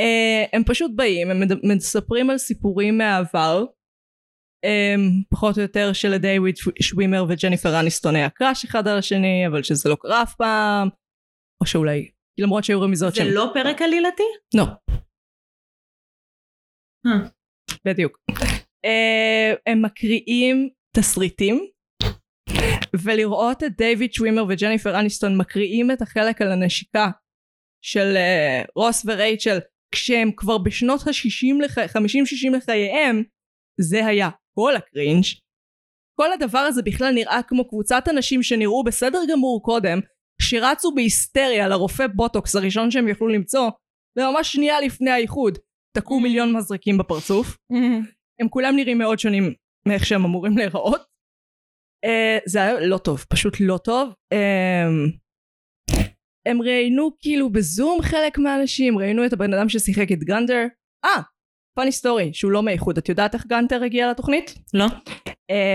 אה, 0.00 0.44
הם 0.52 0.64
פשוט 0.64 0.90
באים, 0.94 1.30
הם 1.30 1.42
מספרים 1.76 2.30
על 2.30 2.38
סיפורים 2.38 2.98
מהעבר, 2.98 3.64
אה, 4.64 4.94
פחות 5.30 5.56
או 5.56 5.62
יותר 5.62 5.92
שלדיוויד 5.92 6.54
שווימר 6.82 7.24
וג'ניפר 7.28 7.80
אניסטון 7.80 8.16
היה 8.16 8.30
קראש 8.30 8.64
אחד 8.64 8.88
על 8.88 8.98
השני, 8.98 9.46
אבל 9.46 9.62
שזה 9.62 9.88
לא 9.88 9.96
קרה 10.00 10.22
אף 10.22 10.34
פעם, 10.34 10.88
או 11.60 11.66
שאולי, 11.66 12.10
למרות 12.40 12.64
שהיו 12.64 12.80
רמיזות 12.80 13.14
זה 13.14 13.16
שהם... 13.16 13.34
לא 13.34 13.50
פרק 13.54 13.82
עלילתי? 13.82 14.22
לא. 14.54 14.64
אה. 17.06 17.28
בדיוק. 17.84 18.18
אה, 18.84 19.54
הם 19.66 19.82
מקריאים 19.82 20.68
תסריטים, 20.98 21.66
ולראות 23.04 23.62
את 23.62 23.76
דיוויד 23.76 24.12
שווימר 24.12 24.44
וג'ניפר 24.48 25.00
אניסטון 25.00 25.38
מקריאים 25.38 25.90
את 25.90 26.02
החלק 26.02 26.42
על 26.42 26.52
הנשיקה 26.52 27.10
של 27.84 28.16
אה, 28.16 28.62
רוס 28.76 29.06
ורייצ'ל 29.06 29.58
כשהם 29.94 30.30
כבר 30.36 30.58
בשנות 30.58 31.00
ה-60 31.00 31.64
לח... 31.64 31.78
50-60 31.78 31.80
לחייהם, 32.56 33.22
זה 33.80 34.06
היה 34.06 34.28
כל 34.58 34.76
הקרינג'. 34.76 35.24
כל 36.20 36.32
הדבר 36.32 36.58
הזה 36.58 36.82
בכלל 36.82 37.14
נראה 37.14 37.40
כמו 37.48 37.68
קבוצת 37.68 38.04
אנשים 38.10 38.42
שנראו 38.42 38.84
בסדר 38.84 39.20
גמור 39.32 39.62
קודם, 39.62 39.98
שרצו 40.42 40.94
בהיסטריה 40.94 41.68
לרופא 41.68 42.06
בוטוקס 42.06 42.56
הראשון 42.56 42.90
שהם 42.90 43.08
יכלו 43.08 43.28
למצוא, 43.28 43.70
וממש 44.18 44.52
שנייה 44.52 44.80
לפני 44.80 45.10
האיחוד, 45.10 45.58
תקעו 45.96 46.20
מיליון 46.20 46.56
מזרקים 46.56 46.98
בפרצוף. 46.98 47.56
הם 48.40 48.48
כולם 48.48 48.76
נראים 48.76 48.98
מאוד 48.98 49.18
שונים 49.18 49.54
מאיך 49.86 50.06
שהם 50.06 50.24
אמורים 50.24 50.58
להיראות. 50.58 51.00
Uh, 52.06 52.42
זה 52.46 52.62
היה 52.62 52.80
לא 52.80 52.98
טוב, 52.98 53.24
פשוט 53.28 53.56
לא 53.60 53.78
טוב. 53.84 54.12
Um, 54.34 55.16
הם 56.48 56.62
ראיינו 56.62 57.10
כאילו 57.18 57.50
בזום 57.50 58.02
חלק 58.02 58.38
מהאנשים, 58.38 58.98
ראיינו 58.98 59.26
את 59.26 59.32
הבן 59.32 59.54
אדם 59.54 59.68
ששיחק 59.68 60.12
את 60.12 60.18
גנדר. 60.18 60.66
אה, 61.04 61.22
פאני 61.78 61.92
סטורי, 61.92 62.30
שהוא 62.34 62.52
לא 62.52 62.62
מאיחוד. 62.62 62.98
את 62.98 63.08
יודעת 63.08 63.34
איך 63.34 63.46
גנטר 63.46 63.82
הגיע 63.82 64.10
לתוכנית? 64.10 64.54
לא? 64.74 64.86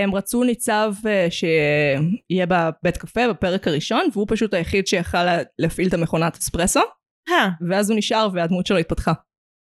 הם 0.02 0.14
רצו 0.14 0.44
ניצב 0.44 0.92
אה, 1.06 1.26
שיהיה 1.30 2.46
בבית 2.48 2.96
קפה 2.96 3.28
בפרק 3.30 3.68
הראשון, 3.68 4.06
והוא 4.12 4.26
פשוט 4.30 4.54
היחיד 4.54 4.86
שיכל 4.86 5.24
לה- 5.24 5.42
להפעיל 5.58 5.88
את 5.88 5.94
המכונת 5.94 6.36
אספרסו, 6.36 6.80
אה, 7.28 7.48
ואז 7.70 7.90
הוא 7.90 7.98
נשאר 7.98 8.28
והדמות 8.34 8.66
שלו 8.66 8.78
התפתחה. 8.78 9.12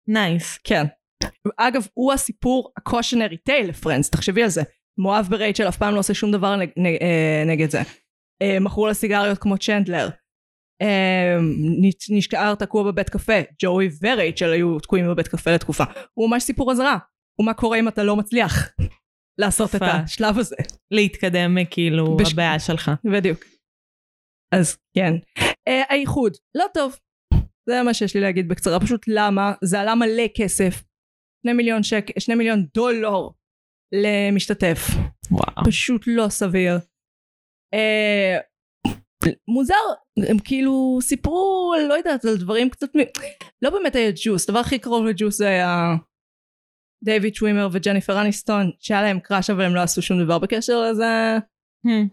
Nice. 0.08 0.58
כן. 0.64 0.84
אגב, 1.56 1.86
הוא 1.94 2.12
הסיפור 2.12 2.72
ה 2.76 2.82
cautionary 2.82 3.36
tale 3.36 3.68
ל 3.68 3.73
Friends, 3.73 4.10
תחשבי 4.10 4.42
על 4.42 4.48
זה. 4.48 4.62
מאוהב 4.98 5.26
ברייצ'ל 5.30 5.68
אף 5.68 5.76
פעם 5.76 5.94
לא 5.94 5.98
עושה 5.98 6.14
שום 6.14 6.32
דבר 6.32 6.56
נג, 6.56 6.68
נג, 6.76 6.96
אה, 7.02 7.42
נגד 7.46 7.70
זה. 7.70 7.80
אה, 8.42 8.60
מכור 8.60 8.86
לסיגריות 8.86 9.38
כמו 9.38 9.58
צ'נדלר. 9.58 10.08
אה, 10.82 11.36
נשאר 12.10 12.54
תקוע 12.54 12.82
בבית 12.92 13.08
קפה. 13.10 13.32
ג'וי 13.62 13.88
ורייצ'ל 14.02 14.52
היו 14.52 14.80
תקועים 14.80 15.08
בבית 15.08 15.28
קפה 15.28 15.50
לתקופה. 15.54 15.84
הוא 16.14 16.30
ממש 16.30 16.42
סיפור 16.42 16.72
אזהרה. 16.72 16.98
ומה 17.40 17.54
קורה 17.54 17.78
אם 17.78 17.88
אתה 17.88 18.02
לא 18.04 18.16
מצליח 18.16 18.68
לעשות 19.40 19.74
את. 19.74 19.82
השלב 19.82 20.38
הזה. 20.38 20.56
להתקדם 20.90 21.56
כאילו 21.70 22.16
בש- 22.16 22.32
הבעיה 22.32 22.58
שלך. 22.58 22.90
בדיוק. 23.12 23.38
אז 24.54 24.76
כן. 24.96 25.12
האיחוד, 25.90 26.32
לא 26.56 26.64
טוב. 26.74 26.96
זה 27.68 27.82
מה 27.82 27.94
שיש 27.94 28.14
לי 28.14 28.20
להגיד 28.20 28.48
בקצרה. 28.48 28.80
פשוט 28.80 29.04
למה? 29.08 29.52
זה 29.64 29.80
עלה 29.80 29.94
מלא 29.94 30.22
כסף. 30.36 30.82
שני 31.42 31.52
מיליון 31.52 31.82
שק... 31.82 32.18
שני 32.18 32.34
מיליון 32.34 32.66
דולר 32.74 33.28
למשתתף. 33.92 34.78
וואו. 35.30 35.64
פשוט 35.66 36.02
לא 36.06 36.28
סביר. 36.28 36.74
אה, 37.74 38.38
מוזר, 39.48 39.74
הם 40.28 40.36
כאילו 40.44 40.98
סיפרו, 41.02 41.74
לא 41.88 41.94
יודעת, 41.94 42.24
על 42.24 42.36
דברים 42.36 42.70
קצת, 42.70 42.96
מ... 42.96 43.00
לא 43.62 43.70
באמת 43.70 43.94
היה 43.94 44.10
ג'וס, 44.24 44.48
הדבר 44.48 44.58
הכי 44.58 44.78
קרוב 44.78 45.06
לג'וס 45.06 45.38
זה 45.38 45.48
היה 45.48 45.94
דייוויד 47.04 47.34
שווימר 47.34 47.68
וג'ניפר 47.72 48.20
אניסטון, 48.20 48.70
שהיה 48.80 49.02
להם 49.02 49.20
קראש 49.20 49.50
אבל 49.50 49.64
הם 49.64 49.74
לא 49.74 49.80
עשו 49.80 50.02
שום 50.02 50.24
דבר 50.24 50.38
בקשר 50.38 50.80
לזה. 50.90 51.38
Hmm. 51.86 52.08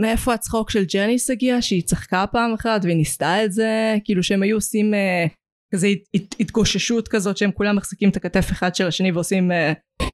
מאיפה 0.00 0.34
הצחוק 0.34 0.70
של 0.70 0.84
ג'ניס 0.94 1.30
הגיע 1.30 1.62
שהיא 1.62 1.82
צחקה 1.82 2.24
פעם 2.32 2.52
אחת 2.54 2.80
והיא 2.84 2.96
ניסתה 2.96 3.44
את 3.44 3.52
זה 3.52 3.94
כאילו 4.04 4.22
שהם 4.22 4.42
היו 4.42 4.56
עושים 4.56 4.94
אה, 4.94 5.26
כזה 5.74 5.86
הת, 5.86 5.98
הת, 6.14 6.34
התגוששות 6.40 7.08
כזאת 7.08 7.36
שהם 7.36 7.52
כולם 7.52 7.76
מחזיקים 7.76 8.08
את 8.10 8.16
הכתף 8.16 8.46
אחד 8.52 8.74
של 8.74 8.86
השני 8.86 9.12
ועושים 9.12 9.52
אה, 9.52 9.72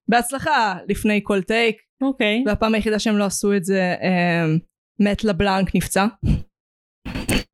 בהצלחה 0.08 0.78
לפני 0.88 1.20
כל 1.22 1.42
טייק 1.42 1.76
אוקיי. 2.02 2.44
והפעם 2.46 2.74
היחידה 2.74 2.98
שהם 2.98 3.18
לא 3.18 3.24
עשו 3.24 3.56
את 3.56 3.64
זה 3.64 3.94
אה, 4.02 4.44
מת 5.00 5.24
לבלנק 5.24 5.74
נפצע 5.74 6.06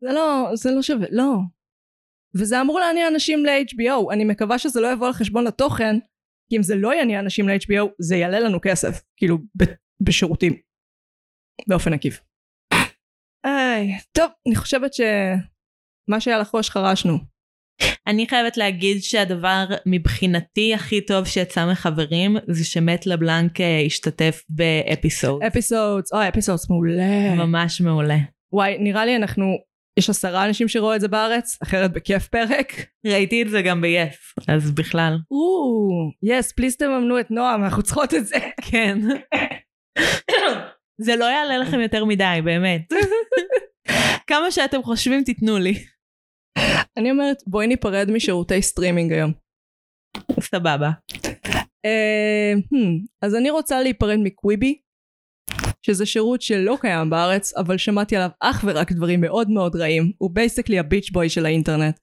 זה 0.00 0.12
לא 0.12 0.50
זה 0.54 0.70
לא 0.70 0.82
שווה 0.82 1.06
לא 1.10 1.34
וזה 2.38 2.60
אמור 2.60 2.80
לעניין 2.80 3.12
אנשים 3.12 3.46
ל-HBO 3.46 4.12
אני 4.12 4.24
מקווה 4.24 4.58
שזה 4.58 4.80
לא 4.80 4.92
יבוא 4.92 5.06
על 5.06 5.12
חשבון 5.12 5.46
התוכן 5.46 5.98
כי 6.50 6.56
אם 6.56 6.62
זה 6.62 6.74
לא 6.76 6.94
יעניין 6.94 7.20
אנשים 7.20 7.48
ל-HBO 7.48 7.88
זה 7.98 8.16
יעלה 8.16 8.40
לנו 8.40 8.58
כסף 8.62 9.02
כאילו 9.16 9.38
ב- 9.38 9.74
בשירותים 10.00 10.52
באופן 11.68 11.92
עקיף. 11.92 12.20
איי, 13.46 13.98
טוב, 14.12 14.30
אני 14.48 14.56
חושבת 14.56 14.90
שמה 14.94 16.20
שהיה 16.20 16.38
לחוש 16.38 16.70
חרשנו. 16.70 17.35
אני 18.06 18.26
חייבת 18.28 18.56
להגיד 18.56 19.02
שהדבר 19.02 19.64
מבחינתי 19.86 20.74
הכי 20.74 21.00
טוב 21.00 21.24
שיצא 21.24 21.66
מחברים 21.70 22.36
זה 22.46 22.64
שמט 22.64 23.06
לבלנק 23.06 23.60
אה, 23.60 23.82
השתתף 23.86 24.42
באפיסוד. 24.48 25.42
אפיסודס, 25.42 26.12
אוי, 26.12 26.28
אפיסודס 26.28 26.70
מעולה. 26.70 27.34
ממש 27.34 27.80
מעולה. 27.80 28.18
וואי, 28.52 28.78
נראה 28.78 29.06
לי 29.06 29.16
אנחנו, 29.16 29.44
יש 29.98 30.10
עשרה 30.10 30.44
אנשים 30.46 30.68
שראו 30.68 30.94
את 30.94 31.00
זה 31.00 31.08
בארץ, 31.08 31.58
אחרת 31.62 31.92
בכיף 31.92 32.28
פרק. 32.28 32.86
ראיתי 33.06 33.42
את 33.42 33.48
זה 33.50 33.62
גם 33.62 33.80
ב-yes, 33.80 34.42
אז 34.48 34.70
בכלל. 34.70 35.18
או, 35.30 35.88
Yes, 36.22 36.52
please 36.52 36.76
תממנו 36.76 37.20
את 37.20 37.30
נועם, 37.30 37.64
אנחנו 37.64 37.82
צריכות 37.82 38.14
את 38.14 38.26
זה. 38.26 38.36
כן. 38.70 38.98
זה 41.00 41.16
לא 41.16 41.24
יעלה 41.24 41.58
לכם 41.58 41.80
יותר 41.80 42.04
מדי, 42.04 42.40
באמת. 42.44 42.92
כמה 44.30 44.50
שאתם 44.50 44.82
חושבים 44.82 45.24
תיתנו 45.24 45.58
לי. 45.58 45.74
אני 46.96 47.10
אומרת, 47.10 47.42
בואי 47.46 47.66
ניפרד 47.66 48.10
משירותי 48.10 48.62
סטרימינג 48.62 49.12
היום. 49.12 49.32
סבבה. 50.40 50.90
אה, 51.84 52.52
hmm, 52.54 53.06
אז 53.22 53.34
אני 53.34 53.50
רוצה 53.50 53.82
להיפרד 53.82 54.18
מקוויבי, 54.22 54.80
שזה 55.82 56.06
שירות 56.06 56.42
שלא 56.42 56.76
קיים 56.80 57.10
בארץ, 57.10 57.56
אבל 57.56 57.78
שמעתי 57.78 58.16
עליו 58.16 58.30
אך 58.40 58.64
ורק 58.66 58.92
דברים 58.92 59.20
מאוד 59.20 59.50
מאוד 59.50 59.76
רעים. 59.76 60.12
הוא 60.18 60.30
basically 60.34 60.78
ה 60.78 60.83
bitch 60.83 61.10
boy 61.10 61.28
של 61.28 61.46
האינטרנט. 61.46 61.98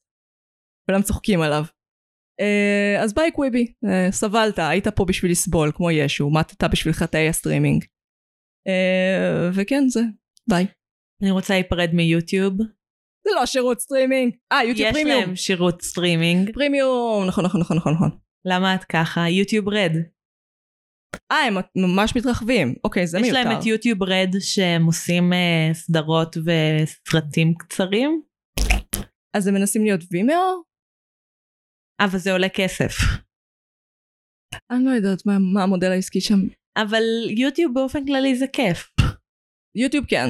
כולם 0.89 1.01
צוחקים 1.01 1.41
עליו. 1.41 1.63
אה, 2.39 3.03
אז 3.03 3.13
ביי 3.13 3.31
קוויבי, 3.31 3.73
אה, 3.85 4.11
סבלת, 4.11 4.59
היית 4.59 4.87
פה 4.87 5.05
בשביל 5.05 5.31
לסבול 5.31 5.71
כמו 5.75 5.91
ישו, 5.91 6.29
מתת 6.29 6.63
בשביל 6.71 6.93
חטאי 6.93 7.29
הסטרימינג. 7.29 7.85
וכן 9.55 9.83
זה, 9.87 10.01
ביי. 10.49 10.65
אני 11.21 11.31
רוצה 11.31 11.53
להיפרד 11.53 11.89
מיוטיוב. 11.93 12.53
זה 13.23 13.29
לא 13.35 13.45
שירות 13.45 13.79
סטרימינג. 13.79 14.35
אה, 14.51 14.63
יוטיוב 14.63 14.87
יש 14.87 14.93
פרימיום. 14.93 15.19
להם 15.21 15.35
שירות 15.35 15.81
סטרימינג. 15.81 16.53
פרימיום, 16.53 17.25
נכון 17.27 17.45
נכון 17.45 17.61
נכון 17.61 17.77
נכון 17.77 17.93
נכון. 17.93 18.09
למה 18.45 18.75
את 18.75 18.83
ככה? 18.83 19.29
יוטיוב 19.29 19.69
רד. 19.69 19.91
אה, 21.31 21.37
הם 21.37 21.53
ממש 21.75 22.15
מתרחבים. 22.15 22.75
אוקיי, 22.83 23.07
זה 23.07 23.17
יש 23.17 23.23
מיותר. 23.23 23.43
להם 23.43 23.59
את 23.59 23.65
יוטיוב 23.65 24.03
רד 24.03 24.29
שהם 24.39 24.85
עושים 24.85 25.33
אה, 25.33 25.73
סדרות 25.73 26.37
וסרטים 26.37 27.53
קצרים, 27.57 28.21
אז 29.35 29.47
הם 29.47 29.53
מנסים 29.53 29.83
להיות 29.83 30.01
וימאו? 30.11 30.63
אבל 32.01 32.17
זה 32.19 32.31
עולה 32.31 32.49
כסף. 32.49 32.93
אני 34.71 34.85
לא 34.85 34.89
יודעת 34.89 35.25
מה, 35.25 35.33
מה 35.53 35.63
המודל 35.63 35.91
העסקי 35.91 36.21
שם. 36.21 36.39
אבל 36.77 37.03
יוטיוב 37.37 37.73
באופן 37.73 38.05
כללי 38.05 38.35
זה 38.35 38.45
כיף. 38.47 38.89
יוטיוב 39.75 40.05
כן, 40.05 40.27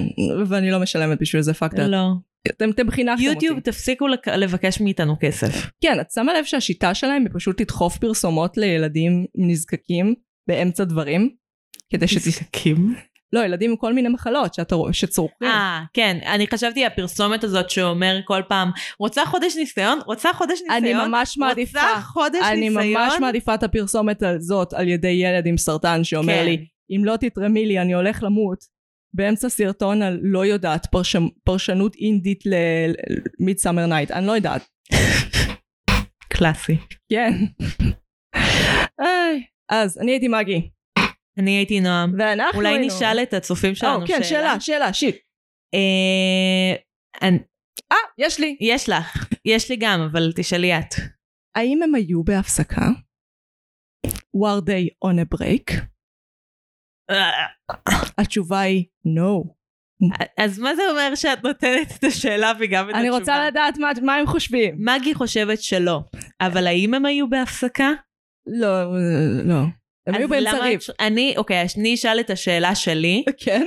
ואני 0.50 0.72
לא 0.72 0.80
משלמת 0.82 1.20
בשביל 1.22 1.41
זה 1.41 1.54
פאקד. 1.54 1.80
לא. 1.80 2.08
אתם, 2.48 2.70
אתם 2.70 2.91
חינכתם 2.91 3.24
יוטיוב 3.24 3.58
אותי. 3.58 3.72
תפסיקו 3.72 4.08
לק- 4.08 4.28
לבקש 4.28 4.82
מאיתנו 4.82 5.16
כסף. 5.20 5.70
כן, 5.82 6.00
את 6.02 6.12
שמה 6.12 6.34
לב 6.34 6.46
שהשיטה 6.46 6.94
שלהם 6.94 7.22
היא 7.22 7.30
פשוט 7.34 7.62
לדחוף 7.62 7.98
פרסומות 7.98 8.58
לילדים 8.58 9.26
נזקקים 9.36 10.14
באמצע 10.48 10.84
דברים? 10.84 11.30
כדי 11.89 12.08
שת... 12.08 12.28
נזקקים. 12.28 12.96
לא, 13.34 13.39
ילדים 13.46 13.70
עם 13.72 13.78
כל 13.78 13.94
מיני 13.94 14.10
מחלות 14.10 14.54
שאתה 14.54 14.76
רואה, 14.76 14.94
שצורכים. 14.94 15.48
אה, 15.48 15.84
כן, 15.94 16.18
אני 16.26 16.48
חשבתי 16.48 16.86
הפרסומת 16.86 17.44
הזאת 17.44 17.70
שאומר 17.70 18.20
כל 18.26 18.41
פעם, 18.50 18.72
רוצה 19.00 19.26
חודש 19.26 19.56
ניסיון? 19.56 20.00
רוצה 20.06 20.34
חודש 20.34 20.60
ניסיון? 20.62 20.84
אני 20.84 20.94
ממש 21.08 21.38
מעדיפה, 21.38 21.80
רוצה 21.80 22.02
חודש 22.02 22.39
אני 22.52 22.70
ניסיון? 22.70 22.94
ממש 22.94 23.14
מעדיפה 23.20 23.54
את 23.56 23.64
הפרסומת 23.64 24.24
הזאת 24.24 24.74
על 24.74 24.88
ידי 24.88 25.08
ילד 25.08 25.46
עם 25.46 25.58
סרטן 25.58 26.04
שאומר 26.04 26.34
כן. 26.34 26.46
לי, 26.46 26.66
אם 26.96 27.06
לא 27.06 27.18
תתרמי 27.18 27.66
לי 27.66 27.80
אני 27.80 27.94
הולך 27.94 28.24
למות. 28.24 28.72
באמצע 29.14 29.49
סרטון 29.49 30.01
על 30.01 30.20
לא 30.22 30.45
יודעת 30.45 30.86
פרש... 30.86 31.16
פרשנות 31.43 31.95
אינדית 31.95 32.43
ל 33.39 33.44
Midsummer 33.44 33.86
Night, 33.86 34.12
אני 34.11 34.28
לא 34.28 34.32
יודעת. 34.32 34.61
קלאסי. 36.34 36.78
כן. 37.11 37.34
אז 39.70 39.97
אני 39.97 40.11
הייתי 40.11 40.28
מגי, 40.28 40.70
אני 41.38 41.51
הייתי 41.51 41.80
נועם. 41.80 42.16
ואנחנו 42.20 42.59
אולי 42.59 42.70
היינו... 42.70 42.86
נשאל 42.86 43.20
את 43.24 43.34
הצופים 43.34 43.76
שלנו 43.76 44.01
או, 44.01 44.07
כן, 44.07 44.24
שאלה, 44.24 44.59
שאלה, 44.59 44.93
shit. 44.93 45.16
אה, 45.74 46.76
אה, 47.91 47.97
יש 48.18 48.39
לי. 48.39 48.57
יש 48.61 48.89
לך, 48.89 49.30
יש 49.45 49.70
לי 49.70 49.76
גם, 49.80 50.01
אבל 50.11 50.32
תשאלי 50.36 50.78
את. 50.80 50.93
האם 51.55 51.84
הם 51.84 51.95
היו 51.95 52.24
בהפסקה? 52.24 52.86
were 54.34 54.61
they 54.61 54.89
on 55.05 55.20
a 55.20 55.26
break? 55.26 55.93
התשובה 58.18 58.60
היא 58.60 58.86
no. 59.08 59.54
אז 60.38 60.60
מה 60.60 60.76
זה 60.76 60.82
אומר 60.89 61.16
שאת 61.16 61.43
נותנת 61.43 61.91
את 61.99 62.04
השאלה 62.04 62.51
וגם 62.60 62.89
את 62.89 62.95
אני 62.95 63.01
התשובה? 63.08 63.20
רוצה 63.20 63.47
לדעת 63.47 63.78
מה, 63.78 63.91
מה 64.01 64.16
הם 64.16 64.26
חושבים. 64.26 64.76
מגי 64.80 65.14
חושבת 65.14 65.62
שלא, 65.62 65.99
אבל 66.41 66.68
האם 66.68 66.93
הם 66.93 67.06
היו 67.06 67.30
בהפסקה? 67.30 67.91
לא, 68.47 68.84
לא. 69.43 69.62
הם 70.08 70.16
היו 70.16 70.30
באמצע 70.30 70.58
ריב. 70.58 70.80
אני, 70.99 71.34
אוקיי, 71.38 71.66
אני 71.78 71.93
אשאל 71.93 72.20
את 72.20 72.30
השאלה 72.30 72.76
שלי. 72.76 73.24
כן? 73.38 73.66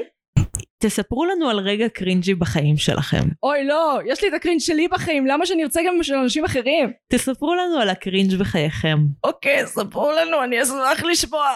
תספרו 0.83 1.25
לנו 1.25 1.49
על 1.51 1.59
רגע 1.59 1.89
cringy 1.89 2.35
בחיים 2.35 2.77
שלכם. 2.77 3.29
אוי 3.43 3.65
לא, 3.65 3.99
יש 4.07 4.23
לי 4.23 4.29
את 4.29 4.35
ה 4.35 4.39
cringe 4.39 4.61
שלי 4.61 4.89
בחיים, 4.89 5.27
למה 5.27 5.47
שאני 5.47 5.63
ארצה 5.63 5.81
גם 5.87 6.03
של 6.03 6.15
אנשים 6.15 6.45
אחרים? 6.45 6.93
תספרו 7.13 7.55
לנו 7.55 7.79
על 7.79 7.89
ה 7.89 7.95
cringe 7.95 8.35
בחייכם. 8.35 8.99
אוקיי, 9.25 9.67
ספרו 9.67 10.13
לנו, 10.13 10.45
אני 10.45 10.63
אשמח 10.63 11.03
לשמוע. 11.03 11.47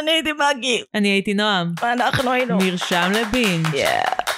אני 0.00 0.10
הייתי 0.10 0.30
מגי, 0.32 0.82
אני 0.94 1.08
הייתי 1.08 1.34
נועם. 1.34 1.72
ואנחנו 1.82 2.32
היינו. 2.32 2.58
נרשם 2.58 3.12
לבינג'. 3.14 3.66
Yeah. 3.66 4.35